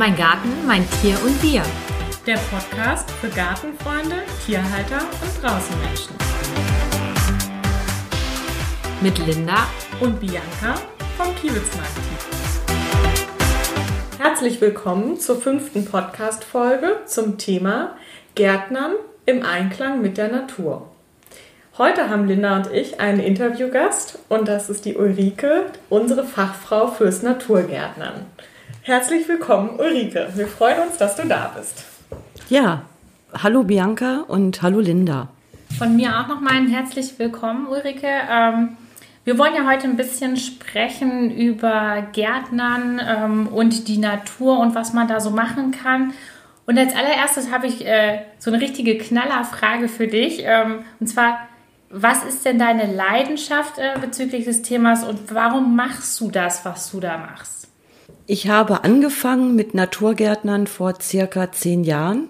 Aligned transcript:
Mein 0.00 0.16
Garten, 0.16 0.48
mein 0.66 0.88
Tier 1.02 1.14
und 1.22 1.42
wir. 1.42 1.62
Der 2.26 2.38
Podcast 2.50 3.10
für 3.10 3.28
Gartenfreunde, 3.28 4.22
Tierhalter 4.46 5.00
und 5.02 5.42
Draußenmenschen. 5.42 6.14
Mit 9.02 9.18
Linda 9.18 9.66
und 10.00 10.18
Bianca 10.18 10.80
vom 11.18 11.34
Kiewitzmarkt. 11.36 11.90
Herzlich 14.18 14.58
willkommen 14.62 15.20
zur 15.20 15.38
fünften 15.38 15.84
Podcast-Folge 15.84 17.00
zum 17.04 17.36
Thema 17.36 17.94
Gärtnern 18.34 18.92
im 19.26 19.44
Einklang 19.44 20.00
mit 20.00 20.16
der 20.16 20.28
Natur. 20.28 20.88
Heute 21.76 22.08
haben 22.08 22.26
Linda 22.26 22.56
und 22.56 22.72
ich 22.72 23.00
einen 23.00 23.20
Interviewgast 23.20 24.18
und 24.30 24.48
das 24.48 24.70
ist 24.70 24.86
die 24.86 24.96
Ulrike, 24.96 25.66
unsere 25.90 26.24
Fachfrau 26.24 26.86
fürs 26.86 27.22
Naturgärtnern. 27.22 28.24
Herzlich 28.82 29.28
willkommen, 29.28 29.78
Ulrike. 29.78 30.28
Wir 30.34 30.48
freuen 30.48 30.80
uns, 30.80 30.96
dass 30.96 31.14
du 31.14 31.26
da 31.26 31.52
bist. 31.54 31.84
Ja, 32.48 32.82
hallo 33.34 33.62
Bianca 33.62 34.24
und 34.26 34.62
hallo 34.62 34.80
Linda. 34.80 35.28
Von 35.76 35.96
mir 35.96 36.18
auch 36.18 36.28
nochmal 36.28 36.54
ein 36.54 36.68
herzlich 36.68 37.18
willkommen, 37.18 37.66
Ulrike. 37.66 38.08
Ähm, 38.08 38.78
wir 39.24 39.36
wollen 39.36 39.54
ja 39.54 39.68
heute 39.68 39.84
ein 39.84 39.96
bisschen 39.96 40.38
sprechen 40.38 41.30
über 41.30 42.06
Gärtnern 42.12 43.02
ähm, 43.06 43.48
und 43.48 43.86
die 43.86 43.98
Natur 43.98 44.58
und 44.58 44.74
was 44.74 44.94
man 44.94 45.06
da 45.08 45.20
so 45.20 45.28
machen 45.28 45.72
kann. 45.72 46.14
Und 46.64 46.78
als 46.78 46.96
allererstes 46.96 47.52
habe 47.52 47.66
ich 47.66 47.86
äh, 47.86 48.22
so 48.38 48.50
eine 48.50 48.62
richtige 48.62 48.96
Knallerfrage 48.96 49.88
für 49.88 50.06
dich. 50.06 50.42
Ähm, 50.42 50.84
und 50.98 51.06
zwar, 51.06 51.38
was 51.90 52.24
ist 52.24 52.46
denn 52.46 52.58
deine 52.58 52.90
Leidenschaft 52.90 53.78
äh, 53.78 53.98
bezüglich 54.00 54.46
des 54.46 54.62
Themas 54.62 55.04
und 55.04 55.34
warum 55.34 55.76
machst 55.76 56.18
du 56.18 56.30
das, 56.30 56.64
was 56.64 56.90
du 56.92 57.00
da 57.00 57.18
machst? 57.18 57.59
Ich 58.32 58.48
habe 58.48 58.84
angefangen 58.84 59.56
mit 59.56 59.74
Naturgärtnern 59.74 60.68
vor 60.68 60.94
circa 61.02 61.50
zehn 61.50 61.82
Jahren 61.82 62.28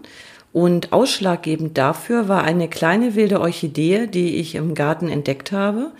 und 0.50 0.94
ausschlaggebend 0.94 1.76
dafür 1.76 2.26
war 2.26 2.42
eine 2.42 2.68
kleine 2.68 3.16
wilde 3.16 3.38
Orchidee, 3.38 4.06
die 4.06 4.36
ich 4.36 4.54
im 4.54 4.74
Garten 4.74 5.10
entdeckt 5.10 5.52
habe 5.52 5.90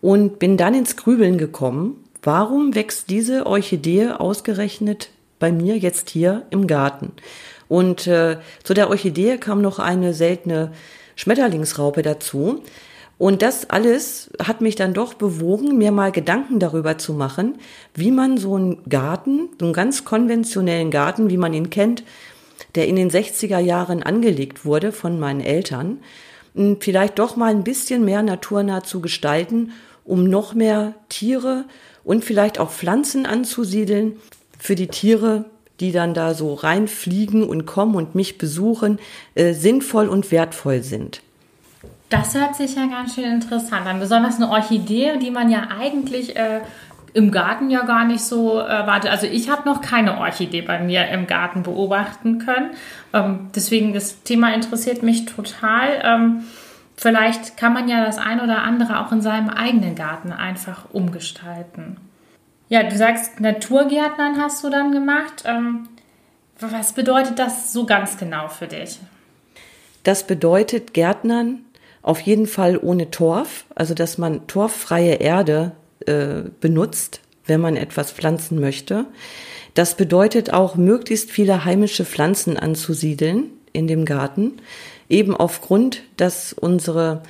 und 0.00 0.38
bin 0.38 0.56
dann 0.56 0.72
ins 0.72 0.96
Grübeln 0.96 1.36
gekommen. 1.36 2.04
Warum 2.22 2.76
wächst 2.76 3.10
diese 3.10 3.44
Orchidee 3.46 4.10
ausgerechnet 4.10 5.10
bei 5.40 5.50
mir 5.50 5.78
jetzt 5.78 6.10
hier 6.10 6.46
im 6.50 6.68
Garten? 6.68 7.10
Und 7.66 8.06
äh, 8.06 8.36
zu 8.62 8.72
der 8.72 8.88
Orchidee 8.88 9.38
kam 9.38 9.60
noch 9.60 9.80
eine 9.80 10.14
seltene 10.14 10.70
Schmetterlingsraupe 11.16 12.02
dazu. 12.02 12.62
Und 13.24 13.40
das 13.40 13.70
alles 13.70 14.28
hat 14.38 14.60
mich 14.60 14.76
dann 14.76 14.92
doch 14.92 15.14
bewogen, 15.14 15.78
mir 15.78 15.92
mal 15.92 16.12
Gedanken 16.12 16.58
darüber 16.58 16.98
zu 16.98 17.14
machen, 17.14 17.54
wie 17.94 18.10
man 18.10 18.36
so 18.36 18.54
einen 18.54 18.84
Garten, 18.86 19.48
so 19.58 19.64
einen 19.64 19.72
ganz 19.72 20.04
konventionellen 20.04 20.90
Garten, 20.90 21.30
wie 21.30 21.38
man 21.38 21.54
ihn 21.54 21.70
kennt, 21.70 22.04
der 22.74 22.86
in 22.86 22.96
den 22.96 23.10
60er 23.10 23.60
Jahren 23.60 24.02
angelegt 24.02 24.66
wurde 24.66 24.92
von 24.92 25.18
meinen 25.18 25.40
Eltern, 25.40 26.00
vielleicht 26.80 27.18
doch 27.18 27.34
mal 27.36 27.50
ein 27.50 27.64
bisschen 27.64 28.04
mehr 28.04 28.22
naturnah 28.22 28.84
zu 28.84 29.00
gestalten, 29.00 29.72
um 30.04 30.24
noch 30.24 30.52
mehr 30.52 30.92
Tiere 31.08 31.64
und 32.04 32.26
vielleicht 32.26 32.58
auch 32.58 32.70
Pflanzen 32.70 33.24
anzusiedeln 33.24 34.16
für 34.58 34.74
die 34.74 34.88
Tiere, 34.88 35.46
die 35.80 35.92
dann 35.92 36.12
da 36.12 36.34
so 36.34 36.52
reinfliegen 36.52 37.42
und 37.42 37.64
kommen 37.64 37.94
und 37.94 38.14
mich 38.14 38.36
besuchen, 38.36 38.98
äh, 39.34 39.54
sinnvoll 39.54 40.08
und 40.08 40.30
wertvoll 40.30 40.82
sind. 40.82 41.22
Das 42.08 42.34
hört 42.34 42.54
sich 42.54 42.76
ja 42.76 42.86
ganz 42.86 43.14
schön 43.14 43.24
interessant 43.24 43.86
an. 43.86 43.98
Besonders 43.98 44.36
eine 44.36 44.50
Orchidee, 44.50 45.18
die 45.18 45.30
man 45.30 45.50
ja 45.50 45.68
eigentlich 45.78 46.36
äh, 46.36 46.60
im 47.14 47.30
Garten 47.30 47.70
ja 47.70 47.82
gar 47.82 48.04
nicht 48.04 48.22
so 48.22 48.58
erwartet. 48.58 49.10
Also 49.10 49.26
ich 49.26 49.48
habe 49.48 49.68
noch 49.68 49.80
keine 49.80 50.18
Orchidee 50.18 50.62
bei 50.62 50.80
mir 50.80 51.08
im 51.08 51.26
Garten 51.26 51.62
beobachten 51.62 52.38
können. 52.38 52.70
Ähm, 53.12 53.50
deswegen 53.54 53.94
das 53.94 54.22
Thema 54.24 54.52
interessiert 54.52 55.02
mich 55.02 55.24
total. 55.24 56.02
Ähm, 56.02 56.44
vielleicht 56.96 57.56
kann 57.56 57.72
man 57.72 57.88
ja 57.88 58.04
das 58.04 58.18
ein 58.18 58.40
oder 58.40 58.62
andere 58.62 59.00
auch 59.00 59.12
in 59.12 59.22
seinem 59.22 59.48
eigenen 59.48 59.94
Garten 59.94 60.32
einfach 60.32 60.86
umgestalten. 60.92 61.96
Ja, 62.68 62.82
du 62.82 62.96
sagst, 62.96 63.40
Naturgärtnern 63.40 64.40
hast 64.40 64.64
du 64.64 64.70
dann 64.70 64.90
gemacht. 64.90 65.44
Ähm, 65.46 65.88
was 66.58 66.92
bedeutet 66.92 67.38
das 67.38 67.72
so 67.72 67.86
ganz 67.86 68.16
genau 68.16 68.48
für 68.48 68.66
dich? 68.66 68.98
Das 70.02 70.26
bedeutet 70.26 70.94
Gärtnern 70.94 71.63
auf 72.04 72.20
jeden 72.20 72.46
Fall 72.46 72.78
ohne 72.80 73.10
Torf, 73.10 73.64
also 73.74 73.94
dass 73.94 74.18
man 74.18 74.46
torffreie 74.46 75.14
Erde 75.14 75.72
äh, 76.06 76.42
benutzt, 76.60 77.20
wenn 77.46 77.62
man 77.62 77.76
etwas 77.76 78.12
pflanzen 78.12 78.60
möchte. 78.60 79.06
Das 79.72 79.96
bedeutet 79.96 80.52
auch, 80.52 80.76
möglichst 80.76 81.30
viele 81.30 81.64
heimische 81.64 82.04
Pflanzen 82.04 82.58
anzusiedeln 82.58 83.44
in 83.72 83.86
dem 83.86 84.04
Garten, 84.04 84.52
eben 85.08 85.34
aufgrund, 85.34 86.02
dass 86.18 86.52
unsere 86.52 87.22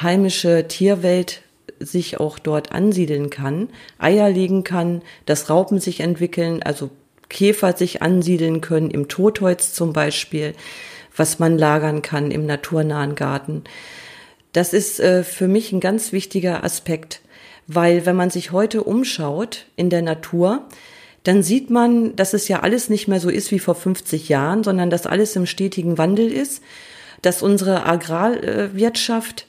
heimische 0.00 0.68
Tierwelt 0.68 1.42
sich 1.80 2.20
auch 2.20 2.38
dort 2.38 2.70
ansiedeln 2.70 3.30
kann, 3.30 3.68
Eier 3.98 4.30
legen 4.30 4.62
kann, 4.62 5.02
dass 5.26 5.50
Raupen 5.50 5.80
sich 5.80 6.00
entwickeln, 6.00 6.62
also 6.62 6.90
Käfer 7.28 7.76
sich 7.76 8.00
ansiedeln 8.00 8.60
können, 8.60 8.90
im 8.90 9.08
Totholz 9.08 9.72
zum 9.72 9.92
Beispiel, 9.92 10.54
was 11.16 11.40
man 11.40 11.58
lagern 11.58 12.00
kann 12.02 12.30
im 12.30 12.46
naturnahen 12.46 13.16
Garten. 13.16 13.64
Das 14.52 14.72
ist 14.72 15.00
äh, 15.00 15.22
für 15.22 15.48
mich 15.48 15.72
ein 15.72 15.80
ganz 15.80 16.12
wichtiger 16.12 16.64
Aspekt, 16.64 17.20
weil 17.66 18.06
wenn 18.06 18.16
man 18.16 18.30
sich 18.30 18.52
heute 18.52 18.82
umschaut 18.82 19.66
in 19.76 19.90
der 19.90 20.02
Natur, 20.02 20.66
dann 21.22 21.42
sieht 21.42 21.70
man, 21.70 22.16
dass 22.16 22.32
es 22.32 22.48
ja 22.48 22.60
alles 22.60 22.88
nicht 22.88 23.06
mehr 23.06 23.20
so 23.20 23.28
ist 23.28 23.50
wie 23.50 23.58
vor 23.58 23.74
50 23.74 24.28
Jahren, 24.28 24.64
sondern 24.64 24.90
dass 24.90 25.06
alles 25.06 25.36
im 25.36 25.46
stetigen 25.46 25.98
Wandel 25.98 26.32
ist, 26.32 26.62
dass 27.22 27.42
unsere 27.42 27.84
Agrarwirtschaft 27.86 29.46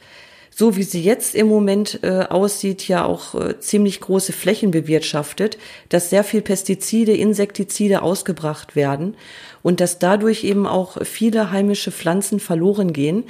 so 0.61 0.75
wie 0.75 0.83
sie 0.83 1.01
jetzt 1.01 1.33
im 1.33 1.47
Moment 1.47 2.01
äh, 2.03 2.19
aussieht, 2.29 2.88
ja 2.88 3.03
auch 3.03 3.33
äh, 3.33 3.59
ziemlich 3.59 3.99
große 3.99 4.31
Flächen 4.31 4.69
bewirtschaftet, 4.69 5.57
dass 5.89 6.11
sehr 6.11 6.23
viel 6.23 6.44
Pestizide, 6.44 7.13
Insektizide 7.13 8.03
ausgebracht 8.03 8.75
werden 8.75 9.16
und 9.63 9.79
dass 9.79 9.97
dadurch 9.97 10.44
eben 10.44 10.67
auch 10.67 11.03
viele 11.03 11.50
heimische 11.50 11.91
Pflanzen 11.91 12.39
verloren 12.39 12.94
gehen, 12.94 13.23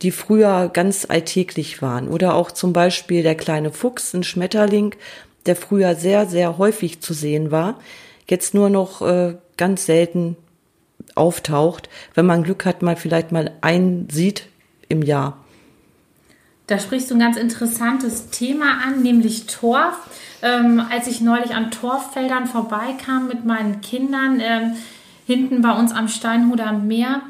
die 0.00 0.10
früher 0.10 0.70
ganz 0.72 1.04
alltäglich 1.06 1.82
waren. 1.82 2.08
Oder 2.08 2.34
auch 2.34 2.52
zum 2.52 2.72
Beispiel 2.72 3.22
der 3.22 3.34
kleine 3.34 3.70
Fuchs, 3.70 4.14
ein 4.14 4.22
Schmetterling, 4.22 4.94
der 5.44 5.56
früher 5.56 5.94
sehr, 5.94 6.24
sehr 6.24 6.56
häufig 6.56 7.02
zu 7.02 7.12
sehen 7.12 7.50
war, 7.50 7.78
jetzt 8.30 8.54
nur 8.54 8.70
noch 8.70 9.02
äh, 9.02 9.34
ganz 9.58 9.84
selten 9.84 10.38
auftaucht, 11.14 11.90
wenn 12.14 12.24
man 12.24 12.44
Glück 12.44 12.64
hat, 12.64 12.80
mal 12.80 12.96
vielleicht 12.96 13.30
mal 13.30 13.52
einen 13.60 14.08
sieht 14.08 14.46
im 14.88 15.02
Jahr. 15.02 15.44
Da 16.68 16.78
sprichst 16.78 17.10
du 17.10 17.14
ein 17.14 17.20
ganz 17.20 17.38
interessantes 17.38 18.28
Thema 18.28 18.78
an, 18.86 19.02
nämlich 19.02 19.46
Torf. 19.46 19.96
Ähm, 20.42 20.80
als 20.90 21.08
ich 21.08 21.20
neulich 21.22 21.54
an 21.54 21.70
Torffeldern 21.70 22.46
vorbeikam 22.46 23.26
mit 23.26 23.44
meinen 23.44 23.80
Kindern, 23.80 24.38
ähm, 24.40 24.74
hinten 25.26 25.62
bei 25.62 25.72
uns 25.72 25.92
am 25.92 26.08
Steinhuder 26.08 26.72
Meer, 26.72 27.22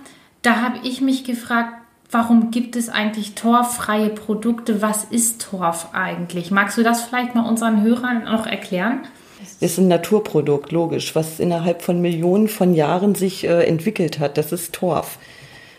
da 0.43 0.61
habe 0.61 0.81
ich 0.83 1.01
mich 1.01 1.23
gefragt, 1.23 1.73
warum 2.11 2.51
gibt 2.51 2.75
es 2.75 2.89
eigentlich 2.89 3.37
torffreie 3.37 4.11
Produkte? 4.11 4.83
Was 4.83 5.05
ist 5.05 5.41
Torf 5.41 5.89
eigentlich? 5.93 6.51
Magst 6.51 6.77
du 6.77 6.83
das 6.83 7.03
vielleicht 7.03 7.37
mal 7.37 7.49
unseren 7.49 7.83
Hörern 7.83 8.25
noch 8.25 8.47
erklären? 8.47 9.01
Es 9.41 9.73
ist 9.73 9.79
ein 9.79 9.87
Naturprodukt, 9.87 10.73
logisch, 10.73 11.15
was 11.15 11.39
innerhalb 11.39 11.83
von 11.83 12.01
Millionen 12.01 12.49
von 12.49 12.75
Jahren 12.75 13.15
sich 13.15 13.45
äh, 13.45 13.63
entwickelt 13.65 14.19
hat. 14.19 14.37
Das 14.37 14.51
ist 14.51 14.75
Torf. 14.75 15.19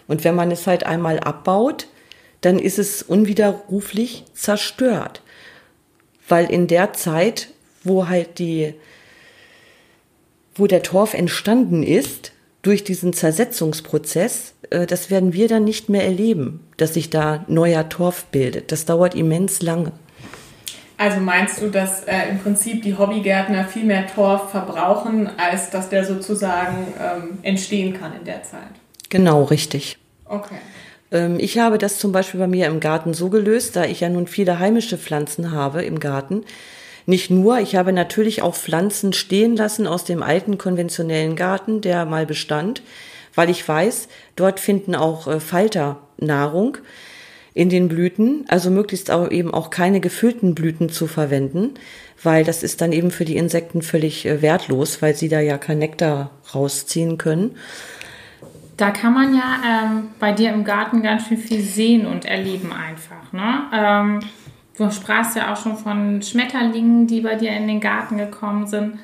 Und 0.07 0.23
wenn 0.23 0.35
man 0.35 0.49
es 0.49 0.65
halt 0.65 0.85
einmal 0.85 1.19
abbaut, 1.19 1.87
dann 2.41 2.59
ist 2.59 2.79
es 2.79 3.01
unwiderruflich 3.01 4.25
zerstört. 4.33 5.21
Weil 6.27 6.49
in 6.51 6.67
der 6.67 6.93
Zeit, 6.93 7.49
wo 7.83 8.07
halt 8.07 8.39
die, 8.39 8.73
wo 10.55 10.67
der 10.67 10.83
Torf 10.83 11.13
entstanden 11.13 11.83
ist, 11.83 12.31
durch 12.61 12.83
diesen 12.83 13.13
Zersetzungsprozess, 13.13 14.53
äh, 14.69 14.85
das 14.85 15.09
werden 15.09 15.33
wir 15.33 15.47
dann 15.47 15.63
nicht 15.63 15.89
mehr 15.89 16.03
erleben, 16.03 16.59
dass 16.77 16.93
sich 16.93 17.09
da 17.09 17.45
neuer 17.47 17.89
Torf 17.89 18.25
bildet. 18.25 18.71
Das 18.71 18.85
dauert 18.85 19.15
immens 19.15 19.61
lange. 19.61 19.91
Also 20.97 21.21
meinst 21.21 21.61
du, 21.61 21.69
dass 21.69 22.03
äh, 22.03 22.29
im 22.29 22.39
Prinzip 22.39 22.81
die 22.81 22.97
Hobbygärtner 22.97 23.63
viel 23.63 23.85
mehr 23.85 24.05
Torf 24.05 24.51
verbrauchen, 24.51 25.29
als 25.39 25.69
dass 25.69 25.87
der 25.87 26.03
sozusagen 26.03 26.87
ähm, 26.99 27.39
entstehen 27.41 27.97
kann 27.97 28.13
in 28.19 28.25
der 28.25 28.43
Zeit? 28.43 28.67
Genau, 29.07 29.43
richtig. 29.43 29.97
Okay. 30.25 30.57
Ähm, 31.11 31.37
ich 31.39 31.57
habe 31.57 31.77
das 31.77 31.99
zum 31.99 32.11
Beispiel 32.11 32.39
bei 32.39 32.47
mir 32.47 32.67
im 32.67 32.79
Garten 32.79 33.13
so 33.13 33.29
gelöst, 33.29 33.75
da 33.75 33.85
ich 33.85 34.01
ja 34.01 34.09
nun 34.09 34.27
viele 34.27 34.59
heimische 34.59 34.97
Pflanzen 34.97 35.51
habe 35.51 35.83
im 35.83 35.99
Garten. 35.99 36.43
Nicht 37.05 37.31
nur, 37.31 37.59
ich 37.59 37.75
habe 37.75 37.91
natürlich 37.93 38.41
auch 38.41 38.55
Pflanzen 38.55 39.13
stehen 39.13 39.55
lassen 39.55 39.87
aus 39.87 40.03
dem 40.03 40.21
alten 40.21 40.57
konventionellen 40.57 41.35
Garten, 41.35 41.81
der 41.81 42.05
mal 42.05 42.25
bestand, 42.25 42.83
weil 43.33 43.49
ich 43.49 43.67
weiß, 43.67 44.09
dort 44.35 44.59
finden 44.59 44.95
auch 44.95 45.27
äh, 45.27 45.39
Falter 45.39 45.97
Nahrung. 46.17 46.77
in 47.53 47.69
den 47.69 47.89
Blüten, 47.89 48.45
also 48.47 48.69
möglichst 48.69 49.11
auch 49.11 49.29
eben 49.31 49.53
auch 49.53 49.69
keine 49.69 49.99
gefüllten 49.99 50.55
Blüten 50.55 50.89
zu 50.89 51.07
verwenden, 51.07 51.73
weil 52.21 52.43
das 52.43 52.63
ist 52.63 52.79
dann 52.79 52.93
eben 52.93 53.11
für 53.11 53.25
die 53.25 53.37
Insekten 53.37 53.81
völlig 53.81 54.25
äh, 54.25 54.41
wertlos, 54.41 55.01
weil 55.01 55.15
sie 55.15 55.29
da 55.29 55.39
ja 55.39 55.57
kein 55.57 55.79
Nektar 55.79 56.31
rausziehen 56.53 57.17
können. 57.17 57.55
Da 58.79 58.91
kann 58.91 59.13
man 59.13 59.35
ja 59.35 59.59
ähm, 59.67 60.07
bei 60.19 60.31
dir 60.31 60.53
im 60.53 60.63
Garten 60.63 61.03
ganz 61.03 61.27
schön 61.27 61.37
viel 61.37 61.59
sehen 61.59 62.05
und 62.05 62.23
erleben 62.23 62.71
einfach. 62.71 63.33
Ne? 63.33 63.63
Ähm, 63.73 64.19
du 64.77 64.89
sprachst 64.89 65.35
ja 65.35 65.51
auch 65.51 65.61
schon 65.61 65.75
von 65.75 66.21
Schmetterlingen, 66.21 67.05
die 67.05 67.19
bei 67.19 67.35
dir 67.35 67.51
in 67.51 67.67
den 67.67 67.81
Garten 67.81 68.17
gekommen 68.17 68.67
sind. 68.67 68.99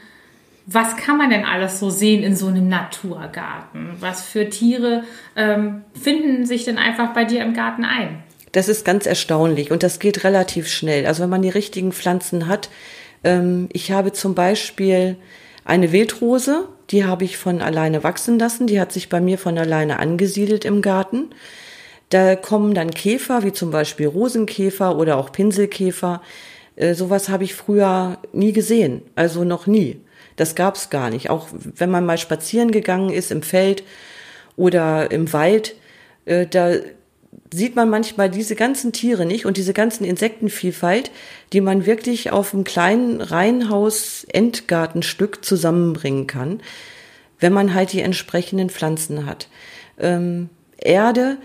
Was 0.66 0.96
kann 0.96 1.18
man 1.18 1.30
denn 1.30 1.44
alles 1.44 1.82
so 1.82 1.90
sehen 1.90 2.24
in 2.24 2.38
so 2.38 2.48
einem 2.48 2.70
Naturgarten? 2.70 3.98
Was 4.00 4.24
für 4.24 4.50
Tiere 4.50 5.04
ähm, 5.36 5.82
finden 6.02 6.46
sich 6.46 6.64
denn 6.64 6.78
einfach 6.78 7.14
bei 7.14 7.26
dir 7.26 7.44
im 7.44 7.54
Garten 7.54 7.84
ein? 7.84 8.24
Das 8.54 8.70
ist 8.70 8.86
ganz 8.86 9.06
erstaunlich 9.06 9.72
und 9.72 9.84
das 9.84 10.00
geht 10.00 10.24
relativ 10.24 10.70
schnell. 10.70 11.06
Also 11.06 11.24
wenn 11.24 11.30
man 11.30 11.42
die 11.42 11.50
richtigen 11.50 11.92
Pflanzen 11.92 12.48
hat. 12.48 12.70
Ähm, 13.26 13.68
ich 13.74 13.92
habe 13.92 14.14
zum 14.14 14.36
Beispiel 14.36 15.18
eine 15.66 15.92
Wildrose, 15.92 16.70
die 16.92 17.06
habe 17.06 17.24
ich 17.24 17.38
von 17.38 17.62
alleine 17.62 18.04
wachsen 18.04 18.38
lassen. 18.40 18.68
Die 18.68 18.80
hat 18.80 18.92
sich 18.92 19.10
bei 19.10 19.20
mir 19.20 19.38
von 19.38 19.58
alleine 19.58 20.00
angesiedelt 20.00 20.66
im 20.66 20.82
Garten. 20.82 21.30
Da 22.10 22.36
kommen 22.36 22.74
dann 22.74 22.92
Käfer, 22.92 23.44
wie 23.44 23.54
zum 23.54 23.72
Beispiel 23.72 24.08
Rosenkäfer 24.08 24.98
oder 24.98 25.18
auch 25.18 25.32
Pinselkäfer. 25.32 26.22
Äh, 26.76 26.94
sowas 26.94 27.30
habe 27.30 27.44
ich 27.44 27.56
früher 27.56 28.18
nie 28.34 28.52
gesehen, 28.52 29.02
also 29.16 29.44
noch 29.44 29.66
nie. 29.66 30.02
Das 30.36 30.56
gab 30.56 30.76
es 30.76 30.90
gar 30.90 31.10
nicht. 31.10 31.30
Auch 31.30 31.48
wenn 31.52 31.90
man 31.90 32.06
mal 32.06 32.18
spazieren 32.18 32.72
gegangen 32.72 33.10
ist 33.10 33.32
im 33.32 33.42
Feld 33.42 33.84
oder 34.56 35.12
im 35.12 35.32
Wald, 35.34 35.76
äh, 36.26 36.46
da 36.46 36.74
sieht 37.54 37.76
man 37.76 37.90
manchmal 37.90 38.30
diese 38.30 38.56
ganzen 38.56 38.94
Tiere 38.94 39.26
nicht 39.26 39.46
und 39.46 39.58
diese 39.58 39.74
ganzen 39.74 40.06
Insektenvielfalt, 40.06 41.12
die 41.54 41.62
man 41.62 41.86
wirklich 41.86 42.32
auf 42.32 42.54
einem 42.54 42.64
kleinen 42.64 43.22
Reihenhaus-Endgartenstück 43.22 45.46
zusammenbringen 45.46 46.26
kann, 46.28 46.62
wenn 47.40 47.54
man 47.54 47.74
halt 47.74 47.94
die 47.94 48.02
entsprechenden 48.02 48.70
Pflanzen 48.70 49.26
hat. 49.26 49.48
Ähm, 50.00 50.50
Erde, 50.78 51.38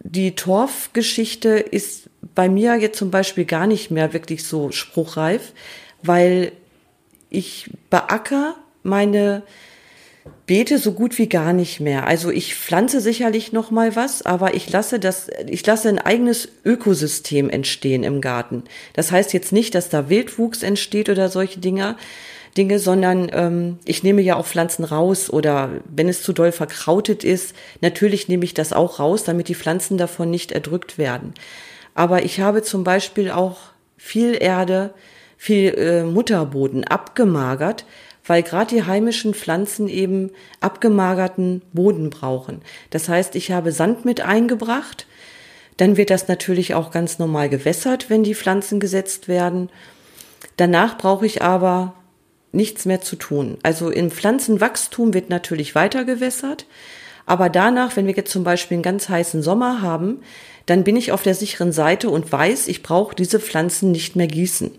die 0.00 0.34
Torfgeschichte 0.34 1.50
ist 1.50 2.10
bei 2.34 2.48
mir 2.48 2.76
jetzt 2.76 2.98
zum 2.98 3.10
Beispiel 3.10 3.44
gar 3.44 3.66
nicht 3.66 3.90
mehr 3.90 4.12
wirklich 4.12 4.44
so 4.44 4.70
spruchreif, 4.72 5.52
weil 6.02 6.52
ich 7.30 7.70
beacker 7.90 8.54
meine 8.82 9.42
Beete 10.46 10.78
so 10.78 10.92
gut 10.92 11.18
wie 11.18 11.28
gar 11.28 11.52
nicht 11.52 11.80
mehr. 11.80 12.06
Also 12.06 12.30
ich 12.30 12.54
pflanze 12.54 13.00
sicherlich 13.00 13.52
noch 13.52 13.70
mal 13.70 13.96
was, 13.96 14.22
aber 14.22 14.54
ich 14.54 14.70
lasse 14.70 15.00
das, 15.00 15.28
ich 15.46 15.66
lasse 15.66 15.88
ein 15.88 15.98
eigenes 15.98 16.48
Ökosystem 16.64 17.50
entstehen 17.50 18.04
im 18.04 18.20
Garten. 18.20 18.62
Das 18.92 19.10
heißt 19.10 19.32
jetzt 19.32 19.52
nicht, 19.52 19.74
dass 19.74 19.88
da 19.88 20.08
Wildwuchs 20.08 20.62
entsteht 20.62 21.08
oder 21.08 21.28
solche 21.28 21.58
Dinge, 21.58 21.96
Dinge, 22.56 22.78
sondern 22.78 23.30
ähm, 23.32 23.78
ich 23.84 24.02
nehme 24.02 24.22
ja 24.22 24.36
auch 24.36 24.46
Pflanzen 24.46 24.84
raus 24.84 25.30
oder 25.30 25.70
wenn 25.84 26.08
es 26.08 26.22
zu 26.22 26.32
doll 26.32 26.52
verkrautet 26.52 27.24
ist, 27.24 27.54
natürlich 27.80 28.28
nehme 28.28 28.44
ich 28.44 28.54
das 28.54 28.72
auch 28.72 28.98
raus, 28.98 29.24
damit 29.24 29.48
die 29.48 29.54
Pflanzen 29.54 29.98
davon 29.98 30.30
nicht 30.30 30.52
erdrückt 30.52 30.96
werden. 30.96 31.34
Aber 31.94 32.24
ich 32.24 32.40
habe 32.40 32.62
zum 32.62 32.84
Beispiel 32.84 33.30
auch 33.30 33.58
viel 33.96 34.36
Erde, 34.40 34.94
viel 35.36 35.74
äh, 35.74 36.02
Mutterboden 36.04 36.84
abgemagert, 36.84 37.84
weil 38.26 38.42
gerade 38.42 38.74
die 38.74 38.84
heimischen 38.84 39.34
Pflanzen 39.34 39.88
eben 39.88 40.30
abgemagerten 40.60 41.62
Boden 41.72 42.10
brauchen. 42.10 42.62
Das 42.90 43.08
heißt, 43.08 43.34
ich 43.36 43.52
habe 43.52 43.72
Sand 43.72 44.04
mit 44.04 44.20
eingebracht, 44.20 45.06
dann 45.76 45.96
wird 45.96 46.10
das 46.10 46.28
natürlich 46.28 46.74
auch 46.74 46.90
ganz 46.90 47.18
normal 47.18 47.48
gewässert, 47.48 48.08
wenn 48.08 48.24
die 48.24 48.34
Pflanzen 48.34 48.80
gesetzt 48.80 49.28
werden. 49.28 49.68
Danach 50.56 50.96
brauche 50.96 51.26
ich 51.26 51.42
aber 51.42 51.94
nichts 52.52 52.86
mehr 52.86 53.02
zu 53.02 53.16
tun. 53.16 53.58
Also 53.62 53.90
im 53.90 54.10
Pflanzenwachstum 54.10 55.12
wird 55.12 55.28
natürlich 55.28 55.74
weiter 55.74 56.04
gewässert, 56.04 56.66
aber 57.26 57.50
danach, 57.50 57.96
wenn 57.96 58.06
wir 58.06 58.14
jetzt 58.14 58.32
zum 58.32 58.44
Beispiel 58.44 58.76
einen 58.76 58.82
ganz 58.82 59.08
heißen 59.08 59.42
Sommer 59.42 59.82
haben, 59.82 60.22
dann 60.64 60.84
bin 60.84 60.96
ich 60.96 61.12
auf 61.12 61.22
der 61.22 61.34
sicheren 61.34 61.72
Seite 61.72 62.08
und 62.08 62.30
weiß, 62.30 62.68
ich 62.68 62.82
brauche 62.82 63.14
diese 63.14 63.40
Pflanzen 63.40 63.92
nicht 63.92 64.16
mehr 64.16 64.28
gießen. 64.28 64.70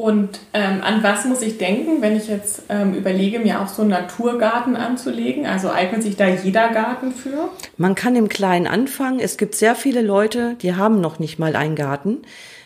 Und 0.00 0.40
ähm, 0.54 0.80
an 0.82 1.02
was 1.02 1.26
muss 1.26 1.42
ich 1.42 1.58
denken, 1.58 2.00
wenn 2.00 2.16
ich 2.16 2.26
jetzt 2.26 2.62
ähm, 2.70 2.94
überlege, 2.94 3.38
mir 3.38 3.60
auch 3.60 3.68
so 3.68 3.82
einen 3.82 3.90
Naturgarten 3.90 4.74
anzulegen? 4.74 5.44
Also 5.44 5.70
eignet 5.70 6.02
sich 6.02 6.16
da 6.16 6.26
jeder 6.26 6.70
Garten 6.70 7.12
für? 7.12 7.50
Man 7.76 7.94
kann 7.94 8.16
im 8.16 8.30
Kleinen 8.30 8.66
anfangen. 8.66 9.20
Es 9.20 9.36
gibt 9.36 9.54
sehr 9.54 9.74
viele 9.74 10.00
Leute, 10.00 10.56
die 10.62 10.74
haben 10.74 11.02
noch 11.02 11.18
nicht 11.18 11.38
mal 11.38 11.54
einen 11.54 11.76
Garten. 11.76 12.22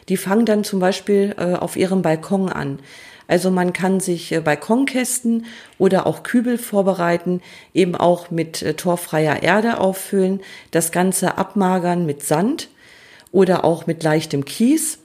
Die 0.09 0.17
fangen 0.17 0.47
dann 0.47 0.63
zum 0.63 0.79
Beispiel 0.79 1.35
äh, 1.37 1.55
auf 1.55 1.75
ihrem 1.75 2.03
Balkon 2.03 2.51
an. 2.51 2.79
Also 3.27 3.51
man 3.51 3.73
kann 3.73 3.99
sich 3.99 4.31
äh, 4.31 4.39
Balkonkästen 4.39 5.47
oder 5.77 6.07
auch 6.07 6.23
Kübel 6.23 6.57
vorbereiten, 6.57 7.43
eben 7.73 7.97
auch 7.97 8.31
mit 8.31 8.63
äh, 8.63 8.75
torfreier 8.75 9.43
Erde 9.43 9.81
auffüllen, 9.81 10.41
das 10.71 10.93
Ganze 10.93 11.37
abmagern 11.37 12.07
mit 12.07 12.23
Sand 12.23 12.69
oder 13.33 13.65
auch 13.65 13.89
mit 13.89 14.05
leichtem 14.05 14.45
Kies 14.45 15.01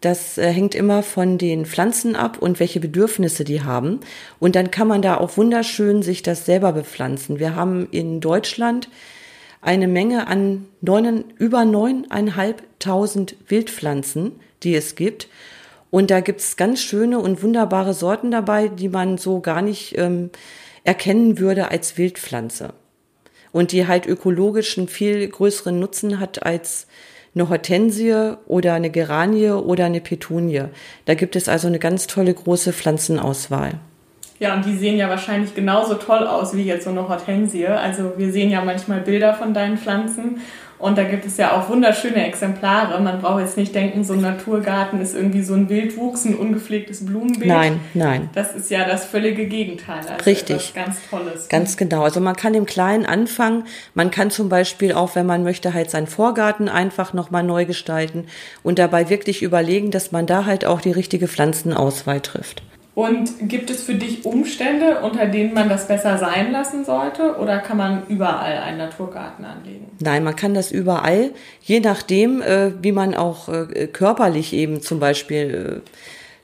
das 0.00 0.38
äh, 0.38 0.50
hängt 0.50 0.74
immer 0.74 1.02
von 1.02 1.38
den 1.38 1.66
Pflanzen 1.66 2.14
ab 2.14 2.38
und 2.38 2.60
welche 2.60 2.80
Bedürfnisse 2.80 3.44
die 3.44 3.62
haben. 3.62 4.00
Und 4.38 4.54
dann 4.54 4.70
kann 4.70 4.88
man 4.88 5.02
da 5.02 5.16
auch 5.16 5.36
wunderschön 5.36 6.02
sich 6.02 6.22
das 6.22 6.46
selber 6.46 6.72
bepflanzen. 6.72 7.38
Wir 7.38 7.56
haben 7.56 7.88
in 7.90 8.20
Deutschland 8.20 8.88
eine 9.60 9.88
Menge 9.88 10.28
an 10.28 10.66
neun, 10.80 11.24
über 11.36 11.64
neuneinhalbtausend 11.64 13.36
Wildpflanzen, 13.48 14.38
die 14.62 14.74
es 14.74 14.94
gibt. 14.94 15.28
Und 15.90 16.10
da 16.10 16.20
gibt's 16.20 16.56
ganz 16.56 16.80
schöne 16.80 17.18
und 17.18 17.42
wunderbare 17.42 17.94
Sorten 17.94 18.30
dabei, 18.30 18.68
die 18.68 18.88
man 18.88 19.18
so 19.18 19.40
gar 19.40 19.62
nicht 19.62 19.96
ähm, 19.98 20.30
erkennen 20.84 21.38
würde 21.38 21.70
als 21.70 21.98
Wildpflanze. 21.98 22.72
Und 23.50 23.72
die 23.72 23.86
halt 23.88 24.06
ökologischen 24.06 24.86
viel 24.86 25.26
größeren 25.26 25.80
Nutzen 25.80 26.20
hat 26.20 26.44
als 26.44 26.86
eine 27.38 27.48
Hortensie 27.48 28.34
oder 28.46 28.74
eine 28.74 28.90
Geranie 28.90 29.50
oder 29.50 29.84
eine 29.86 30.00
Petunie. 30.00 30.64
Da 31.04 31.14
gibt 31.14 31.36
es 31.36 31.48
also 31.48 31.68
eine 31.68 31.78
ganz 31.78 32.06
tolle 32.06 32.34
große 32.34 32.72
Pflanzenauswahl. 32.72 33.74
Ja, 34.40 34.54
und 34.54 34.64
die 34.64 34.76
sehen 34.76 34.96
ja 34.96 35.08
wahrscheinlich 35.08 35.54
genauso 35.54 35.94
toll 35.94 36.26
aus 36.26 36.56
wie 36.56 36.62
jetzt 36.62 36.84
so 36.84 36.90
eine 36.90 37.08
Hortensie. 37.08 37.66
Also 37.66 38.12
wir 38.16 38.30
sehen 38.30 38.50
ja 38.50 38.64
manchmal 38.64 39.00
Bilder 39.00 39.34
von 39.34 39.52
deinen 39.52 39.78
Pflanzen 39.78 40.40
und 40.78 40.96
da 40.96 41.04
gibt 41.04 41.24
es 41.24 41.36
ja 41.36 41.52
auch 41.52 41.68
wunderschöne 41.68 42.24
Exemplare. 42.26 43.00
Man 43.00 43.20
braucht 43.20 43.40
jetzt 43.40 43.56
nicht 43.56 43.74
denken, 43.74 44.04
so 44.04 44.12
ein 44.12 44.20
Naturgarten 44.20 45.00
ist 45.00 45.14
irgendwie 45.14 45.42
so 45.42 45.54
ein 45.54 45.68
Wildwuchs, 45.68 46.24
ein 46.24 46.36
ungepflegtes 46.36 47.04
Blumenbeet. 47.04 47.48
Nein, 47.48 47.80
nein. 47.94 48.30
Das 48.34 48.54
ist 48.54 48.70
ja 48.70 48.86
das 48.86 49.04
völlige 49.04 49.46
Gegenteil. 49.46 49.98
Also 49.98 50.24
Richtig. 50.24 50.74
ganz 50.74 50.98
Tolles. 51.10 51.48
Ganz 51.48 51.76
genau. 51.76 52.02
Also 52.02 52.20
man 52.20 52.36
kann 52.36 52.54
im 52.54 52.64
Kleinen 52.64 53.06
anfangen. 53.06 53.64
Man 53.94 54.12
kann 54.12 54.30
zum 54.30 54.48
Beispiel 54.48 54.92
auch, 54.92 55.16
wenn 55.16 55.26
man 55.26 55.42
möchte, 55.42 55.74
halt 55.74 55.90
seinen 55.90 56.06
Vorgarten 56.06 56.68
einfach 56.68 57.12
nochmal 57.12 57.42
neu 57.42 57.64
gestalten 57.64 58.26
und 58.62 58.78
dabei 58.78 59.10
wirklich 59.10 59.42
überlegen, 59.42 59.90
dass 59.90 60.12
man 60.12 60.26
da 60.26 60.44
halt 60.44 60.64
auch 60.64 60.80
die 60.80 60.92
richtige 60.92 61.26
Pflanzenauswahl 61.26 62.20
trifft. 62.20 62.62
Und 62.98 63.48
gibt 63.48 63.70
es 63.70 63.84
für 63.84 63.94
dich 63.94 64.24
Umstände, 64.24 65.02
unter 65.02 65.26
denen 65.26 65.54
man 65.54 65.68
das 65.68 65.86
besser 65.86 66.18
sein 66.18 66.50
lassen 66.50 66.84
sollte? 66.84 67.36
Oder 67.36 67.60
kann 67.60 67.76
man 67.76 68.04
überall 68.08 68.58
einen 68.58 68.78
Naturgarten 68.78 69.44
anlegen? 69.44 69.86
Nein, 70.00 70.24
man 70.24 70.34
kann 70.34 70.52
das 70.52 70.72
überall, 70.72 71.30
je 71.62 71.78
nachdem, 71.78 72.42
äh, 72.42 72.72
wie 72.82 72.90
man 72.90 73.14
auch 73.14 73.48
äh, 73.48 73.86
körperlich 73.86 74.52
eben 74.52 74.82
zum 74.82 74.98
Beispiel 74.98 75.84
äh, 75.86 75.90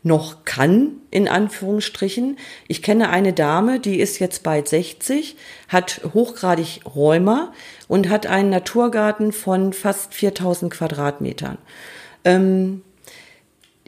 noch 0.05 0.45
kann, 0.45 0.93
in 1.11 1.27
Anführungsstrichen. 1.27 2.37
Ich 2.69 2.83
kenne 2.83 3.09
eine 3.09 3.33
Dame, 3.33 3.81
die 3.81 3.99
ist 3.99 4.21
jetzt 4.21 4.45
bald 4.45 4.69
60, 4.69 5.35
hat 5.67 6.03
hochgradig 6.15 6.83
Rheuma 6.95 7.53
und 7.89 8.09
hat 8.09 8.29
einen 8.29 8.51
Naturgarten 8.51 9.33
von 9.33 9.73
fast 9.73 10.15
4000 10.15 10.73
Quadratmetern. 10.73 11.59
Ähm, 12.25 12.83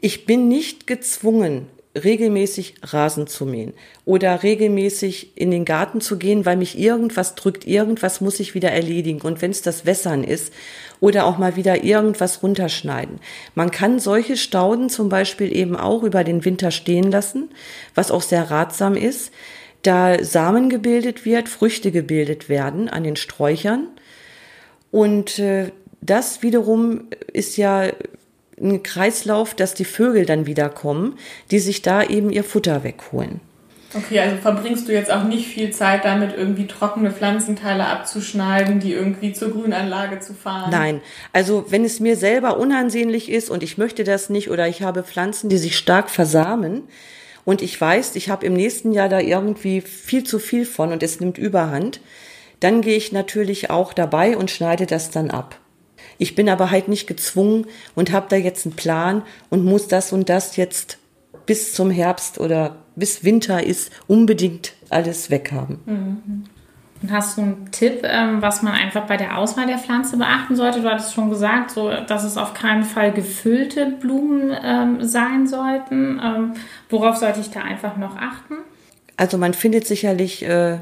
ich 0.00 0.26
bin 0.26 0.48
nicht 0.48 0.88
gezwungen, 0.88 1.68
regelmäßig 2.04 2.74
Rasen 2.82 3.26
zu 3.26 3.46
mähen 3.46 3.72
oder 4.04 4.42
regelmäßig 4.42 5.36
in 5.36 5.50
den 5.50 5.64
Garten 5.64 6.00
zu 6.00 6.18
gehen, 6.18 6.44
weil 6.44 6.56
mich 6.56 6.78
irgendwas 6.78 7.34
drückt, 7.34 7.66
irgendwas 7.66 8.20
muss 8.20 8.40
ich 8.40 8.54
wieder 8.54 8.70
erledigen. 8.70 9.20
Und 9.22 9.42
wenn 9.42 9.50
es 9.50 9.62
das 9.62 9.86
Wässern 9.86 10.24
ist 10.24 10.52
oder 11.00 11.26
auch 11.26 11.38
mal 11.38 11.56
wieder 11.56 11.84
irgendwas 11.84 12.42
runterschneiden. 12.42 13.20
Man 13.54 13.70
kann 13.70 13.98
solche 13.98 14.36
Stauden 14.36 14.88
zum 14.88 15.08
Beispiel 15.08 15.54
eben 15.54 15.76
auch 15.76 16.02
über 16.02 16.24
den 16.24 16.44
Winter 16.44 16.70
stehen 16.70 17.10
lassen, 17.10 17.50
was 17.94 18.10
auch 18.10 18.22
sehr 18.22 18.50
ratsam 18.50 18.94
ist, 18.94 19.32
da 19.82 20.22
Samen 20.22 20.68
gebildet 20.68 21.24
wird, 21.24 21.48
Früchte 21.48 21.92
gebildet 21.92 22.48
werden 22.48 22.88
an 22.88 23.04
den 23.04 23.16
Sträuchern. 23.16 23.88
Und 24.90 25.38
äh, 25.38 25.70
das 26.00 26.42
wiederum 26.42 27.08
ist 27.32 27.56
ja 27.56 27.90
ein 28.60 28.82
Kreislauf, 28.82 29.54
dass 29.54 29.74
die 29.74 29.84
Vögel 29.84 30.26
dann 30.26 30.46
wieder 30.46 30.68
kommen, 30.68 31.18
die 31.50 31.58
sich 31.58 31.82
da 31.82 32.02
eben 32.02 32.30
ihr 32.30 32.44
Futter 32.44 32.84
wegholen. 32.84 33.40
Okay, 33.94 34.18
also 34.20 34.36
verbringst 34.36 34.88
du 34.88 34.92
jetzt 34.92 35.10
auch 35.10 35.24
nicht 35.24 35.46
viel 35.46 35.70
Zeit 35.70 36.04
damit, 36.04 36.36
irgendwie 36.36 36.66
trockene 36.66 37.12
Pflanzenteile 37.12 37.86
abzuschneiden, 37.86 38.80
die 38.80 38.92
irgendwie 38.92 39.32
zur 39.32 39.50
Grünanlage 39.52 40.20
zu 40.20 40.34
fahren? 40.34 40.70
Nein, 40.70 41.00
also 41.32 41.66
wenn 41.68 41.84
es 41.84 42.00
mir 42.00 42.16
selber 42.16 42.58
unansehnlich 42.58 43.30
ist 43.30 43.48
und 43.48 43.62
ich 43.62 43.78
möchte 43.78 44.04
das 44.04 44.28
nicht 44.28 44.50
oder 44.50 44.68
ich 44.68 44.82
habe 44.82 45.02
Pflanzen, 45.02 45.48
die 45.48 45.56
sich 45.56 45.78
stark 45.78 46.10
versamen 46.10 46.82
und 47.44 47.62
ich 47.62 47.80
weiß, 47.80 48.16
ich 48.16 48.28
habe 48.28 48.44
im 48.44 48.54
nächsten 48.54 48.92
Jahr 48.92 49.08
da 49.08 49.20
irgendwie 49.20 49.80
viel 49.80 50.24
zu 50.24 50.38
viel 50.38 50.66
von 50.66 50.92
und 50.92 51.02
es 51.02 51.20
nimmt 51.20 51.38
überhand, 51.38 52.00
dann 52.60 52.80
gehe 52.80 52.96
ich 52.96 53.12
natürlich 53.12 53.70
auch 53.70 53.92
dabei 53.92 54.36
und 54.36 54.50
schneide 54.50 54.86
das 54.86 55.10
dann 55.10 55.30
ab. 55.30 55.58
Ich 56.18 56.34
bin 56.34 56.48
aber 56.48 56.70
halt 56.70 56.88
nicht 56.88 57.06
gezwungen 57.06 57.66
und 57.94 58.12
habe 58.12 58.26
da 58.28 58.36
jetzt 58.36 58.66
einen 58.66 58.76
Plan 58.76 59.22
und 59.50 59.64
muss 59.64 59.88
das 59.88 60.12
und 60.12 60.28
das 60.28 60.56
jetzt 60.56 60.98
bis 61.46 61.74
zum 61.74 61.90
Herbst 61.90 62.38
oder 62.38 62.76
bis 62.96 63.24
Winter 63.24 63.62
ist 63.62 63.92
unbedingt 64.06 64.72
alles 64.90 65.30
weghaben. 65.30 65.80
Mhm. 65.86 66.44
Und 67.02 67.12
hast 67.12 67.36
du 67.36 67.42
einen 67.42 67.70
Tipp, 67.72 68.00
ähm, 68.04 68.40
was 68.40 68.62
man 68.62 68.72
einfach 68.72 69.06
bei 69.06 69.16
der 69.18 69.36
Auswahl 69.36 69.66
der 69.66 69.78
Pflanze 69.78 70.16
beachten 70.16 70.56
sollte? 70.56 70.80
Du 70.80 70.90
hattest 70.90 71.12
schon 71.12 71.28
gesagt, 71.28 71.70
so, 71.70 71.90
dass 71.90 72.24
es 72.24 72.38
auf 72.38 72.54
keinen 72.54 72.84
Fall 72.84 73.12
gefüllte 73.12 73.86
Blumen 73.86 74.56
ähm, 74.64 75.04
sein 75.04 75.46
sollten. 75.46 76.20
Ähm, 76.24 76.54
worauf 76.88 77.16
sollte 77.16 77.40
ich 77.40 77.50
da 77.50 77.60
einfach 77.60 77.98
noch 77.98 78.16
achten? 78.16 78.54
Also 79.18 79.36
man 79.36 79.52
findet 79.52 79.86
sicherlich 79.86 80.42
äh, 80.42 80.78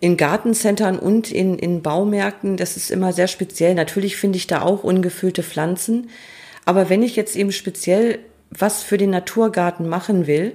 in 0.00 0.16
Gartencentern 0.16 0.98
und 0.98 1.32
in, 1.32 1.58
in 1.58 1.82
Baumärkten, 1.82 2.56
das 2.56 2.76
ist 2.76 2.90
immer 2.90 3.12
sehr 3.12 3.28
speziell. 3.28 3.74
Natürlich 3.74 4.16
finde 4.16 4.36
ich 4.36 4.46
da 4.46 4.62
auch 4.62 4.84
ungefüllte 4.84 5.42
Pflanzen. 5.42 6.10
Aber 6.64 6.88
wenn 6.88 7.02
ich 7.02 7.16
jetzt 7.16 7.34
eben 7.34 7.52
speziell 7.52 8.20
was 8.50 8.82
für 8.82 8.96
den 8.96 9.10
Naturgarten 9.10 9.88
machen 9.88 10.26
will, 10.26 10.54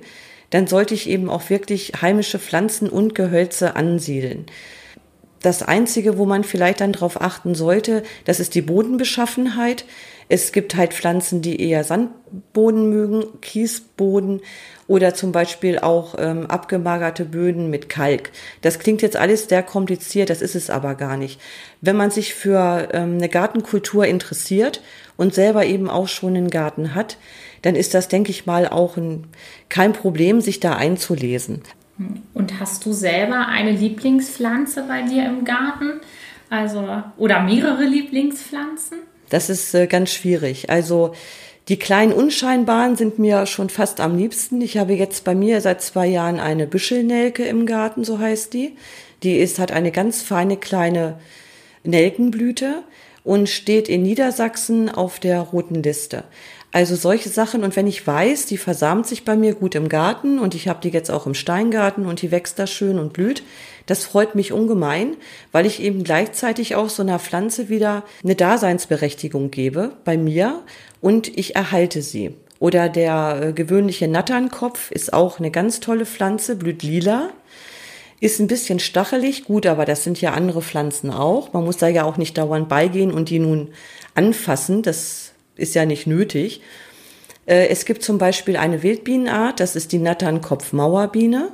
dann 0.49 0.67
sollte 0.67 0.93
ich 0.93 1.09
eben 1.09 1.29
auch 1.29 1.49
wirklich 1.49 1.93
heimische 2.01 2.39
Pflanzen 2.39 2.89
und 2.89 3.15
Gehölze 3.15 3.75
ansiedeln. 3.75 4.45
Das 5.41 5.61
Einzige, 5.61 6.17
wo 6.17 6.25
man 6.25 6.43
vielleicht 6.43 6.79
dann 6.79 6.93
drauf 6.93 7.19
achten 7.19 7.53
sollte, 7.53 8.03
das 8.23 8.39
ist 8.39 8.55
die 8.55 8.61
Bodenbeschaffenheit. 8.61 9.83
Es 10.29 10.53
gibt 10.53 10.75
halt 10.75 10.93
Pflanzen, 10.93 11.41
die 11.41 11.59
eher 11.59 11.83
Sandboden 11.83 12.89
mögen, 12.89 13.25
Kiesboden 13.41 14.41
oder 14.87 15.13
zum 15.13 15.31
Beispiel 15.31 15.79
auch 15.79 16.15
ähm, 16.17 16.45
abgemagerte 16.47 17.25
Böden 17.25 17.69
mit 17.69 17.89
Kalk. 17.89 18.31
Das 18.61 18.79
klingt 18.79 19.01
jetzt 19.01 19.15
alles 19.15 19.47
sehr 19.47 19.63
kompliziert, 19.63 20.29
das 20.29 20.41
ist 20.41 20.55
es 20.55 20.69
aber 20.69 20.95
gar 20.95 21.17
nicht. 21.17 21.39
Wenn 21.81 21.95
man 21.95 22.11
sich 22.11 22.33
für 22.33 22.89
ähm, 22.91 23.15
eine 23.15 23.29
Gartenkultur 23.29 24.05
interessiert 24.05 24.81
und 25.15 25.33
selber 25.33 25.65
eben 25.65 25.89
auch 25.89 26.07
schon 26.07 26.35
einen 26.35 26.49
Garten 26.49 26.95
hat, 26.95 27.17
dann 27.61 27.75
ist 27.75 27.93
das, 27.93 28.09
denke 28.09 28.31
ich 28.31 28.45
mal, 28.45 28.67
auch 28.67 28.97
ein, 28.97 29.27
kein 29.69 29.93
Problem, 29.93 30.41
sich 30.41 30.59
da 30.59 30.75
einzulesen. 30.75 31.61
Und 32.33 32.59
hast 32.59 32.85
du 32.85 32.91
selber 32.91 33.47
eine 33.47 33.71
Lieblingspflanze 33.71 34.83
bei 34.87 35.03
dir 35.03 35.25
im 35.25 35.45
Garten? 35.45 36.01
Also, 36.49 36.85
oder 37.17 37.41
mehrere 37.43 37.83
Lieblingspflanzen? 37.83 38.97
Das 39.29 39.49
ist 39.49 39.73
äh, 39.73 39.87
ganz 39.87 40.11
schwierig. 40.11 40.69
Also, 40.69 41.13
die 41.69 41.79
kleinen 41.79 42.11
Unscheinbaren 42.11 42.97
sind 42.97 43.19
mir 43.19 43.45
schon 43.45 43.69
fast 43.69 44.01
am 44.01 44.17
liebsten. 44.17 44.59
Ich 44.61 44.77
habe 44.77 44.93
jetzt 44.93 45.23
bei 45.23 45.33
mir 45.33 45.61
seit 45.61 45.81
zwei 45.81 46.07
Jahren 46.07 46.39
eine 46.39 46.67
Büschelnelke 46.67 47.45
im 47.45 47.65
Garten, 47.65 48.03
so 48.03 48.19
heißt 48.19 48.53
die. 48.53 48.75
Die 49.23 49.37
ist, 49.37 49.59
hat 49.59 49.71
eine 49.71 49.91
ganz 49.91 50.21
feine 50.21 50.57
kleine 50.57 51.19
Nelkenblüte 51.83 52.83
und 53.23 53.47
steht 53.47 53.87
in 53.87 54.03
Niedersachsen 54.03 54.89
auf 54.89 55.19
der 55.19 55.39
roten 55.39 55.81
Liste. 55.81 56.25
Also 56.73 56.95
solche 56.95 57.29
Sachen. 57.29 57.63
Und 57.63 57.75
wenn 57.75 57.85
ich 57.85 58.05
weiß, 58.05 58.47
die 58.47 58.57
versamt 58.57 59.05
sich 59.05 59.23
bei 59.23 59.35
mir 59.35 59.53
gut 59.53 59.75
im 59.75 59.89
Garten 59.89 60.39
und 60.39 60.55
ich 60.55 60.67
habe 60.67 60.79
die 60.81 60.89
jetzt 60.89 61.11
auch 61.11 61.27
im 61.27 61.35
Steingarten 61.35 62.07
und 62.07 62.23
die 62.23 62.31
wächst 62.31 62.57
da 62.57 62.65
schön 62.65 62.97
und 62.97 63.13
blüht, 63.13 63.43
das 63.85 64.03
freut 64.03 64.33
mich 64.33 64.51
ungemein, 64.51 65.15
weil 65.51 65.67
ich 65.67 65.81
eben 65.81 66.03
gleichzeitig 66.03 66.75
auch 66.75 66.89
so 66.89 67.03
einer 67.03 67.19
Pflanze 67.19 67.69
wieder 67.69 68.03
eine 68.23 68.35
Daseinsberechtigung 68.35 69.51
gebe 69.51 69.91
bei 70.03 70.17
mir 70.17 70.63
und 70.99 71.37
ich 71.37 71.55
erhalte 71.55 72.01
sie. 72.01 72.33
Oder 72.57 72.89
der 72.89 73.39
äh, 73.41 73.53
gewöhnliche 73.53 74.07
Natternkopf 74.07 74.89
ist 74.89 75.13
auch 75.13 75.37
eine 75.37 75.51
ganz 75.51 75.79
tolle 75.79 76.07
Pflanze, 76.07 76.55
blüht 76.55 76.81
lila, 76.81 77.29
ist 78.19 78.39
ein 78.39 78.47
bisschen 78.47 78.79
stachelig, 78.79 79.43
gut, 79.43 79.67
aber 79.67 79.85
das 79.85 80.03
sind 80.03 80.21
ja 80.21 80.31
andere 80.31 80.61
Pflanzen 80.61 81.11
auch. 81.11 81.53
Man 81.53 81.65
muss 81.65 81.77
da 81.77 81.87
ja 81.87 82.03
auch 82.05 82.17
nicht 82.17 82.37
dauernd 82.37 82.67
beigehen 82.67 83.11
und 83.11 83.29
die 83.29 83.39
nun 83.39 83.69
anfassen. 84.15 84.81
Das 84.81 85.22
ist 85.55 85.75
ja 85.75 85.85
nicht 85.85 86.07
nötig. 86.07 86.61
Äh, 87.45 87.67
es 87.67 87.85
gibt 87.85 88.03
zum 88.03 88.17
Beispiel 88.17 88.57
eine 88.57 88.83
Wildbienenart, 88.83 89.59
das 89.59 89.75
ist 89.75 89.91
die 89.91 89.99
Natternkopf-Mauerbiene. 89.99 91.51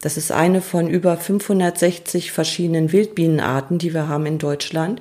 Das 0.00 0.16
ist 0.16 0.30
eine 0.30 0.60
von 0.60 0.88
über 0.88 1.16
560 1.16 2.30
verschiedenen 2.30 2.92
Wildbienenarten, 2.92 3.78
die 3.78 3.94
wir 3.94 4.08
haben 4.08 4.26
in 4.26 4.38
Deutschland. 4.38 5.00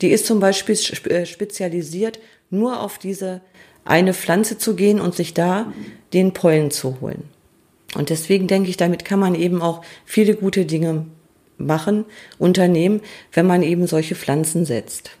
Die 0.00 0.10
ist 0.10 0.26
zum 0.26 0.40
Beispiel 0.40 0.76
äh, 1.10 1.26
spezialisiert, 1.26 2.18
nur 2.50 2.80
auf 2.80 2.98
diese 2.98 3.40
eine 3.84 4.14
Pflanze 4.14 4.58
zu 4.58 4.74
gehen 4.74 5.00
und 5.00 5.14
sich 5.14 5.34
da 5.34 5.72
den 6.12 6.32
Pollen 6.32 6.70
zu 6.70 7.00
holen. 7.00 7.24
Und 7.94 8.10
deswegen 8.10 8.46
denke 8.46 8.70
ich, 8.70 8.76
damit 8.76 9.04
kann 9.04 9.18
man 9.18 9.34
eben 9.34 9.60
auch 9.60 9.82
viele 10.04 10.34
gute 10.34 10.64
Dinge 10.64 11.06
machen, 11.58 12.04
unternehmen, 12.38 13.00
wenn 13.32 13.46
man 13.46 13.62
eben 13.62 13.86
solche 13.86 14.14
Pflanzen 14.14 14.64
setzt. 14.64 15.12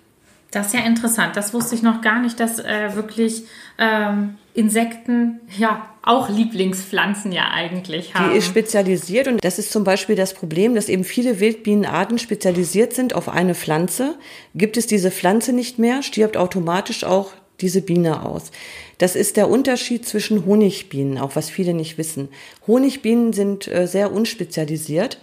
Das 0.52 0.68
ist 0.68 0.74
ja 0.74 0.80
interessant. 0.80 1.34
Das 1.34 1.54
wusste 1.54 1.74
ich 1.74 1.82
noch 1.82 2.02
gar 2.02 2.20
nicht, 2.20 2.38
dass 2.38 2.58
äh, 2.58 2.94
wirklich 2.94 3.44
ähm, 3.78 4.36
Insekten 4.52 5.40
ja 5.58 5.88
auch 6.02 6.28
Lieblingspflanzen 6.28 7.32
ja 7.32 7.50
eigentlich 7.52 8.14
haben. 8.14 8.30
Die 8.30 8.38
ist 8.38 8.46
spezialisiert 8.46 9.28
und 9.28 9.42
das 9.42 9.58
ist 9.58 9.72
zum 9.72 9.82
Beispiel 9.82 10.14
das 10.14 10.34
Problem, 10.34 10.74
dass 10.74 10.90
eben 10.90 11.04
viele 11.04 11.40
Wildbienenarten 11.40 12.18
spezialisiert 12.18 12.92
sind 12.92 13.14
auf 13.14 13.30
eine 13.30 13.54
Pflanze. 13.54 14.16
Gibt 14.54 14.76
es 14.76 14.86
diese 14.86 15.10
Pflanze 15.10 15.54
nicht 15.54 15.78
mehr, 15.78 16.02
stirbt 16.02 16.36
automatisch 16.36 17.04
auch 17.04 17.32
diese 17.62 17.80
Biene 17.80 18.26
aus. 18.26 18.50
Das 18.98 19.16
ist 19.16 19.38
der 19.38 19.48
Unterschied 19.48 20.06
zwischen 20.06 20.44
Honigbienen, 20.44 21.16
auch 21.16 21.34
was 21.34 21.48
viele 21.48 21.72
nicht 21.72 21.96
wissen. 21.96 22.28
Honigbienen 22.66 23.32
sind 23.32 23.68
äh, 23.68 23.86
sehr 23.86 24.12
unspezialisiert 24.12 25.18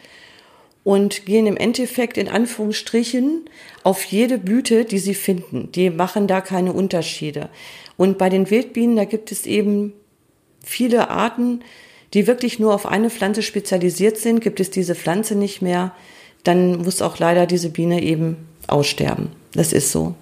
und 0.83 1.25
gehen 1.25 1.45
im 1.45 1.57
Endeffekt 1.57 2.17
in 2.17 2.27
Anführungsstrichen 2.27 3.45
auf 3.83 4.03
jede 4.05 4.38
Blüte, 4.38 4.86
die 4.86 5.00
sie 5.00 5.13
finden. 5.13 5.71
Die 5.74 5.89
machen 5.89 6.27
da 6.27 6.41
keine 6.41 6.74
Unterschiede. 6.74 7.50
Und 7.98 8.17
bei 8.17 8.29
den 8.29 8.50
Wildbienen, 8.50 8.95
da 8.95 9.05
gibt 9.05 9.31
es 9.31 9.45
eben 9.45 9.93
viele 10.63 11.09
Arten, 11.09 11.62
die 12.13 12.27
wirklich 12.27 12.59
nur 12.59 12.74
auf 12.74 12.86
eine 12.86 13.09
Pflanze 13.09 13.41
spezialisiert 13.41 14.17
sind. 14.17 14.41
Gibt 14.41 14.59
es 14.59 14.69
diese 14.71 14.95
Pflanze 14.95 15.36
nicht 15.36 15.62
mehr, 15.62 15.93
dann 16.43 16.81
muss 16.81 17.01
auch 17.01 17.19
leider 17.19 17.45
diese 17.45 17.69
Biene 17.69 18.01
eben 18.01 18.38
aussterben. 18.67 19.29
Das 19.53 19.74
ist 19.74 19.91
so. 19.91 20.15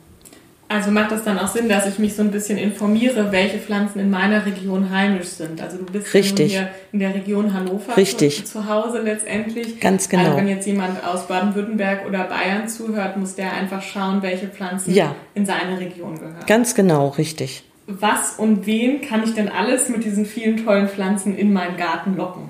Also 0.69 0.91
macht 0.91 1.11
das 1.11 1.23
dann 1.23 1.39
auch 1.39 1.47
Sinn, 1.47 1.69
dass 1.69 1.87
ich 1.87 1.97
mich 1.97 2.13
so 2.15 2.21
ein 2.21 2.31
bisschen 2.31 2.57
informiere, 2.57 3.31
welche 3.31 3.57
Pflanzen 3.57 3.99
in 3.99 4.09
meiner 4.09 4.45
Region 4.45 4.89
heimisch 4.89 5.27
sind. 5.27 5.61
Also 5.61 5.77
du 5.77 5.85
bist 5.85 6.13
Richtig. 6.13 6.51
hier 6.51 6.69
in 6.91 6.99
der 6.99 7.15
Region 7.15 7.53
Hannover 7.53 7.95
Richtig. 7.95 8.45
Zu, 8.45 8.51
zu 8.59 8.69
Hause 8.69 8.99
letztendlich. 8.99 9.79
Ganz 9.79 10.09
genau. 10.09 10.25
Also 10.25 10.37
wenn 10.37 10.47
jetzt 10.49 10.67
jemand 10.67 11.01
aus 11.05 11.27
Baden-Württemberg 11.27 12.05
oder 12.05 12.25
Bayern 12.25 12.67
zuhört, 12.67 13.15
muss 13.15 13.35
der 13.35 13.53
einfach 13.53 13.81
schauen, 13.81 14.21
welche 14.21 14.47
Pflanzen 14.47 14.93
Ja. 14.93 15.15
in 15.35 15.45
seine 15.45 15.79
Region 15.79 16.15
gehören. 16.15 16.35
Ganz 16.47 16.75
genau, 16.75 17.09
richtig. 17.09 17.63
Was 17.85 18.35
und 18.37 18.65
wen 18.65 18.99
kann 18.99 19.23
ich 19.23 19.33
denn 19.33 19.47
alles 19.47 19.87
mit 19.87 20.03
diesen 20.03 20.25
vielen 20.25 20.65
tollen 20.65 20.89
Pflanzen 20.89 21.37
in 21.37 21.53
meinen 21.53 21.77
Garten 21.77 22.17
locken? 22.17 22.49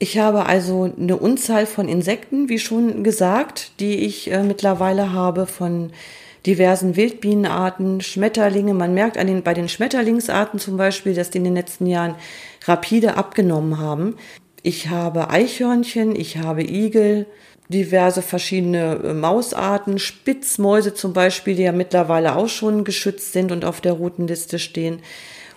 Ich 0.00 0.18
habe 0.18 0.46
also 0.46 0.90
eine 0.98 1.16
Unzahl 1.16 1.66
von 1.66 1.88
Insekten, 1.88 2.48
wie 2.48 2.58
schon 2.58 3.04
gesagt, 3.04 3.72
die 3.78 3.96
ich 3.98 4.32
äh, 4.32 4.42
mittlerweile 4.42 5.12
habe 5.12 5.46
von 5.46 5.92
diversen 6.46 6.96
Wildbienenarten, 6.96 8.00
Schmetterlinge. 8.00 8.74
Man 8.74 8.94
merkt 8.94 9.18
an 9.18 9.26
den, 9.26 9.42
bei 9.42 9.54
den 9.54 9.68
Schmetterlingsarten 9.68 10.58
zum 10.58 10.76
Beispiel, 10.76 11.14
dass 11.14 11.30
die 11.30 11.38
in 11.38 11.44
den 11.44 11.54
letzten 11.54 11.86
Jahren 11.86 12.14
rapide 12.64 13.16
abgenommen 13.16 13.78
haben. 13.78 14.16
Ich 14.62 14.88
habe 14.88 15.30
Eichhörnchen, 15.30 16.14
ich 16.16 16.38
habe 16.38 16.62
Igel, 16.62 17.26
diverse 17.68 18.20
verschiedene 18.20 19.00
äh, 19.04 19.14
Mausarten, 19.14 19.98
Spitzmäuse 19.98 20.92
zum 20.92 21.12
Beispiel, 21.12 21.54
die 21.54 21.62
ja 21.62 21.72
mittlerweile 21.72 22.36
auch 22.36 22.48
schon 22.48 22.84
geschützt 22.84 23.32
sind 23.32 23.52
und 23.52 23.64
auf 23.64 23.80
der 23.80 23.92
roten 23.92 24.26
Liste 24.26 24.58
stehen. 24.58 25.00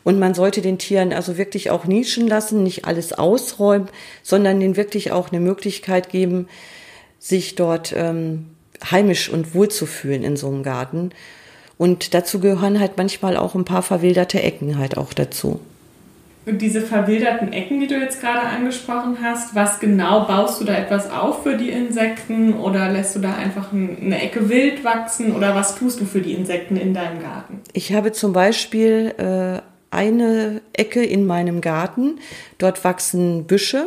Und 0.03 0.19
man 0.19 0.33
sollte 0.33 0.61
den 0.61 0.77
Tieren 0.77 1.13
also 1.13 1.37
wirklich 1.37 1.69
auch 1.71 1.85
nischen 1.85 2.27
lassen, 2.27 2.61
nicht 2.61 2.85
alles 2.85 3.13
ausräumen, 3.13 3.87
sondern 4.21 4.59
denen 4.59 4.75
wirklich 4.75 5.11
auch 5.11 5.31
eine 5.31 5.39
Möglichkeit 5.39 6.09
geben, 6.09 6.47
sich 7.19 7.55
dort 7.55 7.93
ähm, 7.95 8.52
heimisch 8.91 9.29
und 9.29 9.53
wohl 9.53 9.69
zu 9.69 9.85
fühlen 9.85 10.23
in 10.23 10.35
so 10.37 10.47
einem 10.47 10.63
Garten. 10.63 11.11
Und 11.77 12.13
dazu 12.13 12.39
gehören 12.39 12.79
halt 12.79 12.97
manchmal 12.97 13.35
auch 13.37 13.55
ein 13.55 13.65
paar 13.65 13.81
verwilderte 13.81 14.41
Ecken 14.41 14.77
halt 14.77 14.97
auch 14.97 15.13
dazu. 15.13 15.59
Und 16.45 16.61
diese 16.61 16.81
verwilderten 16.81 17.53
Ecken, 17.53 17.79
die 17.79 17.87
du 17.87 17.95
jetzt 17.97 18.19
gerade 18.19 18.41
angesprochen 18.41 19.17
hast, 19.23 19.55
was 19.55 19.79
genau 19.79 20.25
baust 20.25 20.59
du 20.59 20.65
da 20.65 20.75
etwas 20.75 21.09
auf 21.09 21.43
für 21.43 21.55
die 21.55 21.69
Insekten 21.69 22.53
oder 22.55 22.89
lässt 22.89 23.15
du 23.15 23.19
da 23.19 23.33
einfach 23.35 23.71
ein- 23.71 23.97
eine 24.01 24.21
Ecke 24.21 24.49
wild 24.49 24.83
wachsen 24.83 25.33
oder 25.33 25.55
was 25.55 25.75
tust 25.75 26.01
du 26.01 26.05
für 26.05 26.19
die 26.19 26.33
Insekten 26.33 26.75
in 26.75 26.93
deinem 26.93 27.21
Garten? 27.21 27.61
Ich 27.71 27.93
habe 27.93 28.11
zum 28.11 28.33
Beispiel 28.33 29.13
äh, 29.17 29.61
eine 29.89 30.61
Ecke 30.73 31.01
in 31.05 31.25
meinem 31.25 31.61
Garten. 31.61 32.19
Dort 32.57 32.83
wachsen 32.83 33.45
Büsche 33.45 33.85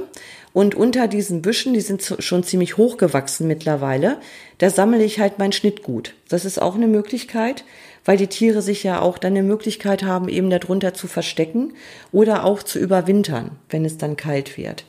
und 0.56 0.74
unter 0.74 1.06
diesen 1.06 1.42
Büschen, 1.42 1.74
die 1.74 1.82
sind 1.82 2.16
schon 2.18 2.42
ziemlich 2.42 2.78
hoch 2.78 2.96
gewachsen 2.96 3.46
mittlerweile, 3.46 4.16
da 4.56 4.70
sammle 4.70 5.04
ich 5.04 5.20
halt 5.20 5.38
mein 5.38 5.52
Schnittgut. 5.52 6.14
Das 6.30 6.46
ist 6.46 6.62
auch 6.62 6.76
eine 6.76 6.86
Möglichkeit, 6.86 7.62
weil 8.06 8.16
die 8.16 8.28
Tiere 8.28 8.62
sich 8.62 8.82
ja 8.82 9.02
auch 9.02 9.18
dann 9.18 9.34
eine 9.34 9.42
Möglichkeit 9.42 10.02
haben, 10.02 10.30
eben 10.30 10.48
darunter 10.48 10.94
zu 10.94 11.08
verstecken 11.08 11.74
oder 12.10 12.42
auch 12.42 12.62
zu 12.62 12.78
überwintern, 12.78 13.50
wenn 13.68 13.84
es 13.84 13.98
dann 13.98 14.16
kalt 14.16 14.56
wird. 14.56 14.86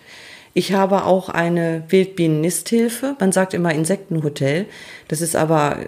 Ich 0.53 0.71
habe 0.71 1.03
auch 1.03 1.27
eine 1.27 1.83
Wildbienen-Nisthilfe. 1.89 3.17
Man 3.19 3.33
sagt 3.33 3.53
immer 3.53 3.73
Insektenhotel. 3.73 4.67
Das 5.09 5.19
ist 5.19 5.35
aber 5.35 5.79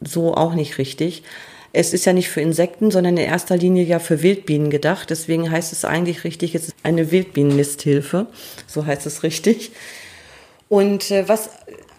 so 0.00 0.32
auch 0.36 0.54
nicht 0.54 0.78
richtig. 0.78 1.22
Es 1.72 1.92
ist 1.92 2.06
ja 2.06 2.12
nicht 2.12 2.28
für 2.30 2.40
Insekten, 2.40 2.90
sondern 2.90 3.16
in 3.16 3.24
erster 3.24 3.56
Linie 3.56 3.84
ja 3.84 3.98
für 3.98 4.22
Wildbienen 4.22 4.70
gedacht. 4.70 5.10
Deswegen 5.10 5.50
heißt 5.50 5.72
es 5.72 5.84
eigentlich 5.84 6.24
richtig, 6.24 6.54
es 6.54 6.68
ist 6.68 6.76
eine 6.82 7.10
Wildbienen-Nisthilfe. 7.10 8.26
So 8.66 8.86
heißt 8.86 9.06
es 9.06 9.22
richtig. 9.22 9.72
Und 10.68 11.10
äh, 11.10 11.28
was 11.28 11.50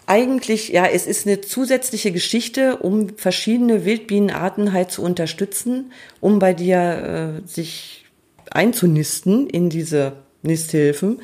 eigentlich, 0.06 0.70
ja, 0.70 0.86
es 0.86 1.06
ist 1.06 1.26
eine 1.26 1.40
zusätzliche 1.40 2.10
Geschichte, 2.10 2.78
um 2.78 3.16
verschiedene 3.16 3.84
Wildbienenarten 3.84 4.72
halt 4.72 4.90
zu 4.90 5.02
unterstützen, 5.02 5.92
um 6.20 6.40
bei 6.40 6.52
dir 6.52 7.42
äh, 7.44 7.48
sich 7.48 8.06
einzunisten 8.50 9.48
in 9.48 9.70
diese 9.70 10.14
Nisthilfen 10.42 11.20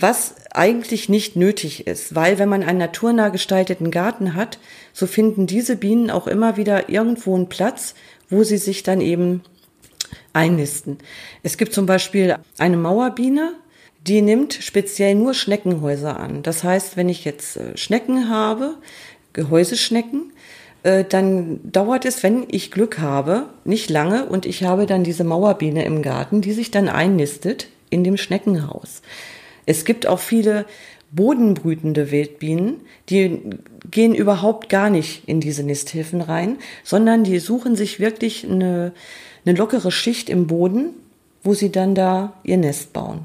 was 0.00 0.34
eigentlich 0.50 1.08
nicht 1.08 1.36
nötig 1.36 1.86
ist, 1.86 2.14
weil 2.14 2.38
wenn 2.38 2.48
man 2.48 2.64
einen 2.64 2.78
naturnah 2.78 3.28
gestalteten 3.28 3.90
Garten 3.90 4.34
hat, 4.34 4.58
so 4.92 5.06
finden 5.06 5.46
diese 5.46 5.76
Bienen 5.76 6.10
auch 6.10 6.26
immer 6.26 6.56
wieder 6.56 6.88
irgendwo 6.88 7.34
einen 7.34 7.48
Platz, 7.48 7.94
wo 8.28 8.42
sie 8.42 8.56
sich 8.56 8.82
dann 8.82 9.00
eben 9.00 9.42
einnisten. 10.32 10.98
Es 11.42 11.56
gibt 11.56 11.72
zum 11.72 11.86
Beispiel 11.86 12.36
eine 12.58 12.76
Mauerbiene, 12.76 13.54
die 14.06 14.20
nimmt 14.20 14.54
speziell 14.54 15.14
nur 15.14 15.32
Schneckenhäuser 15.32 16.18
an. 16.18 16.42
Das 16.42 16.64
heißt, 16.64 16.96
wenn 16.96 17.08
ich 17.08 17.24
jetzt 17.24 17.56
äh, 17.56 17.76
Schnecken 17.76 18.28
habe, 18.28 18.74
Gehäuseschnecken, 19.32 20.32
äh, 20.82 21.04
dann 21.04 21.60
dauert 21.62 22.04
es, 22.04 22.22
wenn 22.22 22.46
ich 22.50 22.70
Glück 22.70 22.98
habe, 22.98 23.46
nicht 23.64 23.90
lange 23.90 24.26
und 24.26 24.44
ich 24.44 24.64
habe 24.64 24.86
dann 24.86 25.04
diese 25.04 25.24
Mauerbiene 25.24 25.84
im 25.84 26.02
Garten, 26.02 26.40
die 26.40 26.52
sich 26.52 26.70
dann 26.70 26.88
einnistet 26.88 27.68
in 27.90 28.02
dem 28.04 28.16
Schneckenhaus. 28.16 29.00
Es 29.66 29.84
gibt 29.84 30.06
auch 30.06 30.18
viele 30.18 30.66
bodenbrütende 31.10 32.10
Wildbienen, 32.10 32.80
die 33.08 33.40
gehen 33.90 34.14
überhaupt 34.14 34.68
gar 34.68 34.90
nicht 34.90 35.28
in 35.28 35.40
diese 35.40 35.62
Nisthilfen 35.62 36.20
rein, 36.20 36.56
sondern 36.82 37.24
die 37.24 37.38
suchen 37.38 37.76
sich 37.76 38.00
wirklich 38.00 38.44
eine, 38.44 38.92
eine 39.46 39.56
lockere 39.56 39.92
Schicht 39.92 40.28
im 40.28 40.46
Boden, 40.46 40.90
wo 41.42 41.54
sie 41.54 41.70
dann 41.70 41.94
da 41.94 42.32
ihr 42.42 42.56
Nest 42.56 42.92
bauen. 42.92 43.20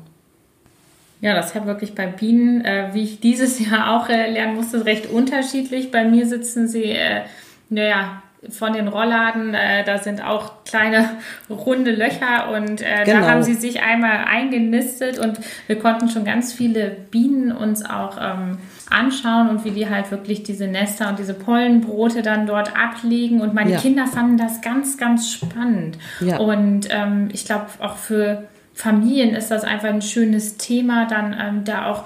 Ja, 1.22 1.34
das 1.34 1.53
ja 1.53 1.65
wirklich 1.65 1.96
bei 1.96 2.08
Bienen, 2.08 2.63
äh, 2.63 2.89
wie 2.93 3.03
ich 3.03 3.19
dieses 3.19 3.60
Jahr 3.69 4.00
auch 4.00 4.10
äh, 4.10 4.31
lernen 4.31 4.55
musste, 4.55 4.86
recht 4.86 5.08
unterschiedlich. 5.08 5.91
Bei 5.91 6.05
mir 6.05 6.27
sitzen 6.27 6.67
sie, 6.67 6.84
äh, 6.84 7.24
naja, 7.69 8.22
von 8.48 8.72
den 8.72 8.88
Rollladen, 8.88 9.53
äh, 9.53 9.84
da 9.84 9.98
sind 9.98 10.24
auch 10.25 10.63
kleine 10.63 11.10
runde 11.50 11.91
Löcher 11.91 12.51
und 12.55 12.81
äh, 12.81 13.03
genau. 13.03 13.22
da 13.22 13.31
haben 13.31 13.43
sie 13.43 13.53
sich 13.53 13.81
einmal 13.81 14.25
eingenistet 14.25 15.19
und 15.19 15.39
wir 15.67 15.77
konnten 15.77 16.10
schon 16.10 16.24
ganz 16.24 16.53
viele 16.53 16.89
Bienen 17.12 17.51
uns 17.51 17.84
auch 17.84 18.17
ähm, 18.22 18.60
anschauen 18.89 19.50
und 19.50 19.65
wie 19.65 19.72
die 19.72 19.89
halt 19.89 20.10
wirklich 20.12 20.43
diese 20.43 20.67
Nester 20.67 21.10
und 21.10 21.19
diese 21.19 21.34
Pollenbrote 21.34 22.22
dann 22.22 22.48
dort 22.48 22.77
ablegen 22.77 23.41
und 23.41 23.53
meine 23.53 23.72
ja. 23.72 23.79
Kinder 23.79 24.08
fanden 24.08 24.38
das 24.38 24.62
ganz, 24.62 24.98
ganz 24.98 25.31
spannend 25.31 25.98
ja. 26.22 26.38
und 26.38 26.88
ähm, 26.89 27.27
ich 27.34 27.43
glaube 27.43 27.65
auch 27.79 27.98
für 27.98 28.48
Familien 28.74 29.36
ist 29.36 29.51
das 29.51 29.65
einfach 29.65 29.89
ein 29.89 30.01
schönes 30.01 30.55
Thema, 30.55 31.05
dann 31.05 31.36
ähm, 31.38 31.63
da 31.65 31.88
auch 31.88 32.05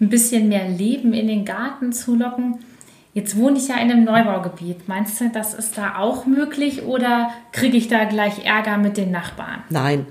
ein 0.00 0.08
bisschen 0.08 0.48
mehr 0.48 0.66
Leben 0.66 1.12
in 1.12 1.28
den 1.28 1.44
Garten 1.44 1.92
zu 1.92 2.14
locken. 2.14 2.60
Jetzt 3.16 3.34
wohne 3.38 3.56
ich 3.56 3.68
ja 3.68 3.76
in 3.76 3.90
einem 3.90 4.04
Neubaugebiet. 4.04 4.88
Meinst 4.88 5.18
du, 5.22 5.30
das 5.30 5.54
ist 5.54 5.78
da 5.78 5.96
auch 5.96 6.26
möglich 6.26 6.82
oder 6.82 7.30
kriege 7.50 7.78
ich 7.78 7.88
da 7.88 8.04
gleich 8.04 8.44
Ärger 8.44 8.76
mit 8.76 8.98
den 8.98 9.10
Nachbarn? 9.10 9.64
Nein, 9.70 10.04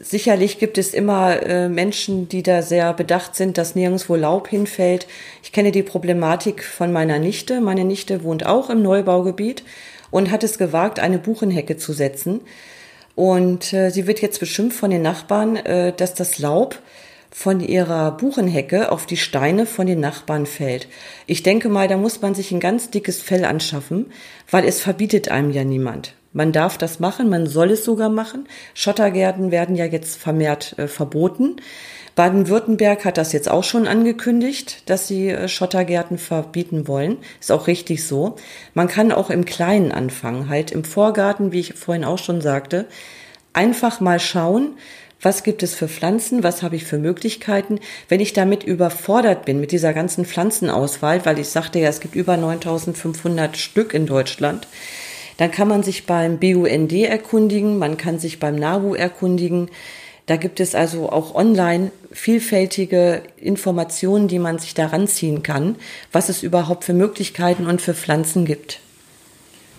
sicherlich 0.00 0.60
gibt 0.60 0.78
es 0.78 0.94
immer 0.94 1.42
äh, 1.42 1.68
Menschen, 1.68 2.28
die 2.28 2.44
da 2.44 2.62
sehr 2.62 2.92
bedacht 2.92 3.34
sind, 3.34 3.58
dass 3.58 3.74
nirgendwo 3.74 4.14
Laub 4.14 4.46
hinfällt. 4.46 5.08
Ich 5.42 5.50
kenne 5.50 5.72
die 5.72 5.82
Problematik 5.82 6.62
von 6.62 6.92
meiner 6.92 7.18
Nichte. 7.18 7.60
Meine 7.60 7.84
Nichte 7.84 8.22
wohnt 8.22 8.46
auch 8.46 8.70
im 8.70 8.82
Neubaugebiet 8.82 9.64
und 10.12 10.30
hat 10.30 10.44
es 10.44 10.56
gewagt, 10.56 11.00
eine 11.00 11.18
Buchenhecke 11.18 11.76
zu 11.76 11.92
setzen. 11.92 12.40
Und 13.16 13.72
äh, 13.72 13.90
sie 13.90 14.06
wird 14.06 14.22
jetzt 14.22 14.38
beschimpft 14.38 14.78
von 14.78 14.92
den 14.92 15.02
Nachbarn, 15.02 15.56
äh, 15.56 15.92
dass 15.92 16.14
das 16.14 16.38
Laub 16.38 16.78
von 17.36 17.58
ihrer 17.58 18.12
Buchenhecke 18.12 18.92
auf 18.92 19.06
die 19.06 19.16
Steine 19.16 19.66
von 19.66 19.88
den 19.88 19.98
Nachbarn 19.98 20.46
fällt. 20.46 20.86
Ich 21.26 21.42
denke 21.42 21.68
mal, 21.68 21.88
da 21.88 21.96
muss 21.96 22.22
man 22.22 22.32
sich 22.32 22.52
ein 22.52 22.60
ganz 22.60 22.90
dickes 22.90 23.20
Fell 23.20 23.44
anschaffen, 23.44 24.12
weil 24.48 24.64
es 24.64 24.80
verbietet 24.80 25.30
einem 25.30 25.50
ja 25.50 25.64
niemand. 25.64 26.14
Man 26.32 26.52
darf 26.52 26.78
das 26.78 27.00
machen, 27.00 27.28
man 27.28 27.48
soll 27.48 27.72
es 27.72 27.84
sogar 27.84 28.08
machen. 28.08 28.46
Schottergärten 28.72 29.50
werden 29.50 29.74
ja 29.74 29.84
jetzt 29.84 30.16
vermehrt 30.16 30.78
äh, 30.78 30.86
verboten. 30.86 31.56
Baden-Württemberg 32.14 33.04
hat 33.04 33.18
das 33.18 33.32
jetzt 33.32 33.50
auch 33.50 33.64
schon 33.64 33.88
angekündigt, 33.88 34.88
dass 34.88 35.08
sie 35.08 35.30
äh, 35.30 35.48
Schottergärten 35.48 36.18
verbieten 36.18 36.86
wollen. 36.86 37.18
Ist 37.40 37.50
auch 37.50 37.66
richtig 37.66 38.06
so. 38.06 38.36
Man 38.74 38.86
kann 38.86 39.10
auch 39.10 39.30
im 39.30 39.44
Kleinen 39.44 39.90
anfangen, 39.90 40.48
halt 40.48 40.70
im 40.70 40.84
Vorgarten, 40.84 41.50
wie 41.50 41.60
ich 41.60 41.74
vorhin 41.74 42.04
auch 42.04 42.18
schon 42.18 42.40
sagte. 42.40 42.86
Einfach 43.52 44.00
mal 44.00 44.20
schauen, 44.20 44.76
was 45.24 45.42
gibt 45.42 45.62
es 45.62 45.74
für 45.74 45.88
Pflanzen, 45.88 46.42
was 46.42 46.62
habe 46.62 46.76
ich 46.76 46.84
für 46.84 46.98
Möglichkeiten. 46.98 47.80
Wenn 48.08 48.20
ich 48.20 48.32
damit 48.32 48.62
überfordert 48.62 49.44
bin 49.44 49.60
mit 49.60 49.72
dieser 49.72 49.92
ganzen 49.92 50.24
Pflanzenauswahl, 50.26 51.24
weil 51.24 51.38
ich 51.38 51.48
sagte 51.48 51.78
ja, 51.78 51.88
es 51.88 52.00
gibt 52.00 52.14
über 52.14 52.36
9500 52.36 53.56
Stück 53.56 53.94
in 53.94 54.06
Deutschland, 54.06 54.68
dann 55.36 55.50
kann 55.50 55.68
man 55.68 55.82
sich 55.82 56.06
beim 56.06 56.38
BUND 56.38 56.92
erkundigen, 56.92 57.78
man 57.78 57.96
kann 57.96 58.18
sich 58.18 58.38
beim 58.38 58.54
NABU 58.56 58.94
erkundigen. 58.94 59.68
Da 60.26 60.36
gibt 60.36 60.60
es 60.60 60.74
also 60.74 61.10
auch 61.10 61.34
online 61.34 61.90
vielfältige 62.12 63.22
Informationen, 63.36 64.28
die 64.28 64.38
man 64.38 64.58
sich 64.58 64.74
daran 64.74 65.08
ziehen 65.08 65.42
kann, 65.42 65.76
was 66.12 66.28
es 66.28 66.42
überhaupt 66.42 66.84
für 66.84 66.94
Möglichkeiten 66.94 67.66
und 67.66 67.82
für 67.82 67.94
Pflanzen 67.94 68.44
gibt. 68.44 68.80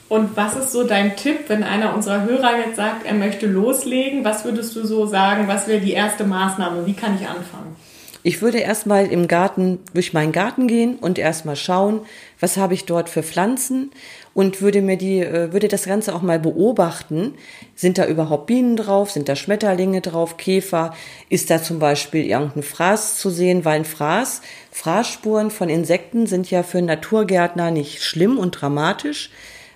Und 0.08 0.38
was 0.38 0.56
ist 0.56 0.72
so 0.72 0.84
dein 0.84 1.16
Tipp, 1.16 1.46
wenn 1.48 1.64
einer 1.64 1.96
unserer 1.96 2.24
Hörer 2.24 2.60
jetzt 2.60 2.76
sagt, 2.76 3.06
er 3.06 3.16
möchte 3.16 3.48
loslegen? 3.48 4.24
Was 4.24 4.46
würdest 4.46 4.76
du 4.76 4.86
so 4.86 5.08
sagen? 5.08 5.48
Was 5.48 5.68
wäre 5.68 5.80
die 5.80 5.94
erste 5.94 6.26
Maßnahme? 6.26 6.86
Wie 6.86 6.94
kann 6.94 7.16
ich 7.20 7.28
anfangen? 7.28 7.76
Ich 8.22 8.42
würde 8.42 8.58
erstmal 8.58 9.06
im 9.06 9.28
Garten 9.28 9.78
durch 9.94 10.14
meinen 10.14 10.32
Garten 10.32 10.68
gehen 10.68 10.96
und 10.96 11.20
erstmal 11.20 11.56
schauen, 11.56 12.02
was 12.40 12.58
habe 12.58 12.74
ich 12.74 12.86
dort 12.86 13.08
für 13.08 13.22
Pflanzen 13.22 13.92
und 14.34 14.64
würde 14.64 14.82
mir 14.82 14.98
die, 14.98 15.20
äh, 15.20 15.54
würde 15.54 15.68
das 15.68 15.86
Ganze 15.86 16.16
auch 16.16 16.24
mal 16.24 16.40
beobachten. 16.40 17.36
Sind 17.76 18.00
da 18.00 18.08
überhaupt 18.08 18.48
Bienen 18.48 18.78
drauf? 18.78 19.12
Sind 19.12 19.30
da 19.30 19.36
Schmetterlinge 19.36 20.02
drauf? 20.02 20.38
Käfer? 20.38 20.96
Ist 21.30 21.52
da 21.52 21.62
zum 21.62 21.78
Beispiel 21.78 22.26
irgendein 22.26 22.64
Fraß 22.64 23.20
zu 23.20 23.30
sehen? 23.30 23.64
Weil 23.64 23.82
ein 23.82 23.86
Fraß, 23.86 24.42
Fraßspuren 24.72 25.52
von 25.52 25.70
Insekten 25.70 26.26
sind 26.26 26.50
ja 26.50 26.64
für 26.64 26.82
Naturgärtner 26.82 27.70
nicht 27.70 28.04
schlimm 28.04 28.40
und 28.40 28.60
dramatisch 28.60 29.30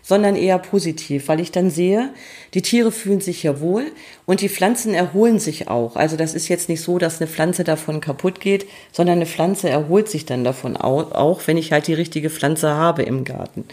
sondern 0.10 0.36
eher 0.36 0.58
positiv, 0.58 1.28
weil 1.28 1.39
ich 1.39 1.52
dann 1.52 1.69
sehe, 1.69 2.10
die 2.56 2.63
Tiere 2.63 2.91
fühlen 2.91 3.22
sich 3.22 3.43
ja 3.43 3.62
wohl 3.62 3.91
und 4.26 4.41
die 4.41 4.50
Pflanzen 4.50 4.95
erholen 4.95 5.38
sich 5.38 5.67
auch. 5.67 5.95
Also 5.95 6.17
das 6.17 6.34
ist 6.34 6.48
jetzt 6.48 6.67
nicht 6.67 6.82
so, 6.82 6.98
dass 6.98 7.22
eine 7.22 7.30
Pflanze 7.30 7.63
davon 7.63 8.02
kaputt 8.02 8.39
geht, 8.39 8.65
sondern 8.91 9.17
eine 9.17 9.28
Pflanze 9.28 9.69
erholt 9.69 10.10
sich 10.10 10.26
dann 10.26 10.43
davon 10.43 10.76
auch, 10.78 11.45
wenn 11.45 11.58
ich 11.58 11.72
halt 11.72 11.86
die 11.86 11.93
richtige 11.93 12.32
Pflanze 12.32 12.72
habe 12.72 13.04
im 13.04 13.24
Garten. 13.24 13.65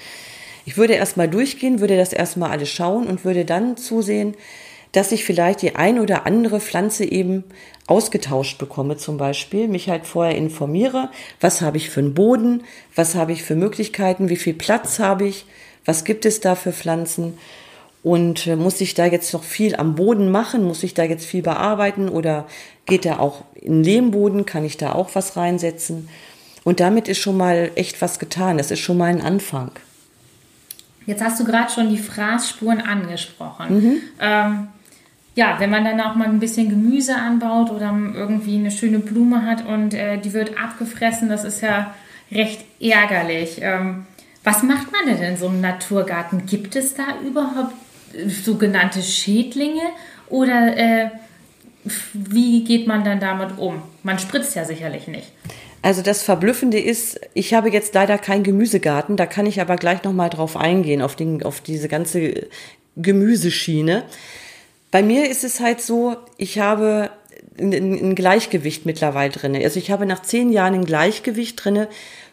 Ich 0.67 0.77
würde 0.77 0.93
erstmal 0.93 1.27
durchgehen, 1.27 1.81
würde 1.81 1.97
das 1.97 2.13
erstmal 2.13 2.51
alles 2.51 2.69
schauen 2.69 3.07
und 3.07 3.25
würde 3.25 3.47
dann 3.47 3.79
zusehen, 3.79 4.35
dass 4.93 5.13
ich 5.13 5.25
vielleicht 5.25 5.63
die 5.63 5.75
ein 5.75 5.99
oder 5.99 6.27
andere 6.27 6.61
Pflanze 6.61 7.07
eben 7.07 7.45
ausgetauscht 7.87 8.59
bekomme 8.59 8.99
zum 8.99 9.17
Beispiel, 9.17 9.69
mich 9.69 9.89
halt 9.89 10.07
vorher 10.07 10.37
informiere, 10.37 11.09
was 11.41 11.63
habe 11.63 11.79
ich 11.79 11.89
für 11.89 12.01
einen 12.01 12.13
Boden, 12.13 12.63
was 12.95 13.15
habe 13.15 13.33
ich 13.33 13.43
für 13.43 13.55
Möglichkeiten, 13.55 14.29
wie 14.29 14.37
viel 14.37 14.53
Platz 14.55 14.99
habe 14.99 15.27
ich, 15.27 15.47
was 15.87 16.05
gibt 16.05 16.27
es 16.27 16.41
da 16.41 16.55
für 16.55 16.73
Pflanzen 16.73 17.39
und 18.03 18.47
äh, 18.47 18.57
muss 18.57 18.81
ich 18.81 18.95
da 18.95 19.07
jetzt 19.07 19.33
noch 19.33 19.43
viel 19.43 19.75
am 19.75 19.95
Boden 19.95 20.31
machen, 20.31 20.65
muss 20.65 20.83
ich 20.83 20.95
da 20.95 21.03
jetzt 21.05 21.25
viel 21.25 21.43
bearbeiten 21.43 22.09
oder 22.09 22.47
geht 22.85 23.05
da 23.05 23.19
auch 23.19 23.43
in 23.55 23.83
Lehmboden, 23.83 24.47
kann 24.47 24.65
ich 24.65 24.77
da 24.77 24.93
auch 24.93 25.15
was 25.15 25.37
reinsetzen? 25.37 26.09
Und 26.63 26.81
damit 26.81 27.09
ist 27.09 27.19
schon 27.19 27.37
mal 27.37 27.71
echt 27.75 28.03
was 28.03 28.19
getan, 28.19 28.59
das 28.59 28.71
ist 28.71 28.81
schon 28.81 28.99
mal 28.99 29.07
ein 29.07 29.21
Anfang. 29.21 29.71
Jetzt 31.07 31.23
hast 31.23 31.41
du 31.41 31.45
gerade 31.45 31.71
schon 31.73 31.89
die 31.89 31.99
Fraßspuren 31.99 32.81
angesprochen. 32.81 33.75
Mhm. 33.75 33.97
Ähm, 34.21 34.69
ja, 35.37 35.57
wenn 35.59 35.71
man 35.71 35.85
dann 35.85 36.01
auch 36.01 36.15
mal 36.15 36.29
ein 36.29 36.41
bisschen 36.41 36.69
Gemüse 36.69 37.15
anbaut 37.15 37.71
oder 37.71 37.97
irgendwie 38.15 38.57
eine 38.57 38.71
schöne 38.71 38.99
Blume 38.99 39.45
hat 39.45 39.67
und 39.67 39.95
äh, 39.95 40.19
die 40.19 40.33
wird 40.33 40.59
abgefressen, 40.59 41.29
das 41.29 41.45
ist 41.45 41.61
ja 41.61 41.95
recht 42.33 42.65
ärgerlich. 42.81 43.59
Ähm, 43.61 44.07
was 44.47 44.63
macht 44.63 44.93
man 44.93 45.07
denn 45.07 45.21
in 45.23 45.37
so 45.37 45.49
einem 45.49 45.61
Naturgarten? 45.61 46.47
Gibt 46.47 46.77
es 46.77 46.95
da 46.95 47.03
überhaupt 47.27 47.75
äh, 48.15 48.29
sogenannte 48.29 49.03
Schädlinge 49.03 49.83
Oder 50.29 50.77
äh, 50.77 51.11
wie 52.13 52.63
geht 52.63 52.87
man 52.87 53.03
dann 53.03 53.19
damit 53.19 53.59
um? 53.59 53.83
Man 54.05 54.21
spritzt 54.21 54.55
ja 54.55 54.65
sicherlich 54.65 55.09
nicht. 55.09 55.33
Also 55.83 56.01
das 56.01 56.23
Verblüffende 56.23 56.79
ist, 56.79 57.21
ich 57.35 57.55
habe 57.55 57.71
jetzt 57.71 57.93
leider 57.95 58.19
keinen 58.19 58.45
Gemüsegarten, 58.45 59.17
da 59.17 59.27
kann 59.27 59.47
ich 59.47 59.61
aber 59.61 59.77
gleich 59.77 60.03
nochmal 60.05 60.31
drauf 60.31 60.57
eingehen, 60.57 61.03
auf, 61.03 61.17
den, 61.17 61.43
auf 61.43 61.61
diese 61.61 61.89
ganze 61.89 62.47
Gemüseschiene. 62.97 64.05
Bei 64.91 65.03
mir 65.03 65.29
ist 65.29 65.45
es 65.45 65.61
halt 65.61 65.81
so, 65.81 66.17
ich 66.39 66.59
habe 66.61 67.11
ein, 67.59 67.73
ein 67.73 68.15
Gleichgewicht 68.15 68.87
mittlerweile 68.87 69.33
drinne. 69.33 69.63
Also 69.65 69.79
ich 69.79 69.91
habe 69.91 70.07
nach 70.07 70.23
zehn 70.23 70.51
Jahren 70.53 70.75
ein 70.75 70.85
Gleichgewicht 70.85 71.63
drinne 71.65 71.89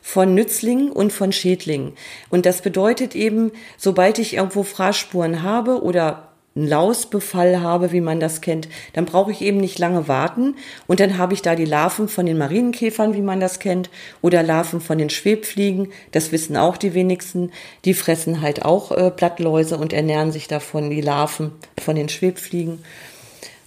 von 0.06 0.36
Nützlingen 0.36 0.92
und 0.92 1.14
von 1.14 1.32
Schädlingen. 1.32 1.94
Und 2.30 2.46
das 2.46 2.62
bedeutet 2.62 3.16
eben, 3.16 3.54
sobald 3.78 4.20
ich 4.20 4.36
irgendwo 4.36 4.62
Fraßspuren 4.64 5.42
habe 5.42 5.82
oder 5.82 6.28
einen 6.56 6.68
Lausbefall 6.68 7.62
habe, 7.62 7.92
wie 7.94 8.02
man 8.02 8.20
das 8.20 8.42
kennt, 8.42 8.68
dann 8.92 9.06
brauche 9.06 9.32
ich 9.32 9.42
eben 9.42 9.58
nicht 9.58 9.80
lange 9.80 10.08
warten 10.08 10.56
und 10.86 11.00
dann 11.00 11.18
habe 11.18 11.34
ich 11.34 11.42
da 11.42 11.56
die 11.56 11.66
Larven 11.66 12.08
von 12.08 12.26
den 12.28 12.38
Marienkäfern, 12.38 13.16
wie 13.16 13.22
man 13.22 13.40
das 13.40 13.58
kennt, 13.58 13.90
oder 14.22 14.44
Larven 14.44 14.82
von 14.82 14.98
den 14.98 15.10
Schwebfliegen, 15.10 15.92
das 16.12 16.32
wissen 16.32 16.58
auch 16.58 16.78
die 16.78 16.94
wenigsten, 16.94 17.52
die 17.86 17.96
fressen 17.96 18.42
halt 18.42 18.64
auch 18.64 18.92
äh, 18.92 19.12
Blattläuse 19.16 19.78
und 19.78 19.94
ernähren 19.94 20.32
sich 20.32 20.48
davon, 20.48 20.92
die 20.92 21.02
Larven 21.02 21.54
von 21.82 21.96
den 21.96 22.10
Schwebfliegen. 22.10 22.84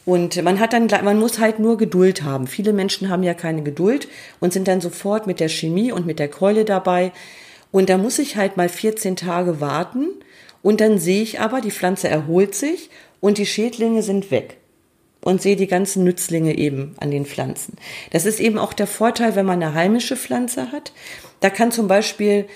Und 0.06 0.40
man 0.42 0.60
hat 0.60 0.72
dann, 0.72 0.86
man 0.86 1.18
muss 1.18 1.40
halt 1.40 1.58
nur 1.58 1.76
Geduld 1.76 2.22
haben. 2.22 2.46
Viele 2.46 2.72
Menschen 2.72 3.10
haben 3.10 3.24
ja 3.24 3.34
keine 3.34 3.62
Geduld 3.62 4.08
und 4.38 4.52
sind 4.52 4.68
dann 4.68 4.80
sofort 4.80 5.26
mit 5.26 5.40
der 5.40 5.48
Chemie 5.48 5.90
und 5.90 6.06
mit 6.06 6.20
der 6.20 6.28
Keule 6.28 6.64
dabei. 6.64 7.12
Und 7.72 7.90
da 7.90 7.98
muss 7.98 8.20
ich 8.20 8.36
halt 8.36 8.56
mal 8.56 8.68
14 8.68 9.16
Tage 9.16 9.60
warten 9.60 10.06
und 10.62 10.80
dann 10.80 10.98
sehe 10.98 11.22
ich 11.22 11.40
aber, 11.40 11.60
die 11.60 11.72
Pflanze 11.72 12.08
erholt 12.08 12.54
sich 12.54 12.88
und 13.20 13.36
die 13.38 13.46
Schädlinge 13.46 14.02
sind 14.02 14.30
weg 14.30 14.58
und 15.22 15.42
sehe 15.42 15.56
die 15.56 15.66
ganzen 15.66 16.04
Nützlinge 16.04 16.56
eben 16.56 16.94
an 17.00 17.10
den 17.10 17.26
Pflanzen. 17.26 17.76
Das 18.12 18.26
ist 18.26 18.38
eben 18.38 18.58
auch 18.58 18.74
der 18.74 18.86
Vorteil, 18.86 19.34
wenn 19.34 19.44
man 19.44 19.60
eine 19.60 19.74
heimische 19.74 20.16
Pflanze 20.16 20.70
hat. 20.70 20.92
Da 21.40 21.50
kann 21.50 21.72
zum 21.72 21.88
Beispiel, 21.88 22.46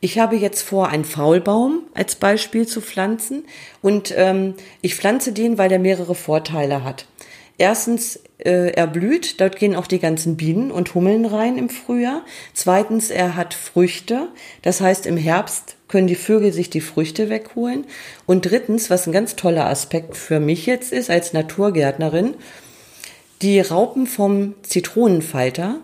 ich 0.00 0.18
habe 0.18 0.36
jetzt 0.36 0.62
vor, 0.62 0.88
einen 0.88 1.04
Faulbaum 1.04 1.82
als 1.94 2.16
Beispiel 2.16 2.66
zu 2.66 2.80
pflanzen 2.80 3.44
und 3.82 4.14
ähm, 4.16 4.54
ich 4.80 4.94
pflanze 4.94 5.32
den, 5.32 5.58
weil 5.58 5.68
der 5.68 5.78
mehrere 5.78 6.14
Vorteile 6.14 6.84
hat. 6.84 7.06
Erstens, 7.60 8.20
äh, 8.38 8.70
er 8.70 8.86
blüht, 8.86 9.40
dort 9.40 9.56
gehen 9.56 9.74
auch 9.74 9.88
die 9.88 9.98
ganzen 9.98 10.36
Bienen 10.36 10.70
und 10.70 10.94
Hummeln 10.94 11.24
rein 11.24 11.58
im 11.58 11.68
Frühjahr. 11.68 12.24
Zweitens, 12.54 13.10
er 13.10 13.34
hat 13.34 13.52
Früchte, 13.52 14.28
das 14.62 14.80
heißt 14.80 15.06
im 15.06 15.16
Herbst 15.16 15.74
können 15.88 16.06
die 16.06 16.14
Vögel 16.14 16.52
sich 16.52 16.70
die 16.70 16.80
Früchte 16.82 17.30
wegholen. 17.30 17.86
Und 18.26 18.42
drittens, 18.42 18.90
was 18.90 19.06
ein 19.06 19.12
ganz 19.12 19.34
toller 19.34 19.66
Aspekt 19.66 20.16
für 20.16 20.38
mich 20.38 20.66
jetzt 20.66 20.92
ist 20.92 21.10
als 21.10 21.32
Naturgärtnerin, 21.32 22.34
die 23.42 23.58
Raupen 23.60 24.06
vom 24.06 24.54
Zitronenfalter 24.62 25.80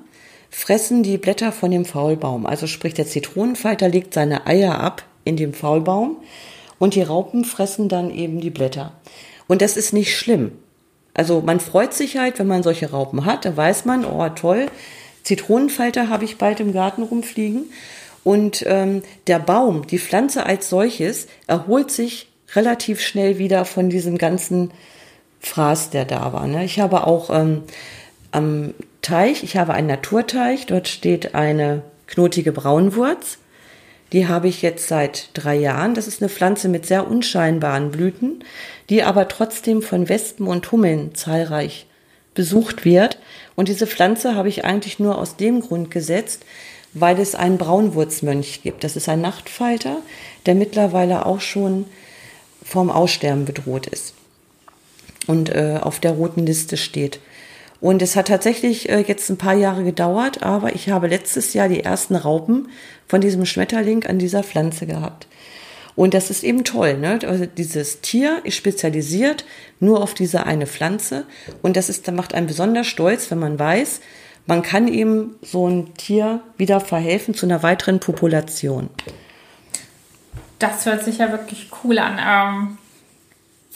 fressen 0.54 1.02
die 1.02 1.18
Blätter 1.18 1.50
von 1.50 1.72
dem 1.72 1.84
Faulbaum. 1.84 2.46
Also 2.46 2.68
sprich, 2.68 2.94
der 2.94 3.06
Zitronenfalter 3.06 3.88
legt 3.88 4.14
seine 4.14 4.46
Eier 4.46 4.78
ab 4.78 5.02
in 5.24 5.36
dem 5.36 5.52
Faulbaum 5.52 6.18
und 6.78 6.94
die 6.94 7.02
Raupen 7.02 7.44
fressen 7.44 7.88
dann 7.88 8.10
eben 8.10 8.40
die 8.40 8.50
Blätter. 8.50 8.92
Und 9.48 9.62
das 9.62 9.76
ist 9.76 9.92
nicht 9.92 10.16
schlimm. 10.16 10.52
Also 11.12 11.40
man 11.40 11.58
freut 11.58 11.92
sich 11.92 12.16
halt, 12.16 12.38
wenn 12.38 12.46
man 12.46 12.62
solche 12.62 12.92
Raupen 12.92 13.24
hat, 13.24 13.44
da 13.44 13.56
weiß 13.56 13.84
man, 13.84 14.04
oh 14.04 14.28
toll, 14.28 14.68
Zitronenfalter 15.24 16.08
habe 16.08 16.24
ich 16.24 16.38
bald 16.38 16.60
im 16.60 16.72
Garten 16.72 17.02
rumfliegen. 17.02 17.64
Und 18.22 18.64
ähm, 18.66 19.02
der 19.26 19.40
Baum, 19.40 19.86
die 19.86 19.98
Pflanze 19.98 20.46
als 20.46 20.70
solches, 20.70 21.26
erholt 21.46 21.90
sich 21.90 22.28
relativ 22.54 23.00
schnell 23.00 23.38
wieder 23.38 23.64
von 23.64 23.90
diesem 23.90 24.18
ganzen 24.18 24.70
Fraß, 25.40 25.90
der 25.90 26.04
da 26.04 26.32
war. 26.32 26.46
Ne? 26.46 26.64
Ich 26.64 26.78
habe 26.78 27.06
auch 27.06 27.28
ähm, 27.30 27.62
am 28.34 28.74
Teich, 29.02 29.42
ich 29.42 29.56
habe 29.56 29.74
einen 29.74 29.86
Naturteich, 29.86 30.66
dort 30.66 30.88
steht 30.88 31.34
eine 31.34 31.82
knotige 32.06 32.52
Braunwurz. 32.52 33.38
Die 34.12 34.28
habe 34.28 34.48
ich 34.48 34.62
jetzt 34.62 34.88
seit 34.88 35.30
drei 35.34 35.56
Jahren. 35.56 35.94
Das 35.94 36.06
ist 36.06 36.22
eine 36.22 36.28
Pflanze 36.28 36.68
mit 36.68 36.86
sehr 36.86 37.08
unscheinbaren 37.08 37.90
Blüten, 37.90 38.44
die 38.88 39.02
aber 39.02 39.28
trotzdem 39.28 39.82
von 39.82 40.08
Wespen 40.08 40.46
und 40.46 40.70
Hummeln 40.70 41.14
zahlreich 41.14 41.86
besucht 42.34 42.84
wird. 42.84 43.18
Und 43.56 43.68
diese 43.68 43.86
Pflanze 43.86 44.34
habe 44.34 44.48
ich 44.48 44.64
eigentlich 44.64 44.98
nur 44.98 45.18
aus 45.18 45.36
dem 45.36 45.60
Grund 45.60 45.90
gesetzt, 45.90 46.44
weil 46.92 47.18
es 47.18 47.34
einen 47.34 47.58
Braunwurzmönch 47.58 48.62
gibt. 48.62 48.84
Das 48.84 48.96
ist 48.96 49.08
ein 49.08 49.20
Nachtfalter, 49.20 49.98
der 50.46 50.54
mittlerweile 50.54 51.26
auch 51.26 51.40
schon 51.40 51.86
vom 52.64 52.90
Aussterben 52.90 53.44
bedroht 53.44 53.86
ist 53.86 54.14
und 55.26 55.50
äh, 55.50 55.78
auf 55.80 56.00
der 56.00 56.12
roten 56.12 56.46
Liste 56.46 56.76
steht. 56.76 57.20
Und 57.84 58.00
es 58.00 58.16
hat 58.16 58.28
tatsächlich 58.28 58.88
äh, 58.88 59.00
jetzt 59.00 59.28
ein 59.28 59.36
paar 59.36 59.52
Jahre 59.52 59.84
gedauert, 59.84 60.42
aber 60.42 60.74
ich 60.74 60.88
habe 60.88 61.06
letztes 61.06 61.52
Jahr 61.52 61.68
die 61.68 61.84
ersten 61.84 62.16
Raupen 62.16 62.70
von 63.06 63.20
diesem 63.20 63.44
Schmetterling 63.44 64.06
an 64.06 64.18
dieser 64.18 64.42
Pflanze 64.42 64.86
gehabt. 64.86 65.26
Und 65.94 66.14
das 66.14 66.30
ist 66.30 66.44
eben 66.44 66.64
toll, 66.64 66.96
ne? 66.96 67.18
Also 67.26 67.44
dieses 67.44 68.00
Tier 68.00 68.40
ist 68.44 68.54
spezialisiert 68.54 69.44
nur 69.80 70.02
auf 70.02 70.14
diese 70.14 70.46
eine 70.46 70.66
Pflanze 70.66 71.26
und 71.60 71.76
das 71.76 71.90
ist, 71.90 72.10
macht 72.10 72.32
einen 72.32 72.46
besonders 72.46 72.86
stolz, 72.86 73.30
wenn 73.30 73.38
man 73.38 73.58
weiß, 73.58 74.00
man 74.46 74.62
kann 74.62 74.88
eben 74.88 75.34
so 75.42 75.68
ein 75.68 75.92
Tier 75.92 76.40
wieder 76.56 76.80
verhelfen 76.80 77.34
zu 77.34 77.44
einer 77.44 77.62
weiteren 77.62 78.00
Population. 78.00 78.88
Das 80.58 80.86
hört 80.86 81.04
sich 81.04 81.18
ja 81.18 81.30
wirklich 81.30 81.68
cool 81.84 81.98
an. 81.98 82.18
Ähm, 82.18 82.78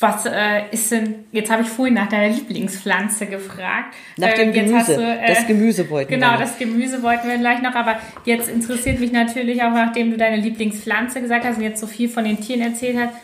was 0.00 0.26
äh, 0.26 0.70
ist 0.70 0.92
denn, 0.92 1.26
jetzt 1.32 1.50
habe 1.50 1.62
ich 1.62 1.68
vorhin 1.68 1.94
nach 1.94 2.08
deiner 2.08 2.32
Lieblingspflanze 2.32 3.26
gefragt. 3.26 3.94
Nach 4.16 4.32
dem 4.32 4.48
ähm, 4.48 4.66
Gemüse. 4.66 4.94
Du, 4.94 5.02
äh, 5.02 5.26
das 5.26 5.46
Gemüse 5.46 5.90
wollten 5.90 6.10
genau, 6.10 6.26
wir. 6.26 6.32
Genau, 6.34 6.40
das 6.40 6.58
Gemüse 6.58 7.02
wollten 7.02 7.28
wir 7.28 7.38
gleich 7.38 7.62
noch, 7.62 7.74
aber 7.74 7.98
jetzt 8.24 8.48
interessiert 8.48 9.00
mich 9.00 9.10
natürlich 9.10 9.62
auch, 9.62 9.72
nachdem 9.72 10.12
du 10.12 10.16
deine 10.16 10.36
Lieblingspflanze 10.36 11.20
gesagt 11.20 11.44
hast 11.44 11.56
und 11.56 11.64
jetzt 11.64 11.80
so 11.80 11.88
viel 11.88 12.08
von 12.08 12.24
den 12.24 12.40
Tieren 12.40 12.60
erzählt 12.60 12.96
hast, 12.96 13.14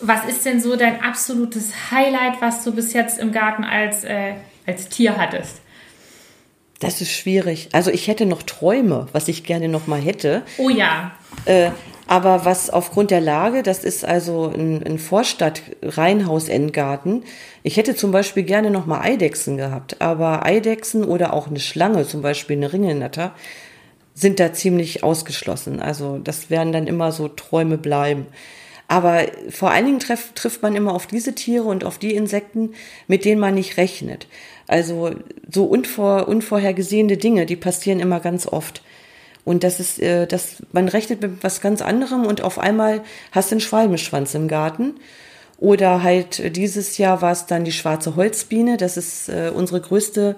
was 0.00 0.24
ist 0.26 0.44
denn 0.44 0.60
so 0.60 0.76
dein 0.76 1.00
absolutes 1.02 1.72
Highlight, 1.90 2.40
was 2.40 2.62
du 2.64 2.74
bis 2.74 2.92
jetzt 2.92 3.18
im 3.18 3.32
Garten 3.32 3.64
als, 3.64 4.04
äh, 4.04 4.34
als 4.66 4.88
Tier 4.88 5.16
hattest? 5.16 5.62
Das 6.80 7.00
ist 7.00 7.12
schwierig. 7.12 7.68
Also 7.72 7.90
ich 7.90 8.08
hätte 8.08 8.26
noch 8.26 8.42
Träume, 8.42 9.06
was 9.12 9.28
ich 9.28 9.44
gerne 9.44 9.68
noch 9.68 9.86
mal 9.86 10.00
hätte. 10.00 10.42
Oh 10.58 10.68
ja. 10.68 11.12
Äh, 11.44 11.70
aber 12.12 12.44
was 12.44 12.68
aufgrund 12.68 13.10
der 13.10 13.22
Lage, 13.22 13.62
das 13.62 13.84
ist 13.84 14.04
also 14.04 14.52
ein, 14.54 14.82
ein 14.84 14.98
Vorstadt-Reihenhaus-Endgarten. 14.98 17.24
Ich 17.62 17.78
hätte 17.78 17.94
zum 17.94 18.12
Beispiel 18.12 18.42
gerne 18.42 18.70
noch 18.70 18.84
mal 18.84 19.00
Eidechsen 19.00 19.56
gehabt, 19.56 20.02
aber 20.02 20.44
Eidechsen 20.44 21.04
oder 21.04 21.32
auch 21.32 21.46
eine 21.46 21.58
Schlange, 21.58 22.06
zum 22.06 22.20
Beispiel 22.20 22.58
eine 22.58 22.70
Ringelnatter, 22.70 23.32
sind 24.12 24.40
da 24.40 24.52
ziemlich 24.52 25.02
ausgeschlossen. 25.02 25.80
Also 25.80 26.18
das 26.18 26.50
werden 26.50 26.74
dann 26.74 26.86
immer 26.86 27.12
so 27.12 27.28
Träume 27.28 27.78
bleiben. 27.78 28.26
Aber 28.88 29.22
vor 29.48 29.70
allen 29.70 29.86
Dingen 29.86 30.00
treff, 30.00 30.32
trifft 30.34 30.60
man 30.60 30.76
immer 30.76 30.92
auf 30.92 31.06
diese 31.06 31.34
Tiere 31.34 31.64
und 31.64 31.82
auf 31.82 31.96
die 31.96 32.14
Insekten, 32.14 32.74
mit 33.06 33.24
denen 33.24 33.40
man 33.40 33.54
nicht 33.54 33.78
rechnet. 33.78 34.26
Also 34.66 35.12
so 35.50 35.64
unvor, 35.64 36.28
unvorhergesehene 36.28 37.16
Dinge, 37.16 37.46
die 37.46 37.56
passieren 37.56 38.00
immer 38.00 38.20
ganz 38.20 38.46
oft. 38.46 38.82
Und 39.44 39.64
das 39.64 39.80
ist, 39.80 40.00
äh, 40.00 40.26
das, 40.26 40.62
man 40.72 40.88
rechnet 40.88 41.20
mit 41.20 41.42
was 41.42 41.60
ganz 41.60 41.82
anderem 41.82 42.26
und 42.26 42.42
auf 42.42 42.58
einmal 42.58 43.02
hast 43.32 43.50
du 43.50 43.54
einen 43.54 43.60
Schwalbenschwanz 43.60 44.34
im 44.34 44.48
Garten. 44.48 44.94
Oder 45.58 46.02
halt 46.02 46.56
dieses 46.56 46.98
Jahr 46.98 47.22
war 47.22 47.32
es 47.32 47.46
dann 47.46 47.64
die 47.64 47.72
schwarze 47.72 48.16
Holzbiene. 48.16 48.76
Das 48.76 48.96
ist 48.96 49.28
äh, 49.28 49.50
unsere 49.54 49.80
größte 49.80 50.36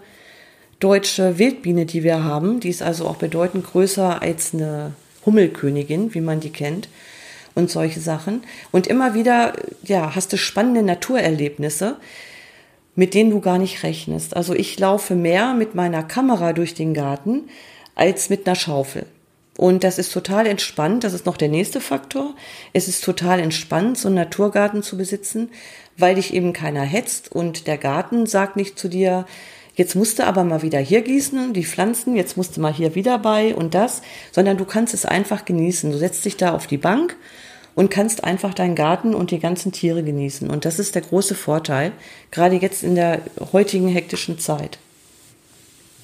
deutsche 0.81 1.38
Wildbiene, 1.38 1.87
die 1.87 2.03
wir 2.03 2.25
haben. 2.25 2.61
Die 2.61 2.69
ist 2.69 2.83
also 2.83 3.07
auch 3.07 3.17
bedeutend 3.17 3.67
größer 3.67 4.21
als 4.21 4.53
eine 4.53 4.93
Hummelkönigin, 5.25 6.12
wie 6.14 6.21
man 6.21 6.40
die 6.40 6.51
kennt. 6.51 6.88
Und 7.55 7.71
solche 7.71 8.01
Sachen. 8.01 8.43
Und 8.73 8.88
immer 8.88 9.14
wieder, 9.14 9.53
ja, 9.85 10.14
hast 10.14 10.33
du 10.33 10.37
spannende 10.37 10.83
Naturerlebnisse 10.83 11.97
mit 12.97 13.14
denen 13.14 13.31
du 13.31 13.40
gar 13.40 13.59
nicht 13.59 13.83
rechnest. 13.83 14.37
Also 14.37 14.55
ich 14.55 14.79
laufe 14.79 15.14
mehr 15.14 15.55
mit 15.55 15.75
meiner 15.75 16.03
Kamera 16.03 16.53
durch 16.53 16.75
den 16.75 16.95
Garten 16.95 17.49
als 17.94 18.30
mit 18.30 18.46
einer 18.46 18.57
Schaufel. 18.57 19.07
Und 19.57 19.85
das 19.85 19.98
ist 19.98 20.12
total 20.12 20.46
entspannt. 20.46 21.04
Das 21.04 21.12
ist 21.12 21.26
noch 21.26 21.37
der 21.37 21.48
nächste 21.48 21.80
Faktor. 21.80 22.35
Es 22.72 22.88
ist 22.88 23.04
total 23.04 23.38
entspannt, 23.38 23.98
so 23.98 24.09
einen 24.09 24.16
Naturgarten 24.16 24.83
zu 24.83 24.96
besitzen, 24.96 25.50
weil 25.96 26.16
dich 26.16 26.35
eben 26.35 26.52
keiner 26.52 26.83
hetzt 26.83 27.30
und 27.30 27.66
der 27.66 27.78
Garten 27.78 28.26
sagt 28.26 28.57
nicht 28.57 28.78
zu 28.78 28.88
dir, 28.88 29.26
jetzt 29.76 29.94
musst 29.94 30.18
du 30.18 30.26
aber 30.26 30.42
mal 30.42 30.62
wieder 30.62 30.80
hier 30.80 31.02
gießen, 31.02 31.52
die 31.52 31.64
Pflanzen, 31.64 32.16
jetzt 32.16 32.37
musst 32.37 32.57
du 32.57 32.61
mal 32.61 32.72
hier 32.72 32.96
wieder 32.96 33.18
bei 33.18 33.54
und 33.54 33.74
das, 33.74 34.02
sondern 34.33 34.57
du 34.57 34.64
kannst 34.64 34.92
es 34.92 35.07
einfach 35.07 35.44
genießen. 35.44 35.92
Du 35.92 35.98
setzt 35.98 36.24
dich 36.24 36.37
da 36.37 36.52
auf 36.52 36.66
die 36.66 36.78
Bank 36.78 37.16
und 37.76 37.90
kannst 37.90 38.24
einfach 38.24 38.54
deinen 38.54 38.74
Garten 38.74 39.14
und 39.14 39.30
die 39.30 39.38
ganzen 39.38 39.70
Tiere 39.70 40.02
genießen. 40.02 40.50
Und 40.50 40.64
das 40.64 40.80
ist 40.80 40.96
der 40.96 41.02
große 41.02 41.37
Vorteil, 41.37 41.92
gerade 42.33 42.57
jetzt 42.57 42.83
in 42.83 42.96
der 42.96 43.20
heutigen 43.52 43.88
hektischen 43.88 44.40
Zeit. 44.40 44.78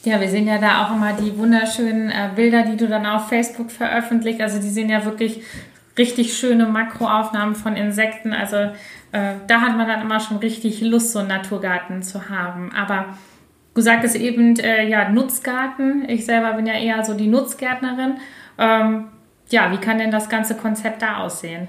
Ja, 0.05 0.19
wir 0.19 0.29
sehen 0.29 0.47
ja 0.47 0.59
da 0.59 0.85
auch 0.85 0.97
immer 0.97 1.13
die 1.13 1.37
wunderschönen 1.37 2.11
äh, 2.11 2.31
Bilder, 2.35 2.63
die 2.63 2.77
du 2.77 2.89
dann 2.89 3.05
auf 3.05 3.29
Facebook 3.29 3.71
veröffentlicht. 3.71 4.41
Also 4.41 4.59
die 4.59 4.71
sehen 4.71 4.89
ja 4.89 5.05
wirklich 5.05 5.43
richtig 5.99 6.37
schöne 6.37 6.67
Makroaufnahmen 6.67 7.55
von 7.55 7.77
Insekten. 7.77 8.33
Also 8.33 8.57
äh, 9.13 9.35
da 9.47 9.61
hat 9.61 9.77
man 9.77 9.87
dann 9.87 10.01
immer 10.01 10.21
schon 10.21 10.39
richtig 10.39 10.81
Lust, 10.81 11.13
so 11.13 11.19
einen 11.19 11.29
Naturgarten 11.29 12.03
zu 12.03 12.31
haben. 12.31 12.73
Aber 12.73 13.17
du 13.75 13.83
sagtest 13.83 14.17
eben, 14.17 14.59
äh, 14.59 14.89
ja, 14.89 15.11
Nutzgarten. 15.11 16.09
Ich 16.09 16.25
selber 16.25 16.55
bin 16.55 16.67
ja 16.67 16.75
eher 16.75 17.05
so 17.05 17.13
die 17.13 17.27
Nutzgärtnerin. 17.27 18.15
Ähm, 18.59 19.09
ja, 19.51 19.71
wie 19.73 19.79
kann 19.79 19.99
denn 19.99 20.11
das 20.11 20.31
ganze 20.31 20.55
Konzept 20.55 21.03
da 21.03 21.19
aussehen? 21.19 21.69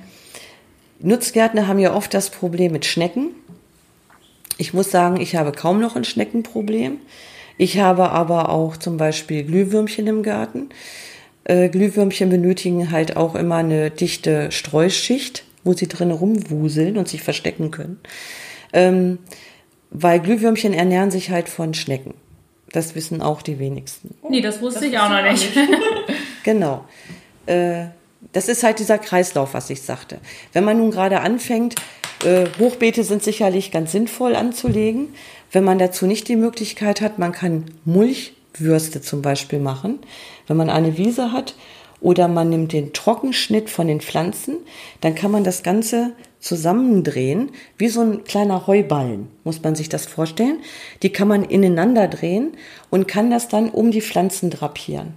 Nutzgärtner 1.00 1.68
haben 1.68 1.80
ja 1.80 1.94
oft 1.94 2.14
das 2.14 2.30
Problem 2.30 2.72
mit 2.72 2.86
Schnecken. 2.86 3.32
Ich 4.58 4.74
muss 4.74 4.92
sagen, 4.92 5.20
ich 5.20 5.36
habe 5.36 5.52
kaum 5.52 5.82
noch 5.82 5.96
ein 5.96 6.04
Schneckenproblem. 6.04 7.00
Ich 7.62 7.78
habe 7.78 8.10
aber 8.10 8.50
auch 8.50 8.76
zum 8.76 8.98
Beispiel 8.98 9.44
Glühwürmchen 9.44 10.08
im 10.08 10.24
Garten. 10.24 10.70
Äh, 11.44 11.70
Glühwürmchen 11.70 12.32
benötigen 12.32 12.90
halt 12.90 13.18
auch 13.18 13.36
immer 13.36 13.58
eine 13.58 13.92
dichte 13.92 14.52
Streuschicht, 14.52 15.44
wo 15.64 15.74
sie 15.74 15.88
drin 15.88 16.10
rumwuseln 16.10 16.98
und 16.98 17.08
sich 17.08 17.22
verstecken 17.22 17.70
können. 17.70 18.00
Ähm, 18.74 19.20
weil 19.92 20.20
Glühwürmchen 20.22 20.74
ernähren 20.74 21.12
sich 21.12 21.30
halt 21.30 21.50
von 21.50 21.76
Schnecken. 21.76 22.16
Das 22.72 22.96
wissen 22.96 23.22
auch 23.22 23.44
die 23.44 23.60
wenigsten. 23.60 24.16
Nee, 24.28 24.42
das 24.42 24.60
wusste 24.60 24.80
das 24.80 24.90
ich 24.90 24.98
auch 24.98 25.10
noch 25.12 25.22
nicht. 25.22 25.48
genau. 26.44 26.86
Äh, 27.46 27.90
das 28.34 28.50
ist 28.50 28.64
halt 28.64 28.80
dieser 28.80 28.98
Kreislauf, 28.98 29.54
was 29.54 29.70
ich 29.70 29.84
sagte. 29.84 30.18
Wenn 30.52 30.64
man 30.64 30.78
nun 30.78 30.90
gerade 30.90 31.20
anfängt, 31.20 31.76
äh, 32.26 32.46
Hochbeete 32.60 33.04
sind 33.04 33.22
sicherlich 33.22 33.72
ganz 33.72 33.92
sinnvoll 33.92 34.36
anzulegen. 34.36 35.10
Wenn 35.52 35.64
man 35.64 35.80
dazu 35.80 36.06
nicht 36.06 36.28
die 36.28 36.36
Möglichkeit 36.36 37.02
hat, 37.02 37.20
man 37.20 37.34
kann 37.34 37.66
Mulchwürste 37.86 39.02
zum 39.02 39.22
Beispiel 39.22 39.60
machen. 39.60 40.00
Wenn 40.48 40.58
man 40.58 40.70
eine 40.70 40.98
Wiese 40.98 41.32
hat 41.32 41.56
oder 42.00 42.28
man 42.28 42.50
nimmt 42.50 42.74
den 42.74 42.94
Trockenschnitt 42.94 43.70
von 43.70 43.88
den 43.88 44.02
Pflanzen, 44.02 44.58
dann 45.02 45.14
kann 45.14 45.32
man 45.32 45.44
das 45.44 45.62
Ganze 45.62 46.14
zusammendrehen, 46.40 47.52
wie 47.78 47.90
so 47.90 48.02
ein 48.02 48.24
kleiner 48.24 48.66
Heuballen, 48.66 49.28
muss 49.44 49.62
man 49.62 49.76
sich 49.76 49.90
das 49.90 50.08
vorstellen. 50.08 50.60
Die 51.04 51.12
kann 51.12 51.28
man 51.28 51.44
ineinander 51.44 52.08
drehen 52.08 52.54
und 52.90 53.08
kann 53.08 53.30
das 53.30 53.48
dann 53.48 53.70
um 53.70 53.92
die 53.92 54.02
Pflanzen 54.02 54.50
drapieren. 54.50 55.14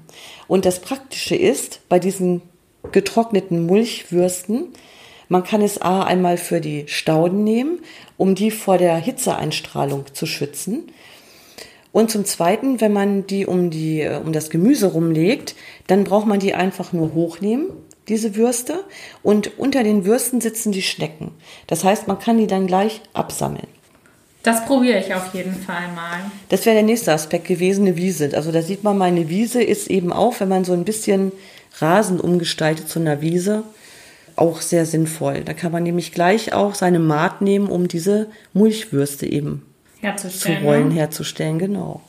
Und 0.49 0.67
das 0.67 0.81
Praktische 0.81 1.35
ist, 1.35 1.81
bei 1.89 1.99
diesen 1.99 2.43
getrockneten 2.93 3.65
Mulchwürsten, 3.65 4.69
man 5.29 5.45
kann 5.45 5.63
es 5.63 5.81
A 5.81 6.03
einmal 6.03 6.37
für 6.37 6.61
die 6.61 6.85
Stauden 6.87 7.45
nehmen, 7.45 7.81
um 8.17 8.35
die 8.35 8.51
vor 8.51 8.79
der 8.79 8.97
Hitzeeinstrahlung 8.97 10.07
zu 10.13 10.27
schützen. 10.27 10.91
Und 11.93 12.11
zum 12.11 12.25
Zweiten, 12.25 12.81
wenn 12.81 12.93
man 12.93 13.27
die 13.27 13.47
um, 13.47 13.71
die 13.71 14.09
um 14.25 14.33
das 14.33 14.51
Gemüse 14.51 14.89
rumlegt, 14.89 15.55
dann 15.87 16.05
braucht 16.05 16.27
man 16.27 16.41
die 16.41 16.55
einfach 16.55 16.93
nur 16.93 17.15
hochnehmen, 17.15 17.69
diese 18.09 18.35
Würste. 18.35 18.85
Und 19.23 19.59
unter 19.59 19.85
den 19.85 20.05
Würsten 20.05 20.41
sitzen 20.41 20.73
die 20.73 20.83
Schnecken. 20.83 21.31
Das 21.69 21.85
heißt, 21.85 22.09
man 22.09 22.19
kann 22.19 22.39
die 22.39 22.49
dann 22.49 22.67
gleich 22.67 23.01
absammeln. 23.13 23.69
Das 24.43 24.67
probiere 24.67 24.99
ich 24.99 25.15
auf 25.15 25.33
jeden 25.33 25.55
Fall 25.55 25.89
mal. 25.95 26.31
Das 26.51 26.67
wäre 26.67 26.75
der 26.75 26.83
nächste 26.83 27.13
Aspekt 27.13 27.47
gewesen, 27.47 27.87
eine 27.87 27.97
Wiese. 27.97 28.31
Also 28.35 28.53
da 28.53 28.61
sieht 28.61 28.85
man, 28.85 28.99
meine 28.99 29.31
Wiese 29.31 29.63
ist 29.63 29.89
eben 29.89 30.13
auch, 30.13 30.39
wenn 30.41 30.49
man 30.49 30.65
so 30.65 30.75
ein 30.75 30.85
bisschen 30.85 31.33
Rasen 31.79 32.21
umgestaltet 32.21 32.89
zu 32.89 32.99
einer 32.99 33.23
Wiese, 33.23 33.63
auch 34.37 34.61
sehr 34.61 34.87
sinnvoll. 34.87 35.43
Da 35.45 35.53
kann 35.53 35.73
man 35.73 35.83
nämlich 35.83 36.13
gleich 36.13 36.53
auch 36.53 36.75
seine 36.75 36.99
Maat 36.99 37.41
nehmen, 37.41 37.69
um 37.69 37.89
diese 37.89 38.29
Mulchwürste 38.53 39.27
eben 39.27 39.63
zu 40.17 40.53
rollen, 40.63 40.89
ne? 40.89 40.95
herzustellen, 40.95 41.59
genau. 41.59 42.01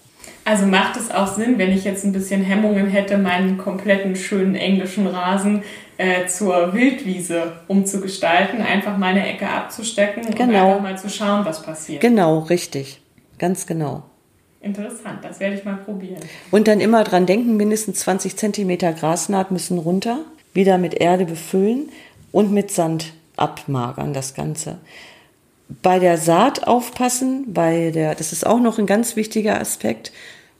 Also 0.43 0.67
macht 0.67 0.95
es 0.97 1.09
auch 1.09 1.33
Sinn, 1.33 1.57
wenn 1.57 1.71
ich 1.71 1.85
jetzt 1.85 2.03
ein 2.03 2.11
bisschen 2.11 2.43
Hemmungen 2.43 2.87
hätte, 2.87 3.17
meinen 3.17 3.57
kompletten 3.57 4.15
schönen 4.15 4.55
englischen 4.55 5.07
Rasen 5.07 5.63
äh, 5.97 6.27
zur 6.27 6.73
Wildwiese 6.73 7.53
umzugestalten, 7.67 8.61
einfach 8.61 8.97
meine 8.97 9.27
Ecke 9.27 9.47
abzustecken 9.47 10.23
genau. 10.35 10.43
und 10.43 10.55
einfach 10.55 10.81
mal 10.81 10.97
zu 10.97 11.09
schauen, 11.09 11.45
was 11.45 11.63
passiert. 11.63 12.01
Genau, 12.01 12.39
richtig. 12.39 13.01
Ganz 13.39 13.65
genau. 13.65 14.03
Interessant, 14.61 15.19
das 15.23 15.39
werde 15.39 15.55
ich 15.55 15.63
mal 15.63 15.77
probieren. 15.77 16.21
Und 16.51 16.67
dann 16.67 16.79
immer 16.79 17.03
dran 17.03 17.25
denken, 17.25 17.57
mindestens 17.57 17.99
20 17.99 18.35
Zentimeter 18.35 18.93
Grasnaht 18.93 19.51
müssen 19.51 19.77
runter, 19.77 20.19
wieder 20.53 20.77
mit 20.77 20.95
Erde 20.95 21.25
befüllen 21.25 21.89
und 22.35 22.51
mit 22.51 22.69
Sand 22.69 23.13
abmagern 23.37 24.13
das 24.13 24.33
Ganze. 24.33 24.79
Bei 25.81 25.99
der 25.99 26.17
Saat 26.17 26.67
aufpassen, 26.67 27.53
bei 27.53 27.91
der, 27.91 28.13
das 28.13 28.33
ist 28.33 28.45
auch 28.45 28.59
noch 28.59 28.77
ein 28.77 28.85
ganz 28.85 29.15
wichtiger 29.15 29.61
Aspekt. 29.61 30.11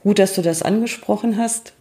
Gut, 0.02 0.18
dass 0.18 0.36
du 0.36 0.42
das 0.42 0.62
angesprochen 0.62 1.38
hast. 1.38 1.74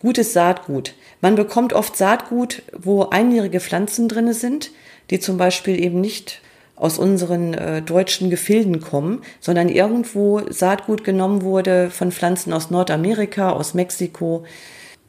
Gutes 0.00 0.32
Saatgut. 0.32 0.94
Man 1.20 1.34
bekommt 1.34 1.74
oft 1.74 1.94
Saatgut, 1.94 2.62
wo 2.74 3.10
einjährige 3.10 3.60
Pflanzen 3.60 4.08
drinne 4.08 4.32
sind, 4.32 4.70
die 5.10 5.20
zum 5.20 5.36
Beispiel 5.36 5.78
eben 5.78 6.00
nicht 6.00 6.40
aus 6.74 6.98
unseren 6.98 7.52
äh, 7.52 7.82
deutschen 7.82 8.30
Gefilden 8.30 8.80
kommen, 8.80 9.20
sondern 9.40 9.68
irgendwo 9.68 10.40
Saatgut 10.48 11.04
genommen 11.04 11.42
wurde 11.42 11.90
von 11.90 12.12
Pflanzen 12.12 12.54
aus 12.54 12.70
Nordamerika, 12.70 13.50
aus 13.50 13.74
Mexiko. 13.74 14.44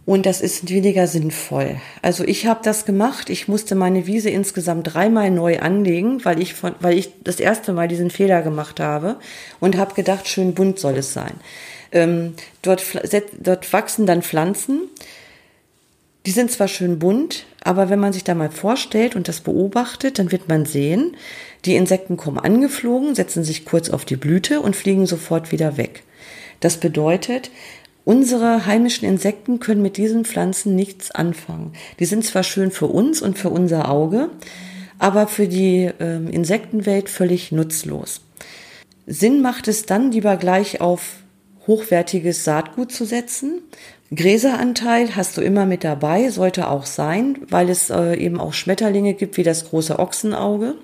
Und 0.06 0.26
das 0.26 0.42
ist 0.42 0.70
weniger 0.70 1.08
sinnvoll. 1.08 1.78
Also 2.02 2.26
ich 2.26 2.46
habe 2.46 2.60
das 2.62 2.86
gemacht. 2.86 3.30
Ich 3.30 3.48
musste 3.48 3.74
meine 3.74 4.06
Wiese 4.06 4.30
insgesamt 4.30 4.94
dreimal 4.94 5.32
neu 5.32 5.60
anlegen, 5.60 6.26
weil 6.26 6.42
ich, 6.42 6.54
von, 6.54 6.76
weil 6.82 6.98
ich 6.98 7.12
das 7.24 7.39
erste 7.39 7.72
Mal 7.72 7.88
diesen 7.88 8.10
Fehler 8.10 8.42
gemacht 8.42 8.82
habe 8.82 9.16
und 9.62 9.78
habe 9.78 9.94
gedacht, 9.94 10.28
schön 10.28 10.54
bunt 10.54 10.78
soll 10.78 10.98
es 10.98 11.13
sein. 11.13 11.34
Ähm, 11.94 12.34
dort, 12.63 12.84
dort 13.39 13.72
wachsen 13.72 14.06
dann 14.06 14.24
Pflanzen. 14.24 14.89
Die 16.26 16.32
sind 16.32 16.52
zwar 16.52 16.68
schön 16.68 17.00
bunt, 17.00 17.46
aber 17.63 17.89
wenn 17.89 18.00
man 18.00 18.13
sich 18.13 18.24
da 18.24 18.34
mal 18.34 18.50
vorstellt 18.50 19.16
und 19.16 19.28
das 19.28 19.42
beobachtet, 19.42 20.20
dann 20.20 20.32
wird 20.32 20.48
man 20.48 20.66
sehen, 20.66 21.16
die 21.66 21.76
Insekten 21.76 22.18
kommen 22.18 22.39
angeflogen, 22.39 23.16
setzen 23.16 23.44
sich 23.44 23.66
kurz 23.66 23.89
auf 23.89 24.06
die 24.06 24.16
Blüte 24.16 24.60
und 24.62 24.76
fliegen 24.76 25.06
sofort 25.06 25.52
wieder 25.52 25.78
weg. 25.78 26.04
Das 26.62 26.78
bedeutet, 26.78 27.52
unsere 28.06 28.66
heimischen 28.66 29.08
Insekten 29.08 29.60
können 29.60 29.82
mit 29.82 29.98
diesen 29.98 30.26
Pflanzen 30.26 30.76
nichts 30.76 31.12
anfangen. 31.12 31.74
Die 32.00 32.06
sind 32.06 32.26
zwar 32.26 32.44
schön 32.44 32.72
für 32.72 32.88
uns 32.88 33.22
und 33.22 33.38
für 33.38 33.50
unser 33.50 33.89
Auge, 33.89 34.30
aber 35.00 35.28
für 35.28 35.48
die 35.48 35.89
äh, 36.00 36.30
Insektenwelt 36.30 37.10
völlig 37.10 37.52
nutzlos. 37.52 38.22
Sinn 39.06 39.42
macht 39.42 39.68
es 39.68 39.86
dann 39.86 40.12
lieber 40.12 40.38
gleich 40.38 40.82
auf 40.82 41.18
hochwertiges 41.68 42.44
Saatgut 42.44 42.92
zu 42.92 43.06
setzen. 43.06 43.62
Gräseranteil 44.13 45.16
hast 45.16 45.38
du 45.38 45.42
immer 45.42 45.66
mit 45.66 45.84
dabei, 45.84 46.30
sollte 46.30 46.70
auch 46.70 46.86
sein, 46.86 47.39
weil 47.50 47.70
es 47.70 47.89
äh, 47.89 48.16
eben 48.16 48.39
auch 48.39 48.54
Schmetterlinge 48.54 49.13
gibt 49.13 49.38
wie 49.38 49.44
das 49.44 49.70
große 49.70 50.00
Ochsenauge 50.00 50.76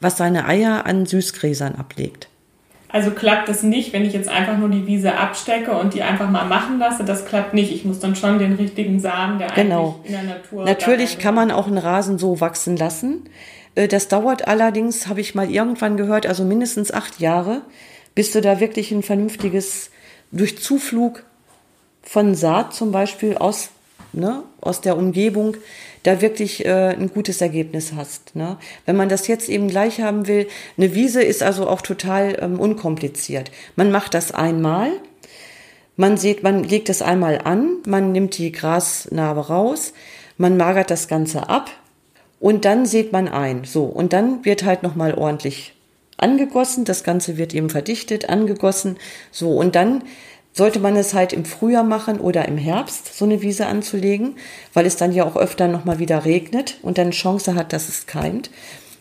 was 0.00 0.16
seine 0.16 0.46
Eier 0.46 0.86
an 0.86 1.06
Süßgräsern 1.06 1.74
ablegt. 1.74 2.28
Also 2.88 3.10
klappt 3.10 3.48
es 3.48 3.62
nicht, 3.62 3.92
wenn 3.92 4.04
ich 4.04 4.12
jetzt 4.12 4.28
einfach 4.28 4.56
nur 4.56 4.68
die 4.68 4.86
Wiese 4.86 5.16
abstecke 5.16 5.72
und 5.72 5.94
die 5.94 6.02
einfach 6.02 6.30
mal 6.30 6.44
machen 6.44 6.78
lasse. 6.78 7.04
Das 7.04 7.26
klappt 7.26 7.52
nicht. 7.52 7.72
Ich 7.72 7.84
muss 7.84 7.98
dann 7.98 8.14
schon 8.14 8.38
den 8.38 8.54
richtigen 8.54 9.00
Samen, 9.00 9.38
der 9.38 9.48
genau. 9.48 9.96
eigentlich 10.04 10.06
in 10.06 10.12
der 10.12 10.36
Natur. 10.36 10.64
Natürlich 10.64 11.18
kann 11.18 11.34
man 11.34 11.50
auch 11.50 11.66
einen 11.66 11.78
Rasen 11.78 12.18
so 12.18 12.40
wachsen 12.40 12.76
lassen. 12.76 13.28
Äh, 13.74 13.88
das 13.88 14.08
dauert 14.08 14.46
allerdings, 14.48 15.06
habe 15.06 15.20
ich 15.20 15.34
mal 15.34 15.50
irgendwann 15.50 15.96
gehört, 15.96 16.26
also 16.26 16.44
mindestens 16.44 16.92
acht 16.92 17.20
Jahre, 17.20 17.62
bis 18.14 18.32
du 18.32 18.40
da 18.40 18.60
wirklich 18.60 18.90
ein 18.92 19.02
vernünftiges, 19.02 19.90
durch 20.32 20.58
Zuflug 20.58 21.24
von 22.02 22.34
Saat 22.34 22.74
zum 22.74 22.92
Beispiel 22.92 23.36
aus, 23.36 23.70
ne, 24.16 24.42
aus 24.60 24.80
der 24.80 24.96
Umgebung, 24.96 25.56
da 26.02 26.20
wirklich 26.20 26.64
äh, 26.64 26.94
ein 26.94 27.10
gutes 27.12 27.40
Ergebnis 27.40 27.92
hast. 27.94 28.36
Ne? 28.36 28.58
Wenn 28.84 28.96
man 28.96 29.08
das 29.08 29.26
jetzt 29.26 29.48
eben 29.48 29.68
gleich 29.68 30.00
haben 30.00 30.26
will, 30.26 30.46
eine 30.76 30.94
Wiese 30.94 31.22
ist 31.22 31.42
also 31.42 31.68
auch 31.68 31.82
total 31.82 32.36
ähm, 32.40 32.60
unkompliziert. 32.60 33.50
Man 33.74 33.90
macht 33.90 34.14
das 34.14 34.32
einmal, 34.32 34.90
man 35.96 36.16
sieht, 36.16 36.42
man 36.42 36.62
legt 36.62 36.88
es 36.88 37.02
einmal 37.02 37.40
an, 37.44 37.78
man 37.86 38.12
nimmt 38.12 38.36
die 38.38 38.52
Grasnarbe 38.52 39.48
raus, 39.48 39.92
man 40.36 40.56
magert 40.56 40.90
das 40.90 41.08
Ganze 41.08 41.48
ab 41.48 41.70
und 42.38 42.64
dann 42.64 42.86
sieht 42.86 43.12
man 43.12 43.28
ein. 43.28 43.64
So 43.64 43.84
und 43.84 44.12
dann 44.12 44.44
wird 44.44 44.64
halt 44.64 44.82
noch 44.82 44.94
mal 44.94 45.14
ordentlich 45.14 45.74
angegossen. 46.18 46.84
Das 46.84 47.04
Ganze 47.04 47.36
wird 47.36 47.54
eben 47.54 47.70
verdichtet, 47.70 48.28
angegossen. 48.28 48.98
So 49.30 49.56
und 49.56 49.74
dann 49.74 50.02
sollte 50.56 50.80
man 50.80 50.96
es 50.96 51.12
halt 51.12 51.34
im 51.34 51.44
Frühjahr 51.44 51.84
machen 51.84 52.18
oder 52.18 52.48
im 52.48 52.56
Herbst, 52.56 53.14
so 53.14 53.26
eine 53.26 53.42
Wiese 53.42 53.66
anzulegen, 53.66 54.36
weil 54.72 54.86
es 54.86 54.96
dann 54.96 55.12
ja 55.12 55.24
auch 55.24 55.36
öfter 55.36 55.68
nochmal 55.68 55.98
wieder 55.98 56.24
regnet 56.24 56.78
und 56.80 56.96
dann 56.96 57.10
Chance 57.10 57.54
hat, 57.54 57.74
dass 57.74 57.90
es 57.90 58.06
keimt. 58.06 58.50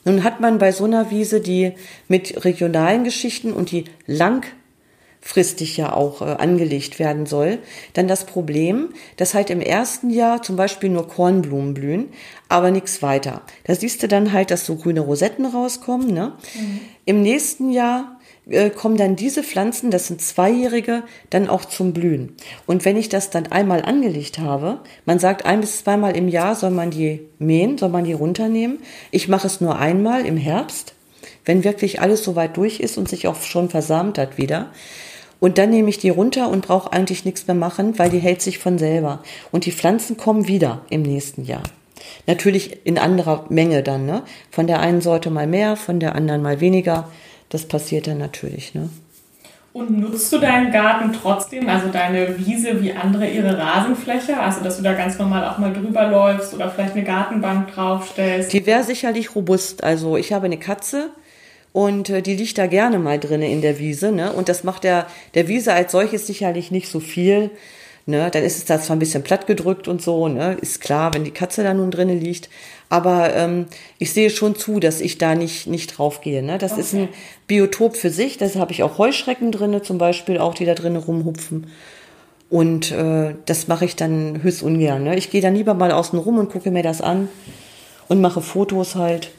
Nun 0.03 0.25
hat 0.25 0.41
man 0.41 0.57
bei 0.57 0.73
so 0.73 0.83
einer 0.83 1.11
Wiese, 1.11 1.39
die 1.39 1.71
mit 2.09 2.43
regionalen 2.43 3.05
Geschichten 3.05 3.53
und 3.53 3.71
die 3.71 3.85
langfristig 4.05 5.77
ja 5.77 5.93
auch 5.93 6.21
äh, 6.21 6.25
angelegt 6.25 6.99
werden 6.99 7.25
soll, 7.25 7.59
dann 7.93 8.09
das 8.09 8.25
Problem, 8.25 8.89
dass 9.15 9.33
halt 9.33 9.49
im 9.49 9.61
ersten 9.61 10.09
Jahr 10.09 10.43
zum 10.43 10.57
Beispiel 10.57 10.89
nur 10.89 11.07
Kornblumen 11.07 11.73
blühen, 11.73 12.09
aber 12.49 12.69
nichts 12.69 13.01
weiter. 13.01 13.43
Da 13.63 13.75
siehst 13.75 14.03
du 14.03 14.09
dann 14.09 14.33
halt, 14.33 14.51
dass 14.51 14.65
so 14.65 14.75
grüne 14.75 14.99
Rosetten 14.99 15.45
rauskommen. 15.45 16.13
Ne? 16.13 16.33
Mhm. 16.53 16.81
Im 17.05 17.21
nächsten 17.21 17.71
Jahr 17.71 18.14
äh, 18.49 18.69
kommen 18.69 18.97
dann 18.97 19.15
diese 19.15 19.43
Pflanzen, 19.43 19.91
das 19.91 20.07
sind 20.07 20.21
zweijährige, 20.21 21.03
dann 21.29 21.47
auch 21.47 21.65
zum 21.65 21.93
Blühen. 21.93 22.33
Und 22.65 22.85
wenn 22.85 22.97
ich 22.97 23.09
das 23.09 23.29
dann 23.29 23.47
einmal 23.47 23.83
angelegt 23.83 24.39
habe, 24.39 24.79
man 25.05 25.19
sagt 25.19 25.45
ein 25.45 25.61
bis 25.61 25.79
zweimal 25.79 26.15
im 26.15 26.27
Jahr 26.27 26.55
soll 26.55 26.71
man 26.71 26.91
die 26.91 27.21
mähen, 27.39 27.77
soll 27.77 27.89
man 27.89 28.03
die 28.03 28.13
runternehmen. 28.13 28.79
Ich 29.11 29.27
mache 29.27 29.47
es 29.47 29.61
nur 29.61 29.79
einmal 29.79 30.25
im 30.25 30.37
Herbst, 30.37 30.93
wenn 31.43 31.63
wirklich 31.63 32.01
alles 32.01 32.23
soweit 32.23 32.57
durch 32.57 32.79
ist 32.79 32.97
und 32.97 33.09
sich 33.09 33.27
auch 33.27 33.41
schon 33.41 33.69
versamt 33.69 34.17
hat 34.17 34.37
wieder. 34.37 34.71
Und 35.39 35.57
dann 35.57 35.69
nehme 35.69 35.89
ich 35.89 35.99
die 35.99 36.09
runter 36.09 36.49
und 36.49 36.65
brauche 36.65 36.93
eigentlich 36.93 37.25
nichts 37.25 37.45
mehr 37.47 37.55
machen, 37.55 37.99
weil 37.99 38.09
die 38.09 38.19
hält 38.19 38.41
sich 38.41 38.57
von 38.57 38.77
selber. 38.77 39.21
Und 39.51 39.65
die 39.65 39.71
Pflanzen 39.71 40.17
kommen 40.17 40.47
wieder 40.47 40.81
im 40.89 41.01
nächsten 41.01 41.43
Jahr. 41.43 41.63
Natürlich 42.27 42.85
in 42.85 42.97
anderer 42.97 43.45
Menge 43.49 43.83
dann, 43.83 44.05
ne? 44.05 44.23
Von 44.49 44.67
der 44.67 44.79
einen 44.79 45.01
Sorte 45.01 45.29
mal 45.29 45.47
mehr, 45.47 45.75
von 45.75 45.99
der 45.99 46.15
anderen 46.15 46.41
mal 46.41 46.61
weniger. 46.61 47.09
Das 47.49 47.67
passiert 47.67 48.07
dann 48.07 48.17
natürlich, 48.17 48.73
ne? 48.73 48.89
Und 49.75 49.99
nutzt 49.99 50.31
du 50.31 50.37
deinen 50.37 50.71
Garten 50.71 51.11
trotzdem, 51.11 51.67
also 51.67 51.89
deine 51.89 52.39
Wiese 52.39 52.81
wie 52.81 52.93
andere 52.93 53.27
ihre 53.27 53.57
Rasenfläche? 53.57 54.39
Also, 54.39 54.63
dass 54.63 54.77
du 54.77 54.83
da 54.83 54.93
ganz 54.93 55.19
normal 55.19 55.45
auch 55.49 55.57
mal 55.57 55.73
drüber 55.73 56.07
läufst 56.07 56.53
oder 56.53 56.71
vielleicht 56.71 56.93
eine 56.93 57.03
Gartenbank 57.03 57.73
draufstellst? 57.73 58.53
Die 58.53 58.65
wäre 58.65 58.83
sicherlich 58.83 59.35
robust. 59.35 59.83
Also, 59.83 60.15
ich 60.15 60.31
habe 60.31 60.45
eine 60.45 60.57
Katze 60.57 61.09
und 61.73 62.09
äh, 62.09 62.21
die 62.21 62.37
liegt 62.37 62.57
da 62.57 62.67
gerne 62.67 62.99
mal 62.99 63.19
drinnen 63.19 63.51
in 63.51 63.61
der 63.61 63.77
Wiese, 63.77 64.13
ne? 64.13 64.31
Und 64.31 64.47
das 64.47 64.63
macht 64.63 64.85
der, 64.85 65.07
der 65.33 65.49
Wiese 65.49 65.73
als 65.73 65.91
solches 65.91 66.25
sicherlich 66.25 66.71
nicht 66.71 66.87
so 66.87 67.01
viel. 67.01 67.51
Ne, 68.07 68.29
dann 68.31 68.43
ist 68.43 68.57
es 68.57 68.65
da 68.65 68.79
zwar 68.79 68.95
ein 68.95 68.99
bisschen 68.99 69.23
platt 69.23 69.47
gedrückt 69.47 69.87
und 69.87 69.99
so, 69.99 70.27
ne, 70.27 70.55
ist 70.61 70.79
klar, 70.79 71.15
wenn 71.15 71.23
die 71.23 71.31
Katze 71.31 71.63
da 71.63 71.73
nun 71.73 71.89
drinnen 71.89 72.21
liegt. 72.21 72.51
Aber 72.89 73.33
ähm, 73.33 73.65
ich 73.97 74.13
sehe 74.13 74.29
schon 74.29 74.55
zu, 74.55 74.79
dass 74.79 75.01
ich 75.01 75.17
da 75.17 75.35
nicht, 75.35 75.67
nicht 75.67 75.97
draufgehe. 75.97 76.43
Ne? 76.43 76.57
Das 76.57 76.73
okay. 76.73 76.81
ist 76.81 76.93
ein 76.93 77.09
Biotop 77.47 77.95
für 77.97 78.09
sich. 78.09 78.37
Da 78.37 78.47
habe 78.55 78.71
ich 78.71 78.83
auch 78.83 78.97
Heuschrecken 78.97 79.51
drinne, 79.51 79.81
zum 79.81 79.97
Beispiel, 79.97 80.37
auch 80.37 80.53
die 80.53 80.65
da 80.65 80.75
drinnen 80.75 80.97
rumhupfen. 80.97 81.67
Und 82.49 82.91
äh, 82.91 83.33
das 83.45 83.67
mache 83.67 83.85
ich 83.85 83.95
dann 83.95 84.43
höchst 84.43 84.61
ungern. 84.61 85.03
Ne? 85.03 85.17
Ich 85.17 85.31
gehe 85.31 85.41
dann 85.41 85.55
lieber 85.55 85.73
mal 85.73 85.91
außen 85.91 86.17
rum 86.19 86.37
und 86.37 86.51
gucke 86.51 86.71
mir 86.71 86.83
das 86.83 87.01
an 87.01 87.27
und 88.07 88.21
mache 88.21 88.41
Fotos 88.41 88.95
halt. 88.95 89.31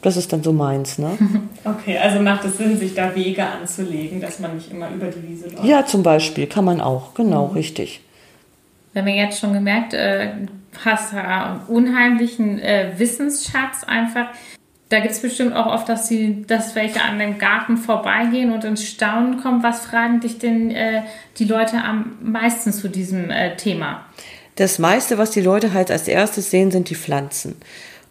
Das 0.00 0.16
ist 0.16 0.32
dann 0.32 0.42
so 0.42 0.52
meins, 0.52 0.98
ne? 0.98 1.16
Okay, 1.64 1.96
also 1.96 2.18
macht 2.18 2.44
es 2.44 2.56
Sinn, 2.56 2.76
sich 2.76 2.92
da 2.92 3.14
Wege 3.14 3.46
anzulegen, 3.46 4.20
dass 4.20 4.40
man 4.40 4.56
nicht 4.56 4.72
immer 4.72 4.90
über 4.90 5.06
die 5.06 5.28
Wiese 5.28 5.48
läuft? 5.48 5.64
Ja, 5.64 5.86
zum 5.86 6.02
Beispiel, 6.02 6.48
kann 6.48 6.64
man 6.64 6.80
auch, 6.80 7.14
genau, 7.14 7.46
mhm. 7.46 7.52
richtig. 7.52 8.00
Wir 8.92 9.02
haben 9.02 9.08
ja 9.08 9.24
jetzt 9.24 9.40
schon 9.40 9.52
gemerkt, 9.52 9.94
äh, 9.94 10.32
hast 10.84 11.14
einen 11.14 11.60
unheimlichen 11.66 12.58
äh, 12.58 12.92
Wissensschatz 12.96 13.84
einfach. 13.86 14.28
Da 14.88 15.00
gibt 15.00 15.12
es 15.12 15.22
bestimmt 15.22 15.54
auch 15.54 15.66
oft, 15.66 15.88
dass, 15.88 16.06
sie, 16.06 16.44
dass 16.46 16.74
welche 16.74 17.02
an 17.02 17.18
dem 17.18 17.38
Garten 17.38 17.78
vorbeigehen 17.78 18.52
und 18.52 18.64
ins 18.64 18.86
Staunen 18.86 19.40
kommen. 19.40 19.62
Was 19.62 19.86
fragen 19.86 20.20
dich 20.20 20.38
denn 20.38 20.70
äh, 20.70 21.02
die 21.38 21.46
Leute 21.46 21.78
am 21.78 22.18
meisten 22.20 22.72
zu 22.72 22.88
diesem 22.88 23.30
äh, 23.30 23.56
Thema? 23.56 24.04
Das 24.56 24.78
meiste, 24.78 25.16
was 25.16 25.30
die 25.30 25.40
Leute 25.40 25.72
halt 25.72 25.90
als 25.90 26.08
erstes 26.08 26.50
sehen, 26.50 26.70
sind 26.70 26.90
die 26.90 26.94
Pflanzen 26.94 27.56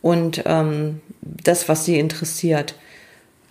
und 0.02 0.42
ähm, 0.48 1.02
das, 1.22 1.70
was 1.70 1.86
sie 1.86 2.00
interessiert. 2.00 2.74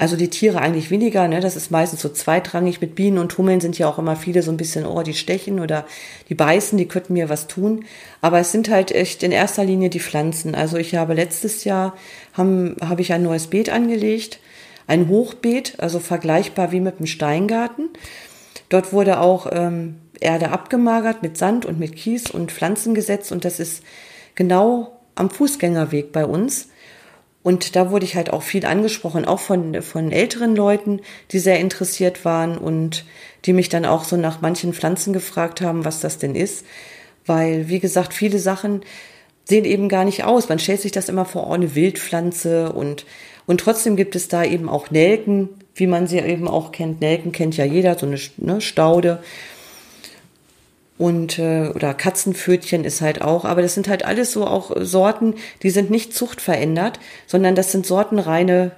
Also 0.01 0.17
die 0.17 0.31
Tiere 0.31 0.63
eigentlich 0.63 0.91
weniger, 0.91 1.29
ne? 1.29 1.41
Das 1.41 1.57
ist 1.57 1.71
meistens 1.71 2.01
so 2.01 2.09
zweitrangig. 2.09 2.81
Mit 2.81 2.95
Bienen 2.95 3.19
und 3.19 3.37
Hummeln 3.37 3.61
sind 3.61 3.77
ja 3.77 3.87
auch 3.87 3.99
immer 3.99 4.17
viele 4.17 4.43
so 4.43 4.51
ein 4.51 4.57
bisschen, 4.57 4.87
oh, 4.87 5.03
die 5.03 5.13
stechen 5.13 5.61
oder 5.61 5.85
die 6.31 6.35
beißen, 6.35 6.79
die 6.79 6.89
könnten 6.89 7.13
mir 7.13 7.29
was 7.29 7.49
tun. 7.49 7.85
Aber 8.23 8.39
es 8.39 8.51
sind 8.51 8.71
halt 8.71 8.93
echt 8.93 9.23
in 9.23 9.31
erster 9.31 9.63
Linie 9.63 9.91
die 9.91 10.01
Pflanzen. 10.01 10.55
Also 10.55 10.79
ich 10.79 10.95
habe 10.95 11.13
letztes 11.13 11.65
Jahr 11.65 11.95
haben, 12.33 12.77
habe 12.81 13.03
ich 13.03 13.13
ein 13.13 13.23
neues 13.23 13.49
Beet 13.49 13.69
angelegt, 13.69 14.41
ein 14.87 15.07
Hochbeet, 15.07 15.75
also 15.81 15.99
vergleichbar 15.99 16.73
wie 16.73 16.81
mit 16.81 16.97
einem 16.97 17.07
Steingarten. 17.07 17.91
Dort 18.71 18.95
wurde 18.95 19.21
auch 19.21 19.49
ähm, 19.53 19.97
Erde 20.19 20.51
abgemagert 20.51 21.23
mit 21.23 21.37
Sand 21.37 21.67
und 21.67 21.79
mit 21.79 21.95
Kies 21.95 22.31
und 22.31 22.53
Pflanzen 22.53 22.95
gesetzt 22.95 23.33
und 23.33 23.45
das 23.45 23.61
ist 23.61 23.83
genau 24.35 24.99
am 25.15 25.29
Fußgängerweg 25.29 26.11
bei 26.11 26.25
uns. 26.25 26.70
Und 27.43 27.75
da 27.75 27.91
wurde 27.91 28.05
ich 28.05 28.17
halt 28.17 28.33
auch 28.33 28.43
viel 28.43 28.67
angesprochen, 28.67 29.25
auch 29.25 29.41
von, 29.41 29.81
von 29.83 30.13
älteren 30.13 30.55
Leuten, 30.55 31.01
die 31.31 31.39
sehr 31.39 31.59
interessiert 31.59 32.25
waren 32.25 32.59
und 32.59 33.05
die 33.47 33.55
mich 33.55 33.71
dann 33.71 33.87
auch 33.87 34.05
so 34.05 34.17
nach 34.17 34.43
manchen 34.43 34.75
Pflanzen 34.75 35.13
gefragt 35.13 35.63
haben, 35.63 35.85
was 35.85 36.01
das 36.01 36.19
denn 36.19 36.35
ist. 36.35 36.67
Weil, 37.25 37.69
wie 37.69 37.81
gesagt, 37.81 38.13
viele 38.13 38.39
Sachen 38.39 38.83
sehen 39.45 39.65
eben 39.65 39.89
gar 39.89 40.05
nicht 40.05 40.25
aus. 40.25 40.49
Man 40.49 40.59
stellt 40.59 40.83
sich 40.83 40.93
das 40.93 41.09
immer 41.09 41.25
vor, 41.25 41.49
oh, 41.49 41.53
eine 41.53 41.75
Wildpflanze 41.75 42.73
und, 42.73 43.07
und 43.47 43.61
trotzdem 43.61 43.97
gibt 43.97 44.17
es 44.17 44.29
da 44.29 44.45
eben 44.45 44.69
auch 44.69 44.91
Nelken, 44.91 45.49
wie 45.75 45.87
man 45.87 46.07
sie 46.07 46.19
eben 46.19 46.47
auch 46.47 46.73
kennt. 46.73 47.01
Nelken 47.01 47.33
kennt 47.33 47.57
ja 47.57 47.65
jeder, 47.65 47.99
so 47.99 48.07
eine 48.07 48.19
ne, 48.37 48.61
Staude 48.61 49.23
und 51.01 51.39
äh, 51.39 51.71
oder 51.75 51.95
Katzenpfötchen 51.95 52.85
ist 52.85 53.01
halt 53.01 53.23
auch, 53.23 53.47
aber 53.47 53.63
das 53.63 53.73
sind 53.73 53.89
halt 53.89 54.05
alles 54.05 54.33
so 54.33 54.47
auch 54.47 54.71
Sorten, 54.81 55.35
die 55.63 55.71
sind 55.71 55.91
nicht 55.91 56.13
zuchtverändert, 56.13 57.01
sondern 57.27 57.55
das 57.55 57.73
sind 57.73 57.87
sortenreine 57.87 58.73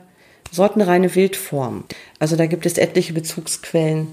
sortenreine 0.52 1.14
Wildformen. 1.16 1.82
Also 2.20 2.36
da 2.36 2.46
gibt 2.46 2.64
es 2.64 2.78
etliche 2.78 3.12
Bezugsquellen 3.12 4.06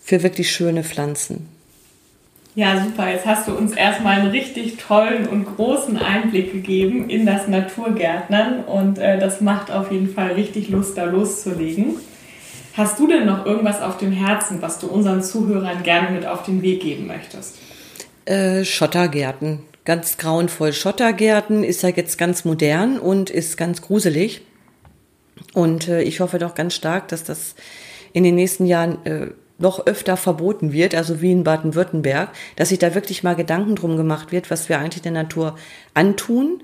für 0.00 0.22
wirklich 0.22 0.52
schöne 0.52 0.84
Pflanzen. 0.84 1.48
Ja, 2.54 2.84
super. 2.84 3.10
Jetzt 3.10 3.26
hast 3.26 3.48
du 3.48 3.54
uns 3.54 3.72
erstmal 3.72 4.20
einen 4.20 4.30
richtig 4.30 4.76
tollen 4.76 5.26
und 5.26 5.56
großen 5.56 5.96
Einblick 5.96 6.52
gegeben 6.52 7.10
in 7.10 7.26
das 7.26 7.48
Naturgärtnern 7.48 8.62
und 8.64 8.98
äh, 8.98 9.18
das 9.18 9.40
macht 9.40 9.72
auf 9.72 9.90
jeden 9.90 10.14
Fall 10.14 10.32
richtig 10.32 10.68
Lust, 10.68 10.96
da 10.96 11.04
loszulegen. 11.04 11.96
Hast 12.74 12.98
du 12.98 13.06
denn 13.06 13.26
noch 13.26 13.44
irgendwas 13.44 13.80
auf 13.82 13.98
dem 13.98 14.12
Herzen, 14.12 14.62
was 14.62 14.78
du 14.78 14.86
unseren 14.86 15.22
Zuhörern 15.22 15.82
gerne 15.82 16.10
mit 16.10 16.26
auf 16.26 16.42
den 16.44 16.62
Weg 16.62 16.80
geben 16.80 17.06
möchtest? 17.06 17.56
Äh, 18.24 18.64
Schottergärten. 18.64 19.60
Ganz 19.84 20.16
grauenvoll. 20.16 20.72
Schottergärten 20.72 21.64
ist 21.64 21.82
ja 21.82 21.90
jetzt 21.90 22.16
ganz 22.16 22.44
modern 22.44 22.98
und 22.98 23.30
ist 23.30 23.56
ganz 23.56 23.82
gruselig. 23.82 24.42
Und 25.54 25.88
äh, 25.88 26.02
ich 26.02 26.20
hoffe 26.20 26.38
doch 26.38 26.54
ganz 26.54 26.74
stark, 26.74 27.08
dass 27.08 27.24
das 27.24 27.56
in 28.12 28.24
den 28.24 28.36
nächsten 28.36 28.64
Jahren 28.64 29.04
äh, 29.04 29.26
noch 29.58 29.86
öfter 29.86 30.16
verboten 30.16 30.72
wird, 30.72 30.94
also 30.94 31.20
wie 31.20 31.32
in 31.32 31.44
Baden-Württemberg, 31.44 32.30
dass 32.56 32.70
sich 32.70 32.78
da 32.78 32.94
wirklich 32.94 33.22
mal 33.22 33.34
Gedanken 33.34 33.76
drum 33.76 33.96
gemacht 33.96 34.32
wird, 34.32 34.50
was 34.50 34.68
wir 34.68 34.78
eigentlich 34.78 35.02
der 35.02 35.12
Natur 35.12 35.56
antun. 35.94 36.62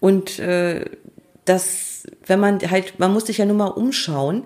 Und 0.00 0.38
äh, 0.38 0.84
dass, 1.44 2.04
wenn 2.26 2.40
man 2.40 2.60
halt, 2.70 2.98
man 2.98 3.12
muss 3.12 3.26
sich 3.26 3.38
ja 3.38 3.44
nur 3.44 3.56
mal 3.56 3.68
umschauen, 3.68 4.44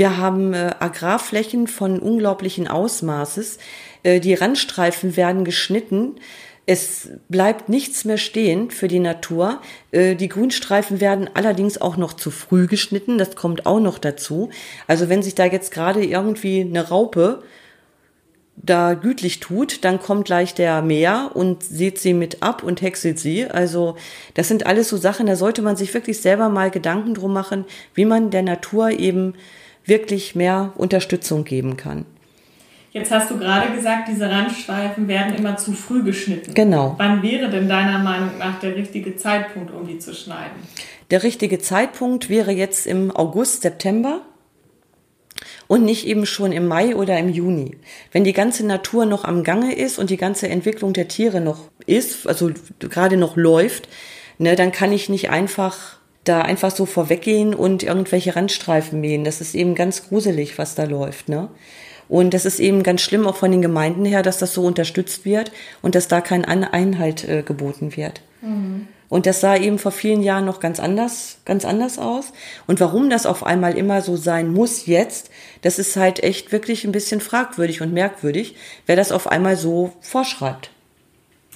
wir 0.00 0.16
haben 0.16 0.54
äh, 0.54 0.70
Agrarflächen 0.80 1.66
von 1.66 1.98
unglaublichen 1.98 2.66
Ausmaßes. 2.68 3.58
Äh, 4.02 4.20
die 4.20 4.32
Randstreifen 4.32 5.14
werden 5.14 5.44
geschnitten. 5.44 6.16
Es 6.64 7.10
bleibt 7.28 7.68
nichts 7.68 8.06
mehr 8.06 8.16
stehen 8.16 8.70
für 8.70 8.88
die 8.88 8.98
Natur. 8.98 9.60
Äh, 9.90 10.14
die 10.16 10.30
Grünstreifen 10.30 11.02
werden 11.02 11.28
allerdings 11.34 11.78
auch 11.78 11.98
noch 11.98 12.14
zu 12.14 12.30
früh 12.30 12.66
geschnitten. 12.66 13.18
Das 13.18 13.36
kommt 13.36 13.66
auch 13.66 13.78
noch 13.78 13.98
dazu. 13.98 14.48
Also 14.86 15.10
wenn 15.10 15.22
sich 15.22 15.34
da 15.34 15.44
jetzt 15.44 15.70
gerade 15.70 16.02
irgendwie 16.02 16.62
eine 16.62 16.88
Raupe 16.88 17.42
da 18.56 18.94
gütlich 18.94 19.38
tut, 19.38 19.84
dann 19.84 20.00
kommt 20.00 20.24
gleich 20.24 20.54
der 20.54 20.80
Meer 20.80 21.32
und 21.34 21.62
sieht 21.62 21.98
sie 21.98 22.14
mit 22.14 22.42
ab 22.42 22.62
und 22.62 22.80
häckselt 22.80 23.18
sie. 23.18 23.44
Also 23.44 23.96
das 24.32 24.48
sind 24.48 24.64
alles 24.64 24.88
so 24.88 24.96
Sachen, 24.96 25.26
da 25.26 25.36
sollte 25.36 25.60
man 25.60 25.76
sich 25.76 25.92
wirklich 25.92 26.22
selber 26.22 26.48
mal 26.48 26.70
Gedanken 26.70 27.12
drum 27.12 27.34
machen, 27.34 27.66
wie 27.92 28.06
man 28.06 28.30
der 28.30 28.42
Natur 28.42 28.92
eben 28.92 29.34
wirklich 29.84 30.34
mehr 30.34 30.72
Unterstützung 30.76 31.44
geben 31.44 31.76
kann. 31.76 32.04
Jetzt 32.92 33.12
hast 33.12 33.30
du 33.30 33.38
gerade 33.38 33.72
gesagt, 33.72 34.08
diese 34.08 34.28
Randstreifen 34.28 35.06
werden 35.06 35.36
immer 35.36 35.56
zu 35.56 35.72
früh 35.72 36.02
geschnitten. 36.02 36.54
Genau. 36.54 36.96
Wann 36.98 37.22
wäre 37.22 37.48
denn 37.48 37.68
deiner 37.68 38.00
Meinung 38.00 38.38
nach 38.38 38.58
der 38.58 38.74
richtige 38.74 39.16
Zeitpunkt, 39.16 39.72
um 39.72 39.86
die 39.86 39.98
zu 39.98 40.12
schneiden? 40.12 40.56
Der 41.12 41.22
richtige 41.22 41.60
Zeitpunkt 41.60 42.28
wäre 42.28 42.50
jetzt 42.50 42.86
im 42.86 43.14
August, 43.14 43.62
September 43.62 44.22
und 45.68 45.84
nicht 45.84 46.04
eben 46.04 46.26
schon 46.26 46.50
im 46.50 46.66
Mai 46.66 46.96
oder 46.96 47.16
im 47.16 47.28
Juni. 47.28 47.76
Wenn 48.10 48.24
die 48.24 48.32
ganze 48.32 48.66
Natur 48.66 49.06
noch 49.06 49.24
am 49.24 49.44
Gange 49.44 49.72
ist 49.72 50.00
und 50.00 50.10
die 50.10 50.16
ganze 50.16 50.48
Entwicklung 50.48 50.92
der 50.92 51.06
Tiere 51.06 51.40
noch 51.40 51.70
ist, 51.86 52.26
also 52.26 52.50
gerade 52.80 53.16
noch 53.16 53.36
läuft, 53.36 53.88
ne, 54.38 54.56
dann 54.56 54.72
kann 54.72 54.92
ich 54.92 55.08
nicht 55.08 55.30
einfach 55.30 55.99
da 56.24 56.42
einfach 56.42 56.70
so 56.70 56.86
vorweggehen 56.86 57.54
und 57.54 57.82
irgendwelche 57.82 58.36
Randstreifen 58.36 59.00
mähen. 59.00 59.24
Das 59.24 59.40
ist 59.40 59.54
eben 59.54 59.74
ganz 59.74 60.08
gruselig, 60.08 60.58
was 60.58 60.74
da 60.74 60.84
läuft, 60.84 61.28
ne? 61.28 61.48
Und 62.08 62.34
das 62.34 62.44
ist 62.44 62.58
eben 62.58 62.82
ganz 62.82 63.02
schlimm 63.02 63.24
auch 63.26 63.36
von 63.36 63.52
den 63.52 63.62
Gemeinden 63.62 64.04
her, 64.04 64.24
dass 64.24 64.38
das 64.38 64.52
so 64.52 64.64
unterstützt 64.64 65.24
wird 65.24 65.52
und 65.80 65.94
dass 65.94 66.08
da 66.08 66.20
kein 66.20 66.44
Einhalt 66.44 67.26
äh, 67.28 67.44
geboten 67.44 67.96
wird. 67.96 68.20
Mhm. 68.42 68.88
Und 69.08 69.26
das 69.26 69.40
sah 69.40 69.56
eben 69.56 69.78
vor 69.78 69.92
vielen 69.92 70.22
Jahren 70.22 70.44
noch 70.44 70.60
ganz 70.60 70.80
anders, 70.80 71.38
ganz 71.44 71.64
anders 71.64 71.98
aus. 71.98 72.32
Und 72.66 72.80
warum 72.80 73.10
das 73.10 73.26
auf 73.26 73.44
einmal 73.44 73.76
immer 73.76 74.02
so 74.02 74.16
sein 74.16 74.52
muss 74.52 74.86
jetzt, 74.86 75.30
das 75.62 75.78
ist 75.78 75.96
halt 75.96 76.22
echt 76.22 76.52
wirklich 76.52 76.84
ein 76.84 76.92
bisschen 76.92 77.20
fragwürdig 77.20 77.80
und 77.80 77.92
merkwürdig, 77.92 78.56
wer 78.86 78.96
das 78.96 79.12
auf 79.12 79.28
einmal 79.28 79.56
so 79.56 79.92
vorschreibt. 80.00 80.70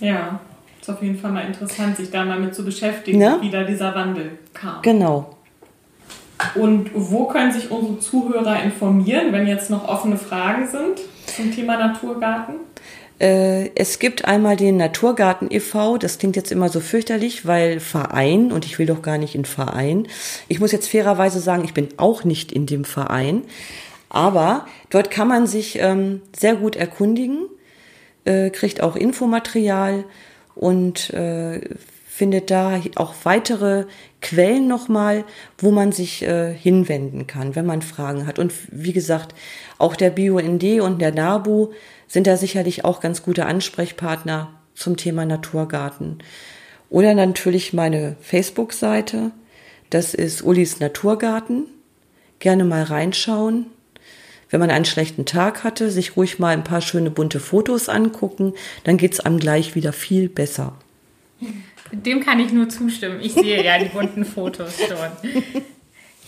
Ja, 0.00 0.40
ist 0.84 0.90
auf 0.90 1.02
jeden 1.02 1.18
Fall 1.18 1.32
mal 1.32 1.46
interessant, 1.46 1.96
sich 1.96 2.10
da 2.10 2.26
mal 2.26 2.38
mit 2.38 2.54
zu 2.54 2.62
beschäftigen, 2.62 3.18
ne? 3.18 3.38
wie 3.40 3.48
da 3.48 3.64
dieser 3.64 3.94
Wandel 3.94 4.32
kam. 4.52 4.82
Genau. 4.82 5.34
Und 6.56 6.90
wo 6.94 7.24
können 7.24 7.52
sich 7.52 7.70
unsere 7.70 7.98
Zuhörer 8.00 8.62
informieren, 8.62 9.32
wenn 9.32 9.46
jetzt 9.46 9.70
noch 9.70 9.88
offene 9.88 10.18
Fragen 10.18 10.66
sind 10.66 11.00
zum 11.24 11.54
Thema 11.54 11.78
Naturgarten? 11.78 12.56
Äh, 13.18 13.70
es 13.76 13.98
gibt 13.98 14.26
einmal 14.26 14.56
den 14.56 14.76
Naturgarten 14.76 15.46
e.V., 15.50 15.96
das 15.96 16.18
klingt 16.18 16.36
jetzt 16.36 16.52
immer 16.52 16.68
so 16.68 16.80
fürchterlich, 16.80 17.46
weil 17.46 17.80
Verein, 17.80 18.52
und 18.52 18.66
ich 18.66 18.78
will 18.78 18.84
doch 18.84 19.00
gar 19.00 19.16
nicht 19.16 19.34
in 19.34 19.46
Verein. 19.46 20.06
Ich 20.48 20.60
muss 20.60 20.72
jetzt 20.72 20.90
fairerweise 20.90 21.40
sagen, 21.40 21.64
ich 21.64 21.72
bin 21.72 21.88
auch 21.96 22.24
nicht 22.24 22.52
in 22.52 22.66
dem 22.66 22.84
Verein, 22.84 23.42
aber 24.10 24.66
dort 24.90 25.10
kann 25.10 25.28
man 25.28 25.46
sich 25.46 25.78
ähm, 25.80 26.20
sehr 26.36 26.56
gut 26.56 26.76
erkundigen, 26.76 27.46
äh, 28.26 28.50
kriegt 28.50 28.82
auch 28.82 28.96
Infomaterial 28.96 30.04
und 30.54 31.10
äh, 31.10 31.60
findet 32.06 32.50
da 32.50 32.80
auch 32.94 33.12
weitere 33.24 33.86
Quellen 34.20 34.68
nochmal, 34.68 35.24
wo 35.58 35.72
man 35.72 35.90
sich 35.90 36.22
äh, 36.22 36.54
hinwenden 36.54 37.26
kann, 37.26 37.56
wenn 37.56 37.66
man 37.66 37.82
Fragen 37.82 38.26
hat. 38.28 38.38
Und 38.38 38.52
wie 38.70 38.92
gesagt, 38.92 39.34
auch 39.78 39.96
der 39.96 40.10
BUND 40.10 40.62
und 40.80 41.00
der 41.00 41.12
NABU 41.12 41.72
sind 42.06 42.28
da 42.28 42.36
sicherlich 42.36 42.84
auch 42.84 43.00
ganz 43.00 43.24
gute 43.24 43.46
Ansprechpartner 43.46 44.50
zum 44.74 44.96
Thema 44.96 45.24
Naturgarten. 45.24 46.18
Oder 46.88 47.14
natürlich 47.14 47.72
meine 47.72 48.16
Facebook-Seite. 48.20 49.32
Das 49.90 50.14
ist 50.14 50.44
Ulis 50.44 50.78
Naturgarten. 50.78 51.66
Gerne 52.38 52.64
mal 52.64 52.84
reinschauen. 52.84 53.66
Wenn 54.54 54.60
man 54.60 54.70
einen 54.70 54.84
schlechten 54.84 55.26
Tag 55.26 55.64
hatte, 55.64 55.90
sich 55.90 56.16
ruhig 56.16 56.38
mal 56.38 56.50
ein 56.50 56.62
paar 56.62 56.80
schöne 56.80 57.10
bunte 57.10 57.40
Fotos 57.40 57.88
angucken, 57.88 58.52
dann 58.84 58.98
geht's 58.98 59.18
einem 59.18 59.40
gleich 59.40 59.74
wieder 59.74 59.92
viel 59.92 60.28
besser. 60.28 60.74
Dem 61.90 62.20
kann 62.24 62.38
ich 62.38 62.52
nur 62.52 62.68
zustimmen. 62.68 63.18
Ich 63.20 63.34
sehe 63.34 63.64
ja 63.64 63.80
die 63.80 63.88
bunten 63.88 64.24
Fotos 64.24 64.78
schon. 64.78 65.32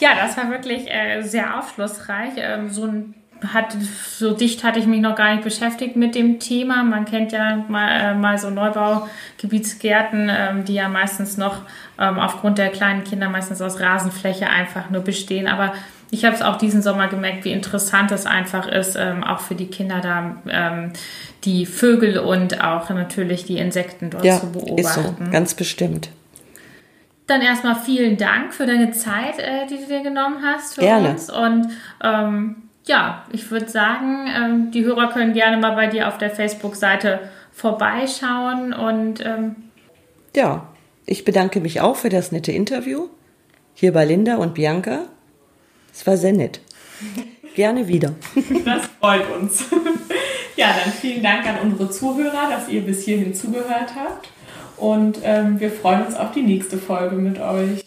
Ja, 0.01 0.17
das 0.17 0.37
war 0.37 0.51
wirklich 0.51 0.91
äh, 0.91 1.23
sehr 1.23 1.57
aufschlussreich. 1.57 2.33
Ähm, 2.39 2.69
so 2.69 2.87
ein 2.87 3.15
hat, 3.53 3.77
so 4.19 4.33
dicht 4.33 4.65
hatte 4.65 4.79
ich 4.79 4.87
mich 4.87 5.01
noch 5.01 5.15
gar 5.15 5.33
nicht 5.33 5.45
beschäftigt 5.45 5.95
mit 5.95 6.15
dem 6.15 6.41
Thema. 6.41 6.83
Man 6.83 7.05
kennt 7.05 7.33
ja 7.33 7.65
mal, 7.69 7.89
äh, 7.89 8.15
mal 8.15 8.39
so 8.39 8.51
Neubaugebietsgärten, 8.51 10.31
ähm, 10.31 10.65
die 10.65 10.75
ja 10.75 10.89
meistens 10.89 11.37
noch 11.37 11.63
ähm, 11.99 12.19
aufgrund 12.19 12.59
der 12.59 12.71
kleinen 12.71 13.05
Kinder 13.05 13.29
meistens 13.29 13.63
aus 13.63 13.79
Rasenfläche 13.79 14.49
einfach 14.49 14.91
nur 14.91 15.03
bestehen. 15.03 15.47
Aber 15.47 15.75
ich 16.11 16.25
habe 16.25 16.35
es 16.35 16.43
auch 16.43 16.57
diesen 16.57 16.83
Sommer 16.83 17.09
gemerkt, 17.09 17.45
wie 17.45 17.53
interessant 17.53 18.13
es 18.13 18.27
einfach 18.27 18.69
ist, 18.69 18.97
ähm, 18.97 19.25
auch 19.25 19.41
für 19.41 19.55
die 19.55 19.67
Kinder 19.67 20.01
da 20.01 20.37
ähm, 20.49 20.93
die 21.45 21.67
Vögel 21.67 22.19
und 22.19 22.63
auch 22.63 22.89
natürlich 22.91 23.45
die 23.45 23.59
Insekten 23.59 24.11
dort 24.11 24.25
ja, 24.25 24.39
zu 24.39 24.53
beobachten. 24.53 24.79
Ist 24.79 24.95
so, 24.95 25.15
ganz 25.31 25.55
bestimmt. 25.55 26.11
Dann 27.27 27.43
erstmal 27.43 27.75
vielen 27.75 28.17
Dank 28.17 28.55
für 28.55 28.67
deine 28.67 28.93
Zeit, 28.93 29.39
äh, 29.39 29.67
die 29.69 29.79
du 29.79 29.87
dir 29.87 30.03
genommen 30.03 30.39
hast 30.45 30.75
für 30.75 30.83
Gerne. 30.83 31.11
uns. 31.11 31.29
Und 31.29 31.69
ähm, 32.03 32.57
ja, 32.87 33.25
ich 33.33 33.51
würde 33.51 33.69
sagen, 33.69 34.29
ähm, 34.29 34.71
die 34.71 34.85
Hörer 34.85 35.11
können 35.13 35.33
gerne 35.33 35.57
mal 35.57 35.75
bei 35.75 35.89
dir 35.89 36.07
auf 36.07 36.19
der 36.19 36.31
Facebook-Seite 36.31 37.19
vorbeischauen 37.53 38.73
und 38.75 39.25
ähm 39.25 39.57
ja, 40.37 40.67
ich 41.07 41.25
bedanke 41.25 41.61
mich 41.61 41.81
auch 41.81 41.97
für 41.97 42.11
das 42.11 42.31
nette 42.31 42.53
Interview 42.53 43.09
hier 43.73 43.93
bei 43.93 44.05
Linda 44.05 44.37
und 44.37 44.55
Bianca. 44.55 45.07
Es 45.97 46.07
war 46.07 46.17
sehr 46.19 46.35
nett. 46.35 46.61
Gerne 47.55 47.89
wieder. 47.89 48.15
Das 48.65 48.83
freut 49.01 49.31
uns. 49.35 49.65
Ja, 50.57 50.69
dann 50.69 50.93
vielen 50.93 51.23
Dank 51.23 51.47
an 51.47 51.59
unsere 51.63 51.91
Zuhörer, 51.91 52.51
dass 52.51 52.69
ihr 52.69 52.83
bis 52.83 53.05
hierhin 53.05 53.35
zugehört 53.35 53.95
habt. 53.95 54.29
Und 54.77 55.19
ähm, 55.23 55.61
wir 55.61 55.71
freuen 55.71 56.05
uns 56.05 56.15
auf 56.15 56.33
die 56.33 56.43
nächste 56.43 56.79
Folge 56.79 57.17
mit 57.17 57.39
euch. 57.39 57.86